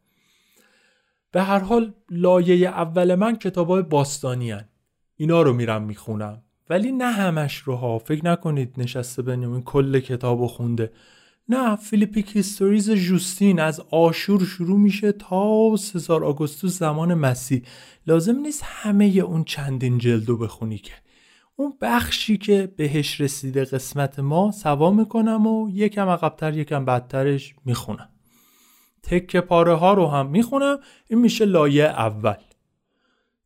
به 1.31 1.41
هر 1.41 1.59
حال 1.59 1.93
لایه 2.09 2.67
اول 2.69 3.15
من 3.15 3.35
کتاب 3.35 3.67
های 3.67 3.81
باستانی 3.81 4.51
هن. 4.51 4.69
اینا 5.15 5.41
رو 5.41 5.53
میرم 5.53 5.83
می‌خونم. 5.83 6.43
ولی 6.69 6.91
نه 6.91 7.11
همش 7.11 7.57
رو 7.57 7.75
ها 7.75 7.99
فکر 7.99 8.25
نکنید 8.25 8.73
نشسته 8.77 9.21
بنیامین 9.21 9.61
کل 9.61 9.99
کتاب 9.99 10.47
خونده. 10.47 10.91
نه 11.49 11.75
فیلیپیک 11.75 12.35
هیستوریز 12.35 12.91
جوستین 12.91 13.59
از 13.59 13.79
آشور 13.91 14.45
شروع 14.45 14.79
میشه 14.79 15.11
تا 15.11 15.75
سزار 15.75 16.25
آگوستوس 16.25 16.79
زمان 16.79 17.13
مسیح. 17.13 17.61
لازم 18.07 18.35
نیست 18.35 18.63
همه 18.65 19.05
اون 19.05 19.43
چندین 19.43 19.97
جلدو 19.97 20.37
بخونی 20.37 20.77
که. 20.77 20.93
اون 21.55 21.73
بخشی 21.81 22.37
که 22.37 22.73
بهش 22.77 23.21
رسیده 23.21 23.65
قسمت 23.65 24.19
ما 24.19 24.51
سوا 24.51 24.91
می‌کنم 24.91 25.47
و 25.47 25.69
یکم 25.69 26.09
عقبتر 26.09 26.57
یکم 26.57 26.85
بدترش 26.85 27.55
می‌خونم. 27.65 28.09
تکه 29.03 29.41
پاره 29.41 29.73
ها 29.73 29.93
رو 29.93 30.07
هم 30.07 30.27
می‌خونم. 30.27 30.79
این 31.07 31.19
میشه 31.19 31.45
لایه 31.45 31.83
اول. 31.83 32.35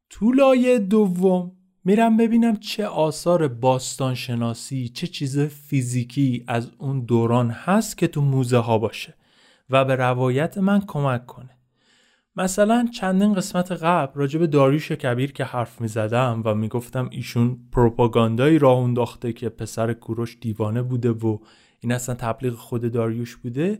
تو 0.09 0.31
لایه 0.31 0.79
دوم 0.79 1.51
میرم 1.85 2.17
ببینم 2.17 2.55
چه 2.55 2.85
آثار 2.85 3.47
باستان 3.47 4.13
شناسی 4.15 4.89
چه 4.89 5.07
چیز 5.07 5.39
فیزیکی 5.39 6.43
از 6.47 6.71
اون 6.77 7.05
دوران 7.05 7.49
هست 7.49 7.97
که 7.97 8.07
تو 8.07 8.21
موزه 8.21 8.57
ها 8.57 8.77
باشه 8.77 9.13
و 9.69 9.85
به 9.85 9.95
روایت 9.95 10.57
من 10.57 10.81
کمک 10.87 11.25
کنه. 11.25 11.49
مثلا 12.35 12.87
چندین 12.93 13.33
قسمت 13.33 13.71
قبل 13.71 14.19
راجع 14.19 14.39
به 14.39 14.47
داریوش 14.47 14.91
کبیر 14.91 15.31
که 15.31 15.43
حرف 15.43 15.81
می 15.81 15.87
زدم 15.87 16.41
و 16.45 16.55
می‌گفتم 16.55 17.09
ایشون 17.11 17.57
پروپاگاندایی 17.71 18.59
راه 18.59 18.77
انداخته 18.77 19.33
که 19.33 19.49
پسر 19.49 19.93
کوروش 19.93 20.37
دیوانه 20.41 20.81
بوده 20.81 21.11
و 21.11 21.37
این 21.79 21.91
اصلا 21.91 22.15
تبلیغ 22.15 22.53
خود 22.53 22.91
داریوش 22.91 23.35
بوده 23.35 23.79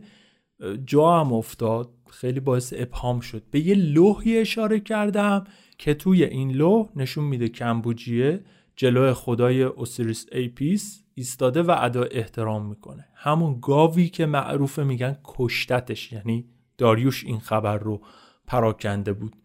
جا 0.86 1.20
هم 1.20 1.32
افتاد. 1.32 1.90
خیلی 2.10 2.40
باعث 2.40 2.72
ابهام 2.76 3.20
شد. 3.20 3.42
به 3.50 3.60
یه 3.60 3.74
لوحی 3.74 4.38
اشاره 4.38 4.80
کردم 4.80 5.44
که 5.78 5.94
توی 5.94 6.24
این 6.24 6.50
لوح 6.50 6.88
نشون 6.96 7.24
میده 7.24 7.48
کمبوجیه 7.48 8.44
جلوی 8.76 9.12
خدای 9.12 9.62
اوسیریس 9.62 10.26
ایپیس 10.32 11.04
ایستاده 11.14 11.62
و 11.62 11.76
ادا 11.78 12.02
احترام 12.02 12.66
می‌کنه. 12.66 13.08
همون 13.14 13.58
گاوی 13.62 14.08
که 14.08 14.26
معروف 14.26 14.78
میگن 14.78 15.16
کشتتش 15.24 16.12
یعنی 16.12 16.44
داریوش 16.78 17.24
این 17.24 17.38
خبر 17.38 17.78
رو 17.78 18.00
پراکنده 18.46 19.12
بود. 19.12 19.36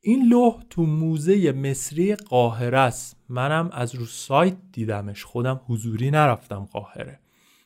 این 0.00 0.28
لوح 0.28 0.62
تو 0.70 0.82
موزه 0.82 1.52
مصری 1.52 2.14
قاهره 2.14 2.78
است. 2.78 3.16
منم 3.28 3.70
از 3.72 3.94
رو 3.94 4.04
سایت 4.04 4.56
دیدمش. 4.72 5.24
خودم 5.24 5.60
حضوری 5.66 6.10
نرفتم 6.10 6.68
قاهره. 6.72 7.20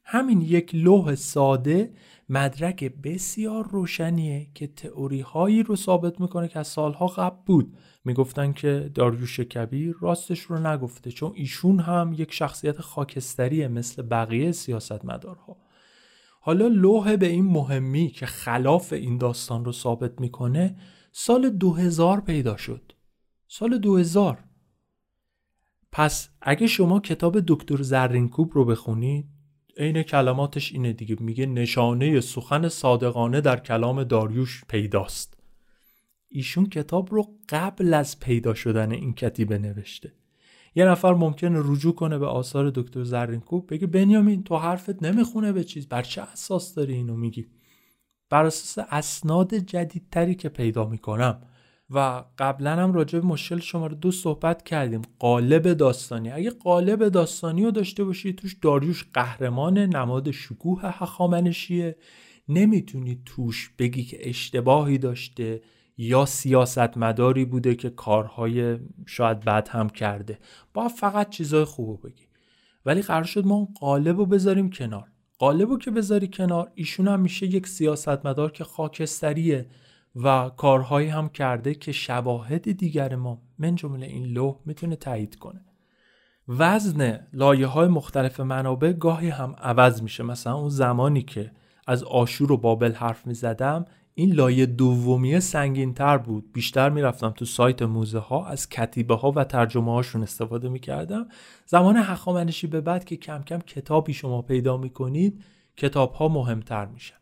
همین 0.05 0.41
یک 0.41 0.75
لوح 0.75 1.15
ساده 1.15 1.91
مدرک 2.33 2.85
بسیار 2.85 3.69
روشنیه 3.69 4.49
که 4.55 4.67
تئوری 4.67 5.21
هایی 5.21 5.63
رو 5.63 5.77
ثابت 5.77 6.21
می‌کنه 6.21 6.49
که 6.49 6.59
از 6.59 6.67
سالها 6.67 7.07
قبل 7.07 7.37
بود. 7.47 7.77
می‌گفتن 8.05 8.53
که 8.53 8.91
داریوش 8.95 9.41
کبیر 9.41 9.97
راستش 10.01 10.41
رو 10.41 10.67
نگفته 10.67 11.11
چون 11.11 11.33
ایشون 11.35 11.81
هم 11.81 12.15
یک 12.19 12.33
شخصیت 12.33 12.81
خاکستریه 12.81 13.69
مثل 13.69 14.03
بقیه 14.03 14.53
سیاستمدارها. 14.53 15.57
حالا 16.41 16.69
لوح 16.69 17.17
به 17.17 17.27
این 17.27 17.45
مهمی 17.45 18.09
که 18.09 18.27
خلاف 18.27 18.93
این 18.93 19.19
داستان 19.19 19.65
رو 19.65 19.73
ثابت 19.73 20.21
می‌کنه 20.21 20.77
سال 21.13 21.51
2000 21.51 22.21
پیدا 22.21 22.57
شد. 22.57 22.93
سال 23.49 23.79
2000 23.79 24.45
پس 25.93 26.29
اگه 26.41 26.67
شما 26.67 27.01
کتاب 27.01 27.41
دکتر 27.41 27.83
زرینکوب 27.83 28.53
رو 28.55 28.65
بخونید 28.65 29.40
عین 29.77 30.03
کلماتش 30.03 30.73
اینه 30.73 30.93
دیگه. 30.93 31.17
میگه 31.21 31.47
نشانه 31.47 32.21
سخن 32.21 32.69
صادقانه 32.69 33.41
در 33.41 33.61
کلام 33.61 34.05
داریوش 34.05 34.65
پیداست. 34.69 35.37
ایشون 36.29 36.67
کتاب 36.67 37.09
رو 37.15 37.29
قبل 37.49 37.95
از 37.95 38.21
پیدا 38.21 38.55
شدن 38.55 38.93
این 38.93 39.15
کتیبه 39.15 39.59
نوشته. 39.59 40.13
یه 40.75 40.85
نفر 40.85 41.15
ممکنه 41.15 41.61
رجوع 41.65 41.95
کنه 41.95 42.19
به 42.19 42.27
آثار 42.27 42.71
دکتر 42.71 43.05
زرینکوب 43.05 43.75
بگه 43.75 43.87
بنیامین 43.87 44.43
تو 44.43 44.57
حرفت 44.57 45.03
نمی‌خونه 45.03 45.53
به 45.53 45.65
چیز. 45.65 45.89
بر 45.89 46.03
چه 46.03 46.23
اساس 46.23 46.75
داری 46.75 46.95
اینو 46.95 47.17
میگی؟ 47.17 47.47
بر 48.31 48.45
اساس 48.45 48.87
اسناد 48.91 49.55
جدیدتری 49.55 50.35
که 50.35 50.49
پیدا 50.49 50.87
می‌کنم. 50.89 51.43
و 51.91 52.25
قبلا 52.39 52.77
هم 52.77 52.93
راجع 52.93 53.19
به 53.19 53.27
مشکل 53.27 53.59
شماره 53.59 53.95
دو 53.95 54.11
صحبت 54.11 54.63
کردیم. 54.63 55.03
قالب 55.19 55.73
داستانی. 55.73 56.31
اگه 56.31 56.51
قالب 56.51 57.09
داستانی 57.09 57.65
رو 57.65 57.71
داشته 57.71 58.05
باشی 58.05 58.33
توش 58.33 58.57
داریوش 58.63 59.07
قهرمان 59.15 59.79
نماد 59.79 60.31
شکوه 60.31 60.81
هخامنشیه. 60.85 61.97
نمی‌تونی 62.49 63.23
توش 63.27 63.75
بگی 63.79 64.05
که 64.05 64.29
اشتباهی 64.29 64.99
داشته 64.99 65.61
یا 65.97 66.27
سیاستمداری 66.27 67.45
بوده 67.45 67.75
که 67.75 67.91
کارهای 67.91 68.79
شاید 69.07 69.41
بد 69.41 69.69
هم 69.69 69.89
کرده. 69.89 70.39
با 70.75 70.89
فقط 70.89 71.31
چیزای 71.31 71.65
خوب 71.65 72.07
بگی. 72.07 72.25
ولی 72.87 73.03
قرار 73.03 73.25
شد 73.25 73.47
ما 73.47 73.55
اون 73.55 73.69
قالب 73.81 74.19
رو 74.19 74.27
بذاریم 74.27 74.71
کنار. 74.71 75.09
قالب 75.39 75.69
رو 75.71 75.79
که 75.79 75.91
بذاری 75.91 76.29
کنار 76.29 76.71
ایشون 76.75 77.09
هم 77.09 77.21
میشه 77.21 77.47
یک 77.47 77.67
سیاستمدار 77.67 78.53
که 78.53 78.65
خاکستریه. 78.65 79.67
و 80.17 80.51
کارهایی 80.57 81.09
هم 81.09 81.29
کرده 81.29 81.75
که 81.75 81.93
شواهد 81.93 82.73
دیگر 82.73 83.17
ما 83.17 83.43
من 83.59 83.75
جمله 83.75 84.07
این 84.07 84.25
لوح 84.25 84.57
می‌تونه 84.65 84.97
تایید 84.97 85.37
کنه. 85.37 85.65
وزن 86.49 87.27
لایه 87.33 87.67
های 87.67 87.89
مختلف 87.89 88.41
منابع 88.41 88.93
گاهی 88.93 89.29
هم 89.29 89.57
عوض 89.59 90.03
میشه. 90.03 90.23
مثلا 90.23 90.55
اون 90.55 90.69
زمانی 90.69 91.23
که 91.23 91.53
از 91.87 92.05
آشور 92.05 92.53
و 92.53 92.57
بابل 92.57 92.93
حرف 92.93 93.27
می‌زدم 93.27 93.85
این 94.15 94.33
لایه 94.33 94.67
دومیه 94.67 95.41
سنگین 95.41 95.95
تر 95.95 96.19
بود. 96.19 96.53
بیشتر 96.53 96.91
می‌رفتم 96.91 97.31
تو 97.31 97.45
سایت 97.45 97.83
موزه 97.83 98.19
ها 98.19 98.47
از 98.47 98.69
کتیبه 98.69 99.15
ها 99.15 99.33
و 99.37 99.45
ترجمه 99.45 99.93
هاشون 99.93 100.23
استفاده 100.23 100.69
می‌کردم. 100.69 101.29
زمان 101.67 101.97
هخامنشی 101.97 102.67
به 102.67 102.81
بعد 102.81 103.05
که 103.05 103.17
کم 103.17 103.43
کم 103.43 103.59
کتابی 103.59 104.13
شما 104.13 104.43
پیدا 104.43 104.77
می‌کنید 104.77 105.45
کتاب 105.77 106.13
ها 106.13 106.29
مهمتر 106.29 106.87
میشن. 106.87 107.17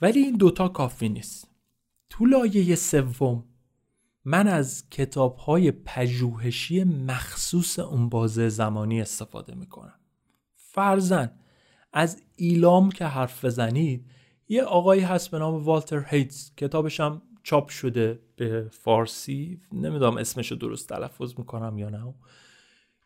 ولی 0.00 0.20
این 0.20 0.36
دوتا 0.36 0.68
کافی 0.68 1.08
نیست. 1.08 1.47
تو 2.10 2.26
لایه 2.26 2.74
سوم 2.74 3.44
من 4.24 4.48
از 4.48 4.88
کتاب 4.90 5.36
های 5.36 5.70
پژوهشی 5.70 6.84
مخصوص 6.84 7.78
اون 7.78 8.08
بازه 8.08 8.48
زمانی 8.48 9.00
استفاده 9.00 9.54
می‌کنم. 9.54 9.98
فرزن 10.54 11.30
از 11.92 12.22
ایلام 12.36 12.90
که 12.90 13.04
حرف 13.06 13.44
بزنید 13.44 14.10
یه 14.48 14.62
آقایی 14.62 15.02
هست 15.02 15.30
به 15.30 15.38
نام 15.38 15.64
والتر 15.64 16.04
هیتز. 16.08 16.54
کتابش 16.56 17.00
هم 17.00 17.22
چاپ 17.42 17.68
شده 17.68 18.20
به 18.36 18.68
فارسی 18.72 19.60
نمی‌دونم 19.72 20.16
اسمشو 20.16 20.54
درست 20.54 20.88
تلفظ 20.88 21.34
می‌کنم 21.38 21.78
یا 21.78 21.88
نه. 21.88 22.14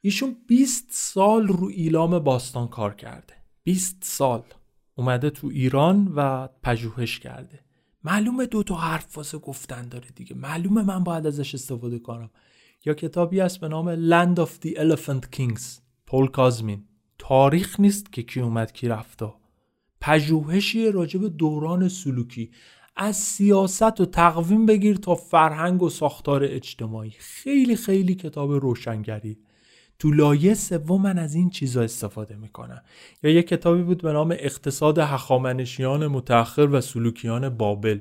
ایشون 0.00 0.36
20 0.46 0.86
سال 0.90 1.46
رو 1.46 1.66
ایلام 1.66 2.18
باستان 2.18 2.68
کار 2.68 2.94
کرده. 2.94 3.34
20 3.62 3.96
سال. 4.00 4.42
اومده 4.94 5.30
تو 5.30 5.46
ایران 5.46 6.12
و 6.16 6.48
پژوهش 6.62 7.18
کرده. 7.18 7.64
معلومه 8.04 8.46
دو 8.46 8.62
تا 8.62 8.74
حرف 8.74 9.16
واسه 9.16 9.38
گفتن 9.38 9.88
داره 9.88 10.08
دیگه. 10.14 10.36
معلومه 10.36 10.82
من 10.82 11.04
باید 11.04 11.26
ازش 11.26 11.54
استفاده 11.54 11.98
کنم. 11.98 12.30
یا 12.84 12.94
کتابی 12.94 13.40
هست 13.40 13.60
به 13.60 13.68
نام 13.68 14.10
Land 14.10 14.38
of 14.38 14.50
the 14.64 14.74
Elephant 14.76 15.36
Kings 15.36 15.62
پول 16.06 16.26
کازمین. 16.26 16.84
تاریخ 17.18 17.80
نیست 17.80 18.12
که 18.12 18.22
کی 18.22 18.40
اومد 18.40 18.72
کی 18.72 18.88
رفتا 18.88 19.34
پژوهشی 20.00 20.90
راجع 20.90 21.20
به 21.20 21.28
دوران 21.28 21.88
سلوکی. 21.88 22.50
از 22.96 23.16
سیاست 23.16 24.00
و 24.00 24.06
تقویم 24.06 24.66
بگیر 24.66 24.96
تا 24.96 25.14
فرهنگ 25.14 25.82
و 25.82 25.90
ساختار 25.90 26.44
اجتماعی. 26.44 27.10
خیلی 27.10 27.76
خیلی 27.76 28.14
کتاب 28.14 28.52
روشنگری. 28.52 29.38
تو 30.02 30.10
لایه 30.10 30.54
سوم 30.54 31.02
من 31.02 31.18
از 31.18 31.34
این 31.34 31.50
چیزا 31.50 31.82
استفاده 31.82 32.36
می‌کنم. 32.36 32.82
یا 33.22 33.30
یه 33.30 33.42
کتابی 33.42 33.82
بود 33.82 34.02
به 34.02 34.12
نام 34.12 34.30
اقتصاد 34.38 34.98
هخامنشیان 34.98 36.06
متأخر 36.06 36.68
و 36.72 36.80
سلوکیان 36.80 37.48
بابل. 37.48 37.98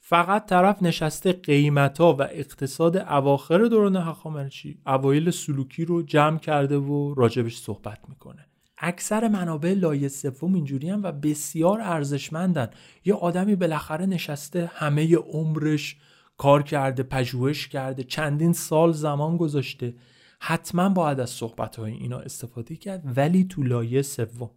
فقط 0.00 0.46
طرف 0.46 0.82
نشسته 0.82 1.32
قیمت 1.32 1.98
ها 1.98 2.16
و 2.18 2.22
اقتصاد 2.22 2.96
اواخر 2.96 3.58
دوران 3.58 3.96
هخامنشی 3.96 4.78
اوایل 4.86 5.30
سلوکی 5.30 5.84
رو 5.84 6.02
جمع 6.02 6.38
کرده 6.38 6.76
و 6.76 7.14
راجبش 7.14 7.56
صحبت 7.56 7.98
می‌کنه. 8.08 8.46
اکثر 8.78 9.28
منابع 9.28 9.74
لایه 9.74 10.08
سوم 10.08 10.54
اینجوری 10.54 10.90
هم 10.90 11.02
و 11.02 11.12
بسیار 11.12 11.80
ارزشمندن. 11.80 12.70
یه 13.04 13.14
آدمی 13.14 13.56
بالاخره 13.56 14.06
نشسته 14.06 14.70
همه 14.74 15.16
عمرش 15.16 15.96
کار 16.36 16.62
کرده 16.62 17.02
پژوهش 17.02 17.68
کرده 17.68 18.04
چندین 18.04 18.52
سال 18.52 18.92
زمان 18.92 19.36
گذاشته. 19.36 19.94
حتما 20.42 20.88
باید 20.88 21.20
از 21.20 21.30
صحبت 21.30 21.76
های 21.76 21.92
اینا 21.92 22.18
استفاده 22.18 22.76
کرد 22.76 23.02
ولی 23.16 23.44
تو 23.44 23.62
لایه 23.62 24.02
سوم. 24.02 24.50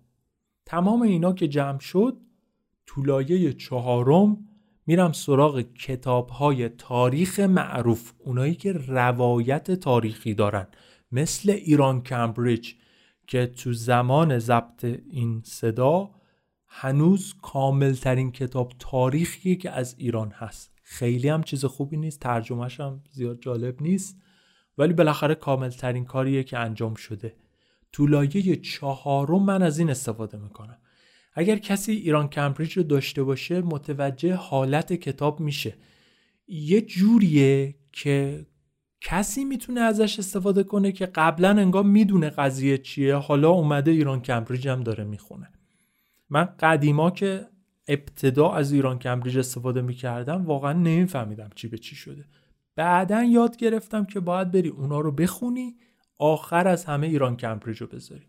تمام 0.66 1.02
اینا 1.02 1.34
که 1.34 1.48
جمع 1.48 1.80
شد 1.80 2.18
تو 2.86 3.04
لایه 3.04 3.54
چهارم 3.54 4.38
میرم 4.88 5.12
سراغ 5.12 5.62
کتاب 5.62 6.30
های 6.30 6.70
تاریخ 6.70 7.40
معروف 7.40 8.12
اونایی 8.20 8.56
که 8.56 8.74
روایت 8.74 9.72
تاریخی 9.72 10.34
دارن. 10.34 10.68
مثل 11.12 11.52
ایران 11.52 12.04
کمبریج 12.04 12.74
که 13.28 13.46
تو 13.46 13.74
زمان 13.74 14.40
ضبط 14.40 14.86
این 15.12 15.42
صدا 15.46 16.10
هنوز 16.68 17.34
کاملترین 17.42 18.32
کتاب 18.32 18.74
تاریخی 18.80 19.56
که 19.56 19.72
از 19.72 19.96
ایران 19.98 20.32
هست. 20.32 20.72
خیلی 20.84 21.30
هم 21.30 21.44
چیز 21.44 21.66
خوبی 21.66 21.98
نیست 21.98 22.20
ترجمهش 22.20 22.80
هم 22.80 23.02
زیاد 23.12 23.40
جالب 23.40 23.82
نیست. 23.82 24.23
ولی 24.78 24.94
بالاخره 24.94 25.36
کامل 25.36 25.70
ترین 25.70 26.06
کاریه 26.06 26.44
که 26.44 26.58
انجام 26.58 26.96
شده. 26.96 27.36
تو 27.92 28.08
لایه 28.08 28.56
چهارم 28.56 29.44
من 29.44 29.64
از 29.64 29.80
این 29.80 29.90
استفاده 29.90 30.38
می‌کنم. 30.38 30.78
اگر 31.34 31.58
کسی 31.58 31.92
ایران 31.92 32.28
کمبریج 32.28 32.78
رو 32.78 32.84
داشته 32.84 33.24
باشه 33.24 33.62
متوجه 33.62 34.36
حالت 34.36 34.94
کتاب 34.94 35.40
میشه. 35.40 35.76
یه 36.48 36.82
جوریه 36.82 37.76
که 37.92 38.46
کسی 39.02 39.46
می‌تونه 39.46 39.82
ازش 39.82 40.20
استفاده 40.20 40.64
کنه 40.64 40.92
که 40.92 41.06
قبلا 41.06 41.50
انگار 41.50 41.84
می‌دونه 41.84 42.30
قضیه 42.30 42.78
چیه. 42.78 43.16
حالا 43.16 43.50
اومده 43.50 43.92
ایران 43.92 44.22
کمبریج 44.22 44.68
هم 44.68 44.82
داره 44.84 45.04
می‌خونه. 45.04 45.50
من 46.30 46.46
قدیما 46.60 47.12
که 47.12 47.48
ابتدا 47.88 48.52
از 48.52 48.72
ایران 48.72 49.00
کمبریج 49.00 49.38
استفاده 49.38 49.82
می‌کردم 49.82 50.46
واقعا 50.46 50.74
نمیفهمیدم 50.74 51.50
چی 51.56 51.68
به 51.68 51.78
چی 51.78 51.96
شده. 51.96 52.26
بعدا 52.76 53.24
یاد 53.24 53.58
گرفتم 53.58 54.06
که 54.06 54.20
باید 54.20 54.52
بری 54.52 54.70
اونا 54.70 55.00
رو 55.00 55.12
بخونی 55.12 55.76
آخر 56.18 56.68
از 56.68 56.86
همه 56.86 57.08
ایران 57.08 57.38
کمبریج 57.38 57.82
رو 57.82 57.88
بذاری. 57.88 58.28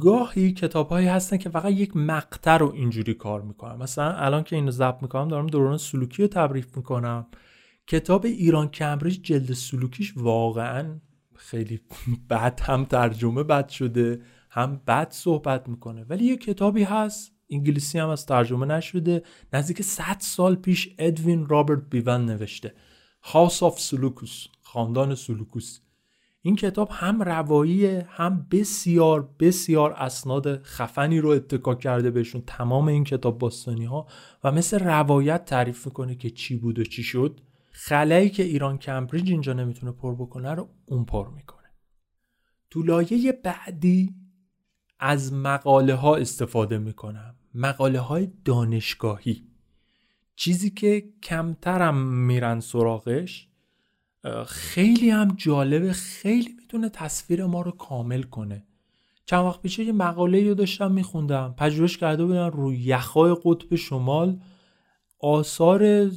گاهی 0.00 0.52
کتاب 0.52 0.88
هایی 0.88 1.06
هستن 1.06 1.36
که 1.36 1.48
فقط 1.48 1.72
یک 1.72 1.96
مقطع 1.96 2.56
رو 2.56 2.72
اینجوری 2.72 3.14
کار 3.14 3.42
می‌کنم 3.42 3.78
مثلا 3.78 4.12
الان 4.12 4.42
که 4.42 4.56
اینو 4.56 4.70
ضبط 4.70 5.02
می‌کنم 5.02 5.28
دارم 5.28 5.46
دوران 5.46 5.78
سلوکی 5.78 6.22
رو 6.22 6.28
تبریف 6.28 6.76
می‌کنم. 6.76 7.26
کتاب 7.86 8.24
ایران 8.24 8.68
کمبریج 8.68 9.20
جلد 9.22 9.52
سلوکیش 9.52 10.14
واقعا 10.16 11.00
خیلی 11.34 11.80
بد 12.30 12.60
هم 12.60 12.84
ترجمه 12.84 13.42
بد 13.42 13.68
شده 13.68 14.20
هم 14.50 14.80
بد 14.86 15.10
صحبت 15.10 15.68
می‌کنه. 15.68 16.04
ولی 16.08 16.24
یه 16.24 16.36
کتابی 16.36 16.82
هست 16.82 17.32
انگلیسی 17.50 17.98
هم 17.98 18.08
از 18.08 18.26
ترجمه 18.26 18.66
نشده 18.66 19.22
نزدیک 19.52 19.82
100 19.82 20.16
سال 20.18 20.54
پیش 20.54 20.94
ادوین 20.98 21.46
رابرت 21.46 21.82
بیون 21.90 22.24
نوشته. 22.24 22.74
House 23.28 23.62
of 23.62 23.80
Seleucus 23.80 24.46
خاندان 24.62 25.14
سلوکوس. 25.14 25.80
این 26.42 26.56
کتاب 26.56 26.88
هم 26.92 27.22
روایی 27.22 27.86
هم 27.86 28.46
بسیار 28.50 29.28
بسیار 29.40 29.92
اسناد 29.92 30.62
خفنی 30.62 31.20
رو 31.20 31.28
اتکا 31.28 31.74
کرده 31.74 32.10
بهشون 32.10 32.42
تمام 32.46 32.88
این 32.88 33.04
کتاب 33.04 33.38
باستانی 33.38 33.84
ها 33.84 34.06
و 34.44 34.52
مثل 34.52 34.78
روایت 34.78 35.44
تعریف 35.44 35.86
می‌کنه 35.86 36.14
که 36.14 36.30
چی 36.30 36.56
بود 36.56 36.78
و 36.78 36.84
چی 36.84 37.02
شد. 37.02 37.40
خلایی 37.70 38.30
که 38.30 38.42
ایران 38.42 38.78
کمبریج 38.78 39.30
اینجا 39.30 39.52
نمی‌تونه 39.52 39.92
پر 39.92 40.14
بکنه 40.14 40.54
رو 40.54 40.68
اون 40.86 41.04
پر 41.04 41.28
می‌کنه. 41.28 41.70
تو 42.70 42.82
لایه 42.82 43.32
بعدی 43.32 44.14
از 44.98 45.32
مقاله 45.32 45.94
ها 45.94 46.16
استفاده 46.16 46.78
می‌کنم. 46.78 47.34
مقاله 47.54 48.00
های 48.00 48.28
دانشگاهی. 48.44 49.55
چیزی 50.36 50.70
که 50.70 51.04
کمترم 51.22 51.98
میرن 52.26 52.60
سراغش 52.60 53.48
خیلی 54.46 55.10
هم 55.10 55.34
جالبه 55.36 55.92
خیلی 55.92 56.56
می‌تونه 56.60 56.88
تصویر 56.88 57.46
ما 57.46 57.62
رو 57.62 57.70
کامل 57.70 58.22
کنه. 58.22 58.66
چند 59.24 59.44
وقت 59.44 59.62
پیش 59.62 59.78
یه 59.78 59.92
مقاله 59.92 60.48
رو 60.48 60.54
داشتم 60.54 60.92
میخوندم. 60.92 61.54
پژوهش 61.58 61.96
کرده 61.96 62.24
بودن 62.24 62.50
روی 62.50 62.78
یخهای 62.78 63.36
قطب 63.44 63.74
شمال 63.74 64.40
آثار 65.20 66.10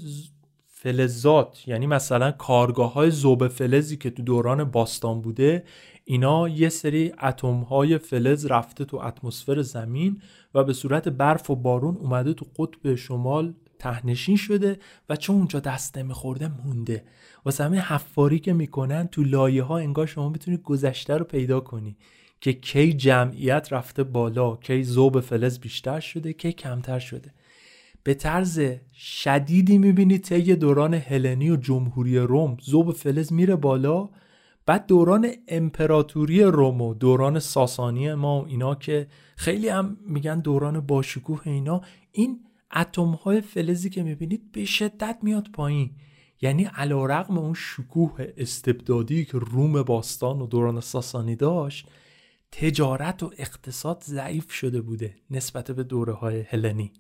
فلزات 0.82 1.68
یعنی 1.68 1.88
مثلا 1.88 2.32
کارگاه 2.32 2.94
های 2.94 3.12
زوب 3.12 3.48
فلزی 3.48 3.98
که 3.98 4.10
تو 4.10 4.24
دوران 4.24 4.64
باستان 4.64 5.22
بوده 5.22 5.64
اینا 6.06 6.50
یه 6.50 6.70
سری 6.70 7.14
اتم 7.24 7.60
های 7.60 7.98
فلز 7.98 8.46
رفته 8.46 8.86
تو 8.86 8.98
اتمسفر 8.98 9.62
زمین 9.62 10.22
و 10.54 10.64
به 10.64 10.74
صورت 10.74 11.10
برف 11.10 11.50
و 11.50 11.56
بارون 11.56 11.98
اومده 11.98 12.34
تو 12.34 12.46
قطب 12.58 12.96
شمال 12.96 13.54
تهنشین 13.80 14.36
شده 14.36 14.80
و 15.10 15.16
چون 15.16 15.36
اونجا 15.36 15.60
دست 15.60 15.98
نمیخورده 15.98 16.48
مونده. 16.48 17.04
واسه 17.46 17.64
همه 17.64 17.80
حفاری 17.80 18.40
که 18.40 18.54
می‌کنن 18.54 19.08
تو 19.08 19.24
لایه 19.24 19.64
ها 19.64 19.78
انگار 19.78 20.06
شما 20.06 20.30
می‌تونید 20.30 20.62
گذشته 20.62 21.18
رو 21.18 21.26
پیدا 21.26 21.60
کنی 21.60 21.98
که 22.42 22.54
کی 22.54 22.94
جمعیت 22.94 23.68
رفته 23.74 24.04
بالا 24.04 24.56
کی 24.56 24.84
زوب 24.84 25.20
فلز 25.20 25.60
بیشتر 25.60 26.00
شده 26.00 26.34
کی 26.34 26.52
کمتر 26.52 27.00
شده. 27.00 27.34
به 28.04 28.14
طرز 28.14 28.62
شدیدی 28.94 29.78
می‌بینید 29.78 30.22
طی 30.24 30.56
دوران 30.56 30.94
هلنی 30.94 31.50
و 31.50 31.56
جمهوری 31.56 32.18
روم 32.18 32.58
زوب 32.62 32.92
فلز 32.92 33.34
میره 33.34 33.56
بالا 33.56 34.10
بعد 34.66 34.86
دوران 34.86 35.28
امپراتوری 35.48 36.44
روم 36.44 36.82
و 36.82 36.94
دوران 36.94 37.40
ساسانی 37.40 38.14
ما 38.14 38.42
و 38.42 38.46
اینا 38.48 38.76
که 38.76 39.08
خیلی 39.36 39.70
هم 39.70 39.98
میگن 40.06 40.40
دوران 40.40 40.80
باشکوه 40.80 41.42
اینا 41.46 41.82
این 42.12 42.40
اتم 42.76 43.12
های 43.12 43.42
فلزی 43.42 43.90
که 43.90 44.04
می‌بینید 44.04 44.52
به 44.52 44.66
شدت 44.66 45.18
میاد 45.22 45.48
پایین. 45.54 45.92
یعنی 46.42 46.64
علا 46.64 47.06
رقم 47.06 47.38
اون 47.38 47.54
شکوه 47.54 48.28
استبدادی 48.38 49.26
که 49.26 49.38
روم 49.38 49.84
باستان 49.84 50.42
و 50.42 50.48
دوران 50.48 50.82
ساسانی 50.82 51.36
داشت 51.36 51.88
تجارت 52.52 53.24
و 53.24 53.32
اقتصاد 53.38 54.04
ضعیف 54.04 54.52
شده 54.52 54.82
بوده 54.82 55.16
نسبت 55.30 55.72
به 55.72 55.84
دوره 55.84 56.14
های 56.14 56.42
هلنی. 56.42 56.92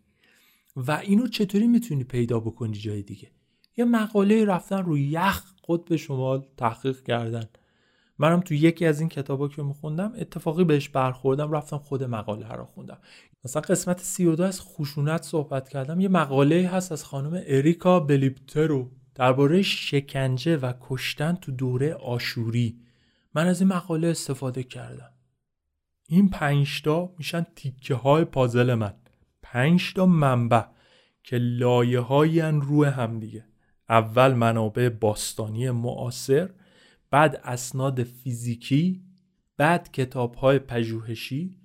و 0.75 0.91
اینو 0.91 1.27
چطوری 1.27 1.67
می‌تونی 1.67 2.03
پیدا 2.03 2.39
بکنی 2.39 2.77
جای 2.77 3.01
دیگه؟ 3.01 3.31
یه 3.77 3.85
مقاله 3.85 4.45
رفتن 4.45 4.83
روی 4.83 5.01
یخ 5.01 5.43
قطب 5.67 5.95
شمال 5.95 6.45
تحقیق 6.57 7.03
کردن. 7.03 7.43
منم 8.17 8.39
تو 8.39 8.53
یکی 8.53 8.85
از 8.85 8.99
این 8.99 9.09
کتابا 9.09 9.47
که 9.47 9.63
میخوندم 9.63 10.13
اتفاقی 10.17 10.63
بهش 10.63 10.89
برخوردم 10.89 11.51
رفتم 11.51 11.77
خود 11.77 12.03
مقاله 12.03 12.51
رو 12.51 12.65
خوندم. 12.65 12.97
مثلا 13.45 13.61
قسمت 13.61 13.99
32 13.99 14.43
از 14.43 14.61
خشونت 14.61 15.23
صحبت 15.23 15.69
کردم 15.69 15.99
یه 15.99 16.07
مقاله 16.07 16.69
هست 16.73 16.91
از 16.91 17.03
خانم 17.03 17.43
اریکا 17.45 17.99
بلیپترو 17.99 18.91
درباره 19.15 19.61
شکنجه 19.61 20.57
و 20.57 20.73
کشتن 20.81 21.35
تو 21.35 21.51
دوره 21.51 21.93
آشوری. 21.93 22.79
من 23.35 23.47
از 23.47 23.61
این 23.61 23.69
مقاله 23.69 24.07
استفاده 24.07 24.63
کردم. 24.63 25.11
این 26.07 26.29
پنجتا 26.29 27.13
میشن 27.17 27.45
تیکه 27.55 27.95
های 27.95 28.25
پازل 28.25 28.73
من. 28.73 28.93
پنجتا 29.41 30.05
منبع 30.05 30.63
که 31.23 31.37
لایه 31.37 31.99
های 31.99 32.41
روی 32.41 32.87
هم 32.87 33.19
دیگه. 33.19 33.45
اول 33.89 34.33
منابع 34.33 34.89
باستانی 34.89 35.69
معاصر 35.69 36.49
بعد 37.11 37.41
اسناد 37.43 38.03
فیزیکی 38.03 39.03
بعد 39.57 39.91
کتاب 39.91 40.35
های 40.35 40.59
پژوهشی 40.59 41.58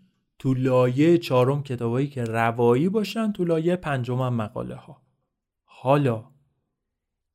تو 0.44 0.54
لایه 0.54 1.18
چهارم 1.18 1.62
کتابایی 1.62 2.06
که 2.06 2.24
روایی 2.24 2.88
باشن 2.88 3.32
تو 3.32 3.44
لایه 3.44 3.76
پنجم 3.76 4.28
مقاله 4.28 4.74
ها 4.74 5.02
حالا 5.64 6.24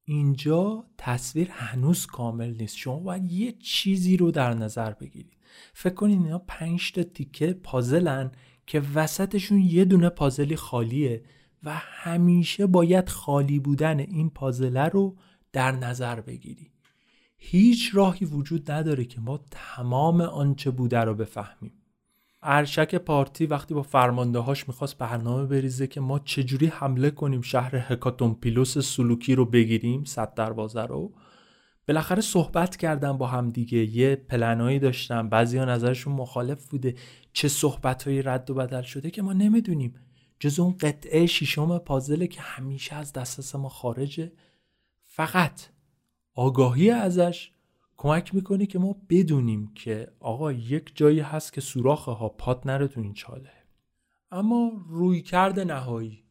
اینجا 0.03 0.85
تصویر 0.97 1.49
هنوز 1.51 2.05
کامل 2.05 2.55
نیست. 2.59 2.77
شما 2.77 2.99
باید 2.99 3.31
یه 3.31 3.51
چیزی 3.51 4.17
رو 4.17 4.31
در 4.31 4.53
نظر 4.53 4.93
بگیرید. 4.93 5.37
فکر 5.73 5.93
کنید 5.93 6.21
اینا 6.21 6.39
پنج 6.39 6.91
تا 6.91 7.03
تیکه 7.03 7.53
پازلن 7.53 8.31
که 8.67 8.81
وسطشون 8.95 9.59
یه 9.59 9.85
دونه 9.85 10.09
پازلی 10.09 10.55
خالیه 10.55 11.23
و 11.63 11.73
همیشه 11.75 12.67
باید 12.67 13.09
خالی 13.09 13.59
بودن 13.59 13.99
این 13.99 14.29
پازله 14.29 14.85
رو 14.85 15.17
در 15.51 15.71
نظر 15.71 16.21
بگیری. 16.21 16.71
هیچ 17.37 17.89
راهی 17.93 18.25
وجود 18.25 18.71
نداره 18.71 19.05
که 19.05 19.21
ما 19.21 19.39
تمام 19.51 20.21
آنچه 20.21 20.71
بوده 20.71 20.99
رو 20.99 21.13
بفهمیم. 21.13 21.78
ارشک 22.41 22.95
پارتی 22.95 23.45
وقتی 23.45 23.73
با 23.73 23.81
فرمانده 23.81 24.39
هاش 24.39 24.67
می‌خواست 24.67 24.97
برنامه 24.97 25.45
بریزه 25.45 25.87
که 25.87 26.01
ما 26.01 26.19
چجوری 26.19 26.67
حمله 26.67 27.11
کنیم 27.11 27.41
شهر 27.41 27.75
هکاتومپیلوس 27.75 28.77
سلوکی 28.77 29.35
رو 29.35 29.45
بگیریم 29.45 30.03
صد 30.03 30.33
دروازه 30.33 30.81
رو 30.81 31.13
بالاخره 31.87 32.21
صحبت 32.21 32.77
کردن 32.77 33.17
با 33.17 33.27
هم 33.27 33.51
دیگه 33.51 33.77
یه 33.77 34.15
پلنایی 34.15 34.79
داشتن 34.79 35.29
بعضی 35.29 35.57
ها 35.57 35.65
نظرشون 35.65 36.13
مخالف 36.13 36.69
بوده 36.69 36.95
چه 37.33 37.47
صحبت 37.47 38.07
های 38.07 38.21
رد 38.21 38.49
و 38.49 38.53
بدل 38.53 38.81
شده 38.81 39.11
که 39.11 39.21
ما 39.21 39.33
نمی‌دونیم. 39.33 39.93
جز 40.39 40.59
اون 40.59 40.77
قطعه 40.77 41.25
شیشم 41.25 41.77
پازله 41.77 42.27
که 42.27 42.41
همیشه 42.41 42.95
از 42.95 43.13
دسترس 43.13 43.55
ما 43.55 43.69
خارجه. 43.69 44.31
فقط 45.07 45.61
آگاهی 46.33 46.89
ازش 46.89 47.51
کمک 48.01 48.35
می‌کنه 48.35 48.65
که 48.65 48.79
ما 48.79 48.95
بدونیم 49.09 49.71
که 49.75 50.11
آقا 50.19 50.51
یک 50.51 50.91
جایی 50.95 51.19
هست 51.19 51.53
که 51.53 51.61
سوراخ 51.61 52.05
ها 52.09 52.29
پات 52.29 52.65
نره 52.65 52.87
تو 52.87 53.01
این 53.01 53.13
چاله. 53.13 53.51
اما 54.31 54.71
روی 54.89 55.21
کرده 55.21 55.63
نهایی. 55.63 56.23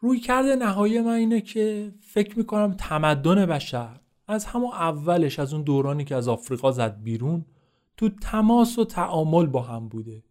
روی 0.00 0.20
کرده 0.20 0.56
نهایی 0.56 1.00
من 1.00 1.12
اینه 1.12 1.40
که 1.40 1.94
فکر 2.00 2.38
می‌کنم 2.38 2.74
تمدن 2.78 3.46
بشر 3.46 4.00
از 4.28 4.44
همون 4.44 4.72
اولش 4.72 5.38
از 5.38 5.54
اون 5.54 5.62
دورانی 5.62 6.04
که 6.04 6.14
از 6.14 6.28
آفریقا 6.28 6.72
زد 6.72 7.02
بیرون 7.02 7.44
تو 7.96 8.08
تماس 8.08 8.78
و 8.78 8.84
تعامل 8.84 9.46
با 9.46 9.62
هم 9.62 9.88
بوده. 9.88 10.24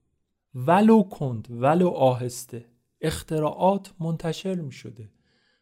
ولو 0.55 1.03
کند 1.03 1.47
ولو 1.51 1.89
آهسته. 1.89 2.65
اختراعات 3.01 3.93
منتشر 3.99 4.55
می 4.55 4.71
شده 4.71 5.11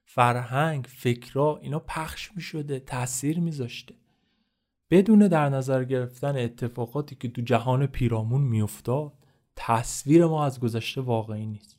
فرهنگ 0.05 0.85
فکرا 0.85 1.59
اینا 1.61 1.79
پخش 1.79 2.31
می 2.35 2.41
شده 2.41 2.79
تاثیر 2.79 3.39
می 3.39 3.51
بدون 4.91 5.27
در 5.27 5.49
نظر 5.49 5.83
گرفتن 5.83 6.35
اتفاقاتی 6.37 7.15
که 7.15 7.27
تو 7.27 7.41
جهان 7.41 7.85
پیرامون 7.85 8.41
میافتاد 8.41 9.13
تصویر 9.55 10.25
ما 10.25 10.45
از 10.45 10.59
گذشته 10.59 11.01
واقعی 11.01 11.45
نیست. 11.45 11.77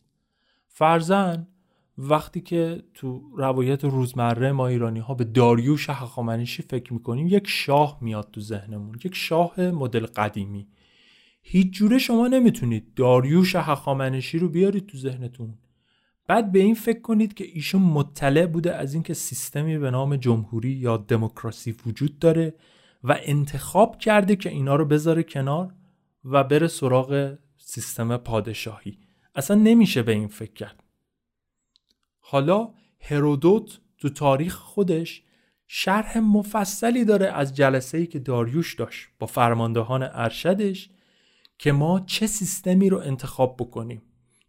فرزن 0.69 1.47
وقتی 1.99 2.41
که 2.41 2.83
تو 2.95 3.23
روایت 3.37 3.85
روزمره 3.85 4.53
ما 4.53 4.67
ایرانی 4.67 5.01
ها 5.01 5.15
به 5.15 5.25
داریوش 5.25 5.91
هخامنشی 5.91 6.63
فکر 6.63 6.93
می‌کنیم 6.93 7.27
یک 7.27 7.47
شاه 7.47 7.99
میاد 8.01 8.31
تو 8.33 8.41
ذهنمون 8.41 8.99
یک 9.05 9.15
شاه 9.15 9.61
مدل 9.61 10.07
قدیمی. 10.07 10.69
هیچ 11.43 11.73
جوره 11.73 11.99
شما 11.99 12.29
نمی‌تونید 12.29 12.95
داریوش 12.95 13.57
هخامنشی 13.57 14.39
رو 14.39 14.49
بیارید 14.49 14.87
تو 14.87 14.99
ذهنتون. 14.99 15.55
بعد 16.27 16.53
به 16.53 16.59
این 16.59 16.75
فکر 16.75 17.01
کنید 17.01 17.35
که 17.35 17.45
ایشون 17.45 17.83
مطلع 17.83 18.47
بوده 18.47 18.75
از 18.75 18.95
اینکه 18.95 19.15
سیستمی 19.15 19.79
به 19.79 19.91
نام 19.91 20.17
جمهوری 20.17 20.71
یا 20.71 20.97
دموکراسی 20.97 21.75
وجود 21.87 22.19
داره 22.19 22.55
و 23.05 23.19
انتخاب 23.23 23.99
کرده 23.99 24.37
که 24.37 24.51
اینا 24.51 24.77
رو 24.77 24.85
بذاره 24.85 25.23
کنار 25.23 25.75
و 26.25 26.45
بره 26.45 26.67
سراغ 26.67 27.39
سیستم 27.57 28.17
پادشاهی. 28.17 28.99
اصلا 29.35 29.57
نمیشه 29.57 30.03
به 30.03 30.13
این 30.13 30.29
فکر 30.29 30.53
کرد. 30.53 30.85
حالا 32.21 32.71
هرودوت 33.01 33.81
تو 33.99 34.09
تاریخ 34.09 34.55
خودش 34.55 35.23
شرح 35.67 36.19
مفصلی 36.19 37.05
داره 37.05 37.27
از 37.27 37.57
جلسه 37.57 37.99
ای 37.99 38.07
که 38.07 38.19
داریوش 38.19 38.75
داشت 38.75 39.09
با 39.19 39.27
فرماندهان 39.27 40.03
ارشدش 40.03 40.91
که 41.59 41.73
ما 41.73 42.01
چه 42.01 42.27
سیستمی 42.27 42.91
رو 42.91 42.99
انتخاب 42.99 43.57
بکنیم. 43.57 44.03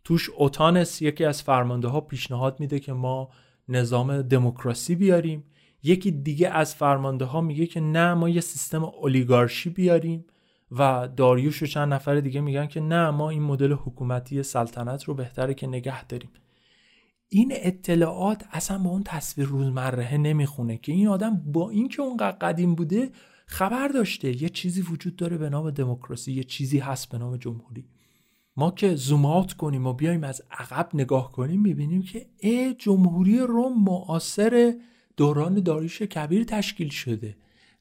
توش 0.03 0.29
اوتانس 0.29 1.01
یکی 1.01 1.25
از 1.25 1.43
فرمانده 1.43 1.87
ها 1.87 2.01
پیشنهاد 2.01 2.59
میده 2.59 2.79
که 2.79 2.93
ما 2.93 3.29
نظام 3.67 4.21
دموکراسی 4.21 4.95
بیاریم. 4.95 5.43
یکی 5.83 6.11
دیگه 6.11 6.49
از 6.49 6.75
فرمانده 6.75 7.25
ها 7.25 7.41
میگه 7.41 7.65
که 7.65 7.79
نه 7.79 8.13
ما 8.13 8.29
یه 8.29 8.41
سیستم 8.41 8.83
اولیگارشی 8.83 9.69
بیاریم 9.69 10.25
و 10.71 11.09
داریوش 11.15 11.63
و 11.63 11.65
چند 11.65 11.93
نفر 11.93 12.19
دیگه 12.19 12.41
میگن 12.41 12.67
که 12.67 12.79
نه 12.79 13.09
ما 13.09 13.29
این 13.29 13.43
مدل 13.43 13.71
حکومتی 13.71 14.43
سلطنت 14.43 15.03
رو 15.03 15.13
بهتره 15.13 15.53
که 15.53 15.67
نگه 15.67 16.05
داریم. 16.05 16.29
این 17.29 17.53
اطلاعات 17.55 18.45
اصلا 18.51 18.77
با 18.77 18.89
اون 18.89 19.03
تصویر 19.03 19.47
روزمره 19.47 20.17
نمی‌خونه 20.17 20.77
که 20.77 20.91
این 20.91 21.07
آدم 21.07 21.43
با 21.45 21.69
اینکه 21.69 22.01
اونقدر 22.01 22.37
قدیم 22.37 22.75
بوده 22.75 23.11
خبر 23.45 23.87
داشته. 23.87 24.43
یه 24.43 24.49
چیزی 24.49 24.81
وجود 24.81 25.15
داره 25.15 25.37
به 25.37 25.49
نام 25.49 25.71
دموکراسی 25.71 26.31
یه 26.31 26.43
چیزی 26.43 26.79
هست 26.79 27.09
به 27.09 27.17
نام 27.17 27.37
جمهوری. 27.37 27.85
ما 28.57 28.71
که 28.71 28.95
زوم 28.95 29.43
کنیم 29.43 29.87
و 29.87 29.93
بیایم 29.93 30.23
از 30.23 30.41
عقب 30.51 30.89
نگاه 30.93 31.31
کنیم 31.31 31.61
می‌بینیم 31.61 32.01
که 32.01 32.25
ای 32.39 32.73
جمهوری 32.73 33.39
روم 33.39 33.83
معاصر 33.83 34.73
دوران 35.21 35.59
داریوش 35.59 36.01
کبیر 36.01 36.43
تشکیل 36.43 36.89
شده. 36.89 37.35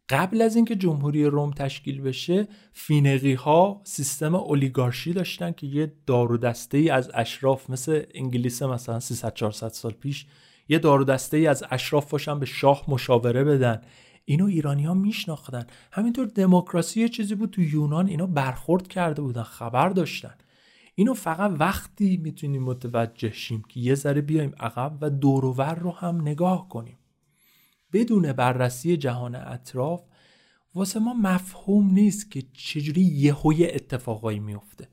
قبل 0.09 0.43
از 0.43 0.57
اینکه 0.57 0.77
جمهوری 0.77 1.25
روم 1.25 1.51
تشکیل 1.51 2.01
بشه 2.01 2.49
فینقی 2.73 3.35
ها 3.35 3.81
سیستم 3.85 4.35
اولیگارشی 4.35 5.13
داشتن 5.13 5.53
که 5.53 5.67
یه 5.67 5.93
دار 6.07 6.37
دسته 6.37 6.79
ای 6.79 6.91
از 6.91 7.11
اشراف 7.15 7.71
مثل 7.71 8.03
انگلیس 8.15 8.63
مثلا 8.63 9.01
300 9.01 9.35
400 9.35 9.69
سال 9.69 9.93
پیش 9.93 10.27
یه 10.69 10.79
دار 10.79 11.05
دسته 11.05 11.37
ای 11.37 11.47
از 11.47 11.65
اشراف 11.71 12.11
باشن 12.11 12.39
به 12.39 12.47
شاه 12.47 12.85
مشاوره 12.89 13.45
بدن. 13.45 13.81
اینو 14.25 14.45
ایرانی 14.45 14.85
ها 14.85 14.95
میشناختن. 14.95 15.67
همینطور 15.93 16.27
دموکراسی 16.27 17.01
یه 17.01 17.09
چیزی 17.09 17.35
بود 17.35 17.51
تو 17.51 17.63
یونان 17.63 18.07
اینا 18.07 18.27
برخورد 18.27 18.89
کرده 18.89 19.23
بودن 19.23 19.43
خبر 19.43 19.89
داشتن. 19.89 20.35
اینو 20.95 21.15
فقط 21.15 21.53
وقتی 21.59 22.17
می‌تونیم 22.17 22.63
متوجه 22.63 23.33
شیم 23.33 23.63
که 23.69 23.81
یه 23.81 23.95
ذره 23.95 24.21
بیایم 24.21 24.53
عقب 24.61 24.99
و 25.01 25.11
دورور 25.11 25.75
رو 25.75 25.91
هم 25.91 26.21
نگاه 26.21 26.69
کنیم. 26.69 26.97
بدون 27.93 28.33
بررسی 28.33 28.97
جهان 28.97 29.35
اطراف 29.35 30.03
واسه 30.75 31.01
ما 31.01 31.15
مفهوم 31.15 31.91
نیست 31.91 32.31
که 32.31 32.43
چجوری 32.53 33.03
یهوی 33.03 33.67
اتفاقایی 33.67 34.39
میفته 34.39 34.89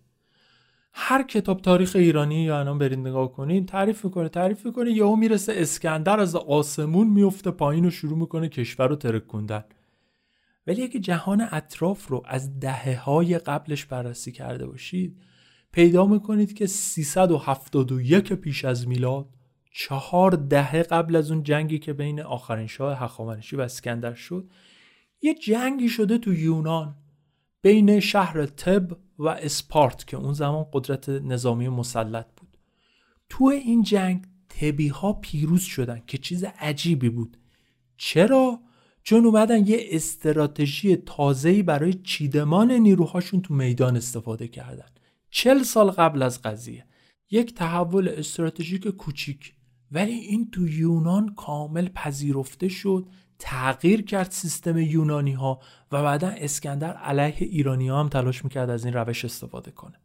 هر 0.94 1.24
کتاب 1.24 1.62
تاریخ 1.62 1.96
ایرانی 1.96 2.44
یا 2.44 2.60
الان 2.60 2.78
برید 2.78 3.00
نگاه 3.00 3.32
کنین 3.32 3.66
تعریف 3.66 4.06
می‌کنه 4.06 4.30
تعریف 4.30 4.66
می‌کنه 4.66 4.92
یهو 4.92 5.16
می‌رسه 5.16 5.54
اسکندر 5.56 6.20
از 6.20 6.36
آسمون 6.36 7.08
میفته 7.08 7.52
پایین 7.52 7.86
و 7.86 7.90
شروع 7.90 8.18
می‌کنه 8.18 8.50
کشور 8.50 8.88
رو 8.88 8.96
ترکوندن 8.96 9.64
ولی 10.68 10.84
اگه 10.84 11.00
جهان 11.00 11.48
اطراف 11.52 12.08
رو 12.08 12.24
از 12.26 12.60
دهه 12.60 13.04
های 13.04 13.38
قبلش 13.38 13.86
بررسی 13.86 14.32
کرده 14.32 14.68
باشید 14.68 15.18
پیدا 15.72 16.06
می‌کنید 16.06 16.54
که 16.54 16.68
371 16.68 18.34
پیش 18.34 18.66
از 18.66 18.88
میلاد 18.88 19.37
چهار 19.80 20.32
دهه 20.32 20.84
قبل 20.84 21.16
از 21.16 21.32
اون 21.32 21.44
جنگی 21.44 21.80
که 21.80 21.94
بین 21.94 22.22
آخرین 22.22 22.68
شاه 22.68 23.00
هخامنشی 23.00 23.56
و 23.56 23.62
اسکندر 23.62 24.14
شد 24.14 24.50
یه 25.22 25.34
جنگی 25.34 25.90
شده 25.90 26.18
تو 26.18 26.34
یونان 26.34 26.96
بین 27.62 28.00
شهر 28.00 28.46
تب 28.46 28.98
و 29.20 29.28
اسپارت 29.28 30.08
که 30.08 30.18
اون 30.18 30.34
زمان 30.34 30.66
قدرت 30.74 31.10
نظامی 31.10 31.70
مسلط 31.70 32.26
بود. 32.38 32.58
تو 33.30 33.46
این 33.46 33.84
جنگ 33.84 34.26
تبی 34.50 34.88
ها 34.88 35.14
پیروز 35.14 35.62
شدن 35.62 36.02
که 36.08 36.18
چیز 36.18 36.44
عجیبی 36.44 37.10
بود. 37.10 37.38
چرا؟ 37.98 38.60
چون 39.04 39.26
اومدن 39.26 39.68
یه 39.68 39.88
استراتژی 39.92 40.96
تازه‌ای 40.96 41.64
برای 41.64 41.94
چیدمان 41.94 42.72
نیروهاشون 42.72 43.42
تو 43.42 43.54
میدان 43.54 43.98
استفاده 43.98 44.48
کردن. 44.48 44.90
چل 45.30 45.64
سال 45.64 45.92
قبل 45.92 46.22
از 46.22 46.42
قضیه. 46.42 46.86
یک 47.32 47.56
تحول 47.56 48.10
استراتژیک 48.10 48.88
کوچیک. 48.88 49.57
ولی 49.92 50.12
این 50.12 50.52
تو 50.52 50.68
یونان 50.68 51.36
کامل 51.36 51.90
پذیرفته 51.90 52.68
شد 52.68 53.08
تغییر 53.40 54.02
کرد 54.02 54.32
سیستم 54.32 54.78
یونانی 54.78 55.34
ها 55.34 55.60
و 55.92 56.04
بعدا 56.04 56.28
اسکندر 56.28 56.94
علیه 56.94 57.36
ایرانی 57.40 57.88
ها 57.88 58.00
هم 58.00 58.10
تلاش 58.10 58.44
می‌کرد 58.44 58.70
از 58.70 58.86
این 58.86 58.94
روش 58.94 59.26
استفاده 59.26 59.72
کنه. 59.72 60.00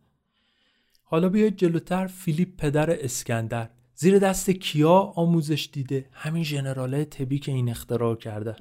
حالا 1.02 1.28
بیاید 1.28 1.56
جلوتر 1.56 2.06
فیلیپ 2.06 2.56
پدر 2.56 2.90
اسکندر. 2.90 3.68
زیر 3.94 4.18
دست 4.18 4.50
کیا 4.50 4.92
آموزش 4.92 5.68
دیده؟ 5.72 6.06
همین 6.12 6.42
ژنراله 6.42 7.04
تبی 7.04 7.38
که 7.38 7.52
این 7.52 7.68
اختراع 7.68 8.14
کردن 8.14 8.56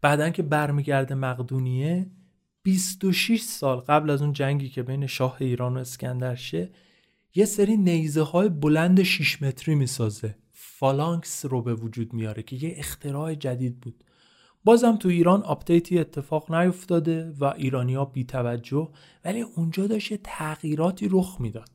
بعدا 0.00 0.30
که 0.30 0.42
برمیگرده 0.42 1.14
مقدونیه 1.14 2.10
26 2.62 3.40
سال 3.40 3.76
قبل 3.76 4.10
از 4.10 4.22
اون 4.22 4.32
جنگی 4.32 4.68
که 4.68 4.82
بین 4.82 5.06
شاه 5.06 5.36
ایران 5.40 5.76
و 5.76 5.80
اسکندر 5.80 6.34
شه 6.34 6.70
یه 7.34 7.44
سری 7.44 7.76
نیزه 7.76 8.22
های 8.22 8.48
بلند 8.48 9.02
6 9.02 9.42
متری 9.42 9.74
می‌سازه. 9.74 10.36
فالانکس 10.52 11.44
رو 11.44 11.62
به 11.62 11.74
وجود 11.74 12.12
میاره 12.12 12.42
که 12.42 12.56
یه 12.56 12.74
اختراع 12.76 13.34
جدید 13.34 13.80
بود. 13.80 14.04
بازم 14.64 14.96
تو 14.96 15.08
ایران 15.08 15.42
update 15.42 15.90
ی 15.90 15.98
اتفاق 15.98 16.54
نیفتاده 16.54 17.34
و 17.38 17.44
ایرانیا 17.44 18.04
بی 18.04 18.24
توجه 18.24 18.88
ولی 19.24 19.40
اونجا 19.40 19.86
داشت 19.86 20.14
تغییراتی 20.14 21.08
رخ 21.10 21.36
می‌داد. 21.40 21.70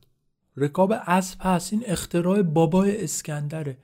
رکاب 0.57 0.93
اسب 1.05 1.39
هست 1.41 1.73
این 1.73 1.83
اختراع 1.85 2.41
بابای 2.41 3.03
اسکندره. 3.03 3.77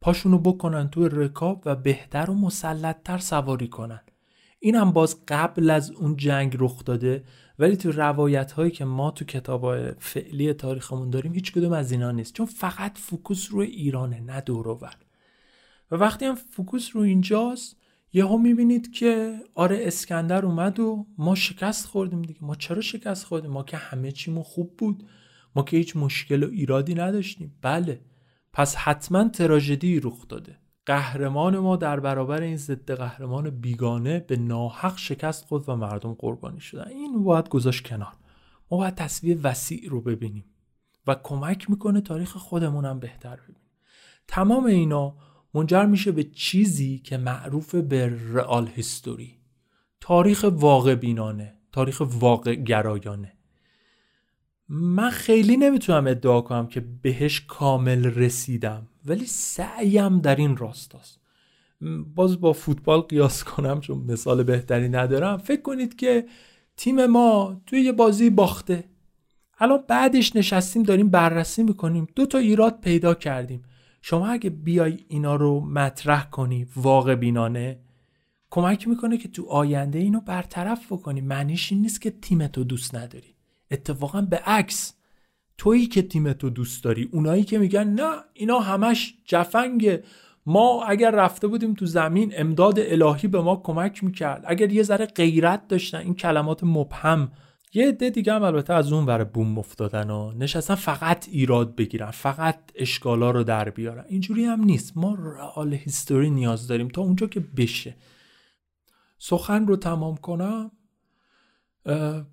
پاشونو 0.00 0.38
بکنن 0.38 0.88
تو 0.88 1.08
رکاب 1.08 1.62
و 1.64 1.76
بهتر 1.76 2.30
و 2.30 2.34
مسلطتر 2.34 3.18
سواری 3.18 3.68
کنن. 3.68 4.00
این 4.60 4.74
هم 4.74 4.92
باز 4.92 5.16
قبل 5.28 5.70
از 5.70 5.90
اون 5.90 6.16
جنگ 6.16 6.56
رخ 6.58 6.84
داده 6.84 7.24
ولی 7.58 7.76
تو 7.76 7.92
روایت 7.92 8.52
هایی 8.52 8.70
که 8.70 8.84
ما 8.84 9.10
تو 9.10 9.24
کتاب 9.24 9.92
فعلی 9.92 10.52
تاریخمون 10.52 11.10
داریم 11.10 11.32
هیچ 11.32 11.52
کدوم 11.52 11.72
از 11.72 11.92
اینا 11.92 12.10
نیست. 12.10 12.34
چون 12.34 12.46
فقط 12.46 12.98
focus 12.98 13.48
روی 13.50 13.66
ایرانه 13.66 14.20
نه 14.20 14.42
و 15.90 15.94
وقتی 15.96 16.24
هم 16.24 16.34
فوکوس 16.34 16.90
رو 16.96 17.00
اینجاست 17.00 17.76
یهو 18.12 18.38
می‌بینید 18.38 18.92
که 18.92 19.40
آره 19.54 19.78
اسکندر 19.82 20.46
اومد 20.46 20.80
و 20.80 21.06
ما 21.18 21.34
شکست 21.34 21.86
خوردیم 21.86 22.22
دیگه. 22.22 22.44
ما 22.44 22.54
چرا 22.54 22.80
شکست 22.80 23.24
خوردیم؟ 23.24 23.50
ما 23.50 23.62
که 23.62 23.76
همه 23.76 24.12
چیمون 24.12 24.42
خوب 24.42 24.76
بود. 24.76 25.04
ما 25.56 25.62
که 25.62 25.76
هیچ 25.76 25.96
مشکل 25.96 26.42
و 26.42 26.50
ایرادی 26.50 26.94
نداشتیم. 26.94 27.58
بله. 27.62 28.00
پس 28.52 28.76
حتما 28.76 29.28
تراژدی 29.28 30.00
رخ 30.00 30.28
داده. 30.28 30.56
قهرمان 30.88 31.58
ما 31.58 31.76
در 31.76 32.00
برابر 32.00 32.42
این 32.42 32.56
ضد 32.56 32.92
قهرمان 32.92 33.50
بیگانه 33.50 34.20
به 34.20 34.36
ناحق 34.36 34.98
شکست 34.98 35.44
خود 35.44 35.68
و 35.68 35.76
مردم 35.76 36.14
قربانی 36.14 36.60
شدن. 36.60 36.88
این 36.88 37.24
باید 37.24 37.48
گذاشت 37.48 37.86
کنار. 37.86 38.12
ما 38.70 38.78
باید 38.78 38.94
تصویر 38.94 39.40
وسیع 39.42 39.88
رو 39.88 40.00
ببینیم 40.00 40.44
و 41.06 41.16
کمک 41.22 41.70
می‌کنه 41.70 42.00
تاریخ 42.00 42.36
خودمونم 42.36 43.00
بهتر 43.00 43.36
ببینیم. 43.36 43.62
تمام 44.28 44.64
اینا 44.64 45.16
منجر 45.54 45.86
میشه 45.86 46.12
به 46.12 46.24
چیزی 46.24 46.98
که 46.98 47.16
معروف 47.16 47.74
به 47.74 48.18
رئال 48.32 48.68
هیستوری. 48.68 49.38
تاریخ 50.00 50.44
واقع 50.52 50.94
بینانه 50.94 51.54
تاریخ 51.72 52.02
واقع 52.04 52.54
گرایانه 52.54 53.32
من 54.68 55.10
خیلی 55.10 55.56
نمی‌تونم 55.56 56.06
ادعا 56.06 56.40
کنم 56.40 56.66
که 56.66 56.80
بهش 56.80 57.40
کامل 57.40 58.04
رسیدم. 58.04 58.86
ولی 59.06 59.26
سعیم 59.26 60.20
در 60.20 60.36
این 60.36 60.56
راستاست. 60.56 61.20
باز 62.14 62.40
با 62.40 62.52
فوتبال 62.52 63.00
قیاس 63.00 63.44
کنم 63.44 63.80
چون 63.80 63.98
مثال 63.98 64.42
بهتری 64.42 64.88
ندارم. 64.88 65.38
فکر 65.38 65.62
کنید 65.62 65.96
که 65.96 66.26
تیم 66.76 67.06
ما 67.06 67.60
توی 67.66 67.80
یه 67.80 67.92
بازی 67.92 68.30
باخته. 68.30 68.84
الان 69.58 69.84
بعدش 69.88 70.36
نشستیم 70.36 70.82
داریم 70.82 71.08
بررسی 71.08 71.62
می‌کنیم. 71.62 72.06
دو 72.16 72.26
تا 72.26 72.38
ایراد 72.38 72.80
پیدا 72.80 73.14
کردیم. 73.14 73.62
شما 74.02 74.28
اگه 74.28 74.50
بیای 74.50 74.98
اینا 75.08 75.36
رو 75.36 75.60
مطرح 75.60 76.30
کنی 76.30 76.66
واقع 76.76 77.14
بینانه 77.14 77.80
کمک 78.50 78.88
می‌کنه 78.88 79.18
که 79.18 79.28
تو 79.28 79.46
آینده 79.46 79.98
اینو 79.98 80.20
برطرف 80.20 80.92
بکنی. 80.92 81.20
معنیش 81.20 81.72
این 81.72 81.80
نیست 81.80 82.00
که 82.00 82.10
تیمتو 82.10 82.64
دوست 82.64 82.94
نداری. 82.94 83.34
اتفاقا 83.70 84.20
به 84.20 84.36
عکس. 84.36 84.94
تویی 85.58 85.86
که 85.86 86.02
تیمتو 86.02 86.50
دوست 86.50 86.84
داری. 86.84 87.08
اونایی 87.12 87.44
که 87.44 87.58
میگن 87.58 87.88
نه 87.88 88.10
اینا 88.32 88.58
همش 88.58 89.14
جفنگه. 89.24 90.04
ما 90.46 90.84
اگر 90.84 91.10
رفته 91.10 91.46
بودیم 91.46 91.74
تو 91.74 91.86
زمین 91.86 92.32
امداد 92.36 92.78
الهی 92.78 93.28
به 93.28 93.40
ما 93.40 93.56
کمک 93.56 94.04
می‌کرد. 94.04 94.44
اگر 94.46 94.72
یه 94.72 94.82
ذره 94.82 95.06
غیرت 95.06 95.68
داشتن 95.68 95.98
این 95.98 96.14
کلمات 96.14 96.64
مبهم. 96.64 97.32
یه 97.74 97.88
عده 97.88 98.10
دیگه 98.10 98.32
هم 98.32 98.42
البته 98.42 98.72
از 98.72 98.92
اون 98.92 99.06
ور 99.06 99.24
بوم 99.24 99.58
افتادن 99.58 100.10
و 100.10 100.32
نشستن 100.32 100.74
فقط 100.74 101.28
ایراد 101.28 101.74
بگیرن 101.76 102.10
فقط 102.10 102.58
اشکالا 102.74 103.30
رو 103.30 103.44
در 103.44 103.70
بیارن. 103.70 104.04
اینجوری 104.08 104.44
هم 104.44 104.64
نیست. 104.64 104.96
ما 104.96 105.14
رئال 105.14 105.74
هیستوری 105.74 106.30
نیاز 106.30 106.68
داریم 106.68 106.88
تا 106.88 107.02
اونجا 107.02 107.26
که 107.26 107.40
بشه. 107.40 107.96
سخن 109.18 109.66
رو 109.66 109.76
تمام 109.76 110.16
کنم. 110.16 110.70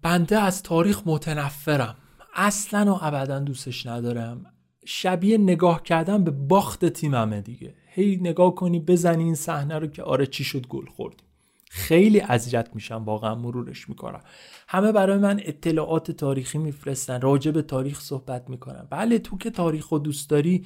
بنده 0.02 0.40
از 0.40 0.64
تاریخ 0.64 1.02
متنفرم. 1.06 1.96
اصلا 2.36 2.94
و 2.94 2.98
ابدا 3.02 3.40
دوستش 3.40 3.86
ندارم. 3.86 4.46
شبیه 4.86 5.38
نگاه 5.38 5.84
کردن 5.84 6.24
به 6.24 6.32
باخت 6.32 6.86
تیممه 6.86 7.42
دیگه. 7.42 7.74
هی 7.88 8.16
نگاه 8.16 8.56
کنی 8.56 8.80
بزنی 8.80 9.24
این 9.24 9.36
صحنه 9.36 9.80
رو 9.80 9.88
که 9.88 10.04
آره 10.04 10.26
چی 10.26 10.44
شد 10.44 10.68
گل 10.68 10.86
خوردیم 10.86 11.28
خیلی 11.70 12.22
اذیت 12.22 12.70
میشم 12.74 13.04
واقعا 13.06 13.36
مرورش 13.36 13.90
می‌کنم. 13.90 14.22
همه 14.68 14.92
برای 14.92 15.18
من 15.18 15.40
اطلاعات 15.44 16.12
تاریخی 16.12 16.58
میفرستن 16.58 17.22
راجع 17.22 17.52
به 17.52 17.62
تاریخ 17.62 18.02
صحبت 18.02 18.50
می‌کنن. 18.50 18.88
بله 18.90 19.20
تو 19.20 19.38
که 19.38 19.50
تاریخ 19.50 19.92
و 19.92 20.00
دوست 20.00 20.30
داری 20.30 20.66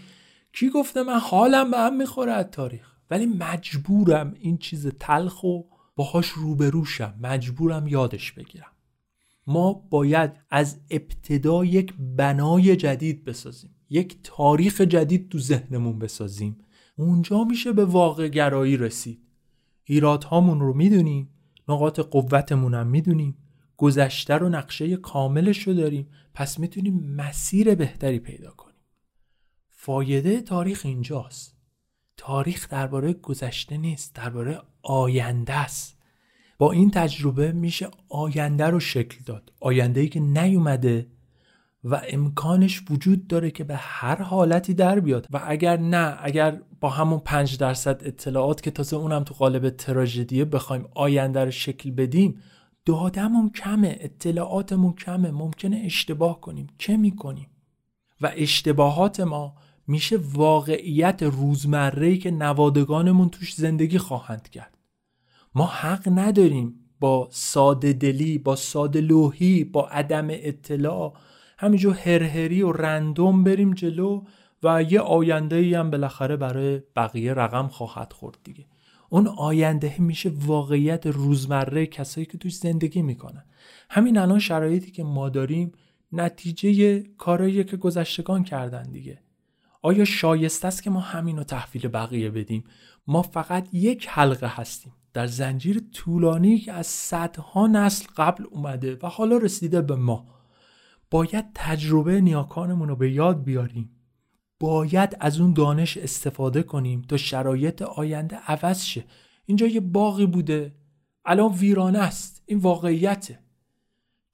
کی 0.54 0.70
گفته 0.70 1.04
من 1.04 1.20
حالم 1.20 1.72
به 1.72 1.78
هم 1.78 1.98
می‌خوره 1.98 2.32
از 2.32 2.46
تاریخ؟ 2.46 2.92
ولی 3.12 3.26
مجبورم 3.26 4.34
این 4.40 4.58
چیز 4.58 4.88
تلخ 5.00 5.44
و 5.44 5.62
باهاش 5.96 6.28
روبروشم. 6.28 7.14
مجبورم 7.22 7.88
یادش 7.88 8.32
بگیرم. 8.32 8.72
ما 9.50 9.74
باید 9.74 10.32
از 10.50 10.80
ابتدا 10.90 11.66
یک 11.66 11.94
بنای 12.00 12.76
جدید 12.76 13.26
بسازیم 13.26 13.76
یک 13.90 14.18
تاریخ 14.24 14.82
جدید 14.82 15.30
تو 15.30 15.40
ذهنمون 15.40 16.00
بسازیم. 16.00 16.58
اونجا 16.96 17.44
میشه 17.44 17.72
به 17.72 17.86
واقع 17.86 18.28
گرایی 18.28 18.78
رسید. 18.78 19.20
هامون 20.26 20.60
رو 20.60 20.74
می‌دونیم 20.74 21.30
نقاط 21.68 22.00
قوتمون 22.00 22.74
هم 22.74 22.88
می‌دونیم 22.88 23.38
گذشته 23.78 24.34
رو 24.34 24.50
نقشه 24.50 24.98
کاملش 24.98 25.68
رو 25.68 25.74
داریم 25.74 26.08
پس 26.34 26.60
می‌تونیم 26.60 27.00
مسیر 27.16 27.76
بهتری 27.76 28.20
پیدا 28.20 28.52
کنیم. 28.52 28.76
فایده 29.70 30.42
تاریخ 30.42 30.82
اینجاست. 30.86 31.58
تاریخ 32.18 32.70
درباره 32.70 33.14
گذشته 33.14 33.78
نیست 33.78 34.16
درباره 34.16 34.62
آینده 34.82 35.54
است. 35.54 35.99
با 36.60 36.72
این 36.72 36.92
تجربه 36.92 37.52
میشه 37.52 37.88
آینده 38.10 38.66
رو 38.66 38.80
شکل 38.80 39.18
داد. 39.26 39.52
آینده 39.60 40.02
ای 40.02 40.10
که 40.10 40.20
نیومده 40.20 41.08
و 41.84 42.02
امکانش 42.10 42.84
وجود 42.90 43.28
داره 43.28 43.52
که 43.52 43.64
به 43.64 43.76
هر 43.76 44.22
حالتی 44.22 44.74
در 44.74 45.00
بیاد. 45.00 45.28
و 45.32 45.42
اگر 45.48 45.78
نه 45.78 46.18
اگر 46.22 46.62
با 46.80 46.90
همون 46.90 47.20
پنج 47.20 47.58
درصد 47.58 48.02
اطلاعات 48.06 48.62
که 48.62 48.72
تازه 48.72 48.96
اونم 48.96 49.24
تو 49.24 49.34
قالب 49.34 49.70
تراژدیه 49.70 50.46
بخوایم 50.46 50.86
آینده 50.96 51.46
رو 51.46 51.52
شکل 51.52 51.92
بدیم 51.92 52.42
دادمون 52.86 53.50
کمه 53.50 53.98
اطلاعاتمون 54.00 54.94
کمه 54.94 55.32
ممکنه 55.32 55.82
اشتباه 55.86 56.42
کنیم. 56.42 56.68
چه 56.78 56.98
می‌کنیم؟ 56.98 57.48
و 58.22 58.32
اشتباهات 58.36 59.20
ما 59.20 59.56
میشه 59.88 60.20
واقعیت 60.34 61.24
روزمره 61.24 62.18
که 62.18 62.32
نوادگانمون 62.32 63.30
توش 63.30 63.54
زندگی 63.54 63.98
خواهند 63.98 64.50
کرد. 64.50 64.79
ما 65.56 65.66
حق 65.66 66.10
نداریم 66.16 66.76
با 67.00 67.28
ساده 67.32 67.94
دلی 67.94 68.38
با 68.38 68.56
ساده 68.56 69.02
لوحی 69.02 69.64
با 69.64 69.88
عدم 69.88 70.28
اطلاع 70.30 71.14
همینجور 71.58 71.94
هرهری 71.94 72.62
و 72.62 72.72
رندوم 72.72 73.44
بریم 73.44 73.74
جلو 73.74 74.24
و 74.64 74.84
یه 74.84 75.00
آینده 75.00 75.56
ای 75.56 75.74
هم 75.74 75.92
بالاخره 75.92 76.38
برای 76.38 76.82
بقیه 76.96 77.34
رقم 77.34 77.68
خواهد 77.68 78.14
خورد 78.14 78.38
دیگه. 78.44 78.66
اون 79.10 79.28
آینده 79.28 79.96
میشه 80.00 80.32
واقعیت 80.46 81.08
روزمره 81.08 81.86
کسایی 81.86 82.26
که 82.26 82.38
توش 82.38 82.56
زندگی 82.56 83.02
می‌کنن. 83.02 83.46
همین 83.90 84.18
الان 84.18 84.40
شرایطی 84.40 84.92
که 84.92 85.04
ما 85.04 85.30
داریم 85.30 85.72
نتیجه 86.12 87.04
کارایی 87.18 87.64
که 87.64 87.78
گذشتگان 87.78 88.44
کردن 88.44 88.84
دیگه. 88.84 89.22
آیا 89.82 90.06
شایسته 90.06 90.68
است 90.68 90.84
که 90.84 90.90
ما 90.90 91.00
همین 91.00 91.38
رو 91.38 91.44
تحویل 91.44 91.88
بقیه 91.88 92.30
بدیم؟ 92.30 92.64
ما 93.08 93.22
فقط 93.22 93.74
یک 93.74 94.08
حلقه 94.10 94.48
هستیم. 94.48 94.94
در 95.14 95.28
زنجیر 95.28 95.82
طولانی 95.94 96.58
که 96.58 96.74
از 96.74 96.88
صدها 96.88 97.68
نسل 97.68 98.06
قبل 98.18 98.44
اومده 98.52 98.98
و 99.04 99.08
حالا 99.08 99.38
رسیده 99.38 99.82
به 99.82 99.96
ما. 99.96 100.28
باید 101.12 101.46
تجربه 101.56 102.22
نیاکانمون 102.22 102.90
رو 102.90 102.96
به 102.96 103.12
یاد 103.12 103.44
بیاریم. 103.44 103.90
باید 104.60 105.18
از 105.20 105.40
اون 105.40 105.54
دانش 105.54 105.98
استفاده 105.98 106.64
کنیم 106.64 107.02
تا 107.02 107.18
شرایط 107.18 107.82
آینده 107.82 108.36
عوض 108.36 108.84
شه. 108.84 109.06
اینجا 109.46 109.68
یه 109.68 109.80
باقی 109.80 110.26
بوده. 110.26 110.76
الان 111.26 111.52
ویرانه 111.52 112.00
است. 112.00 112.44
این 112.46 112.60
واقعیته. 112.60 113.40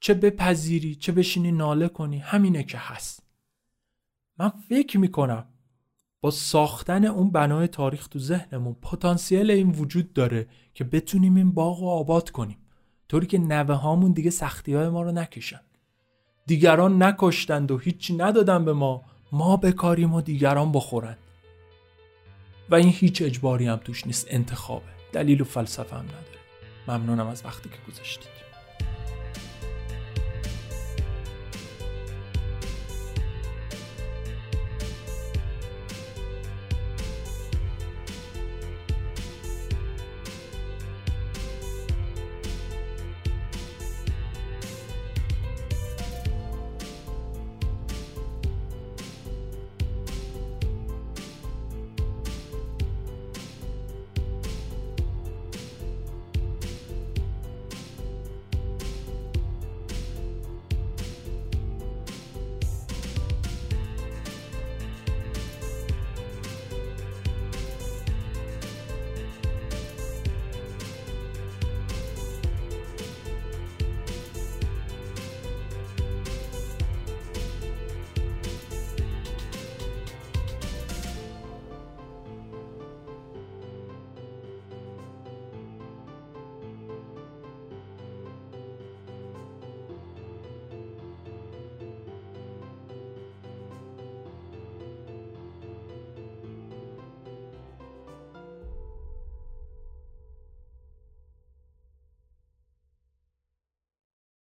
چه 0.00 0.14
بپذیری 0.14 0.94
چه 0.94 1.12
بشینی 1.12 1.52
ناله 1.52 1.88
کنی 1.88 2.18
همینه 2.18 2.62
که 2.62 2.78
هست. 2.78 3.22
من 4.38 4.48
فکر 4.48 4.98
می‌کنم 4.98 5.46
با 6.20 6.30
ساختن 6.30 7.04
اون 7.04 7.30
بنای 7.30 7.68
تاریخ 7.68 8.08
تو 8.08 8.18
ذهنمون 8.18 8.76
پتانسیل 8.82 9.50
این 9.50 9.70
وجود 9.70 10.12
داره 10.12 10.46
که 10.74 10.84
بتونیم 10.84 11.36
این 11.36 11.52
باغ 11.52 11.80
رو 11.80 11.86
آباد 11.86 12.30
کنیم. 12.30 12.58
طوری 13.08 13.26
که 13.26 13.38
نوه 13.38 13.74
هامون 13.74 14.12
دیگه 14.12 14.30
سختی 14.30 14.74
های 14.74 14.88
ما 14.88 15.02
رو 15.02 15.12
نکشن. 15.12 15.60
دیگران 16.46 17.02
نکشتند 17.02 17.70
و 17.70 17.78
هیچی 17.78 18.16
ندادن 18.16 18.64
به 18.64 18.72
ما. 18.72 19.02
ما 19.32 19.56
بکاریم 19.56 20.14
و 20.14 20.20
دیگران 20.20 20.72
بخورند 20.72 21.18
و 22.70 22.74
این 22.74 22.88
هیچ 22.88 23.22
اجباری 23.22 23.66
هم 23.66 23.76
توش 23.76 24.06
نیست. 24.06 24.26
انتخابه. 24.30 24.86
دلیل 25.12 25.40
و 25.40 25.44
فلسفه 25.44 25.96
هم 25.96 26.04
نداره. 26.04 26.36
ممنونم 26.88 27.26
از 27.26 27.44
وقتی 27.44 27.68
که 27.68 27.92
گذاشتید. 27.92 28.45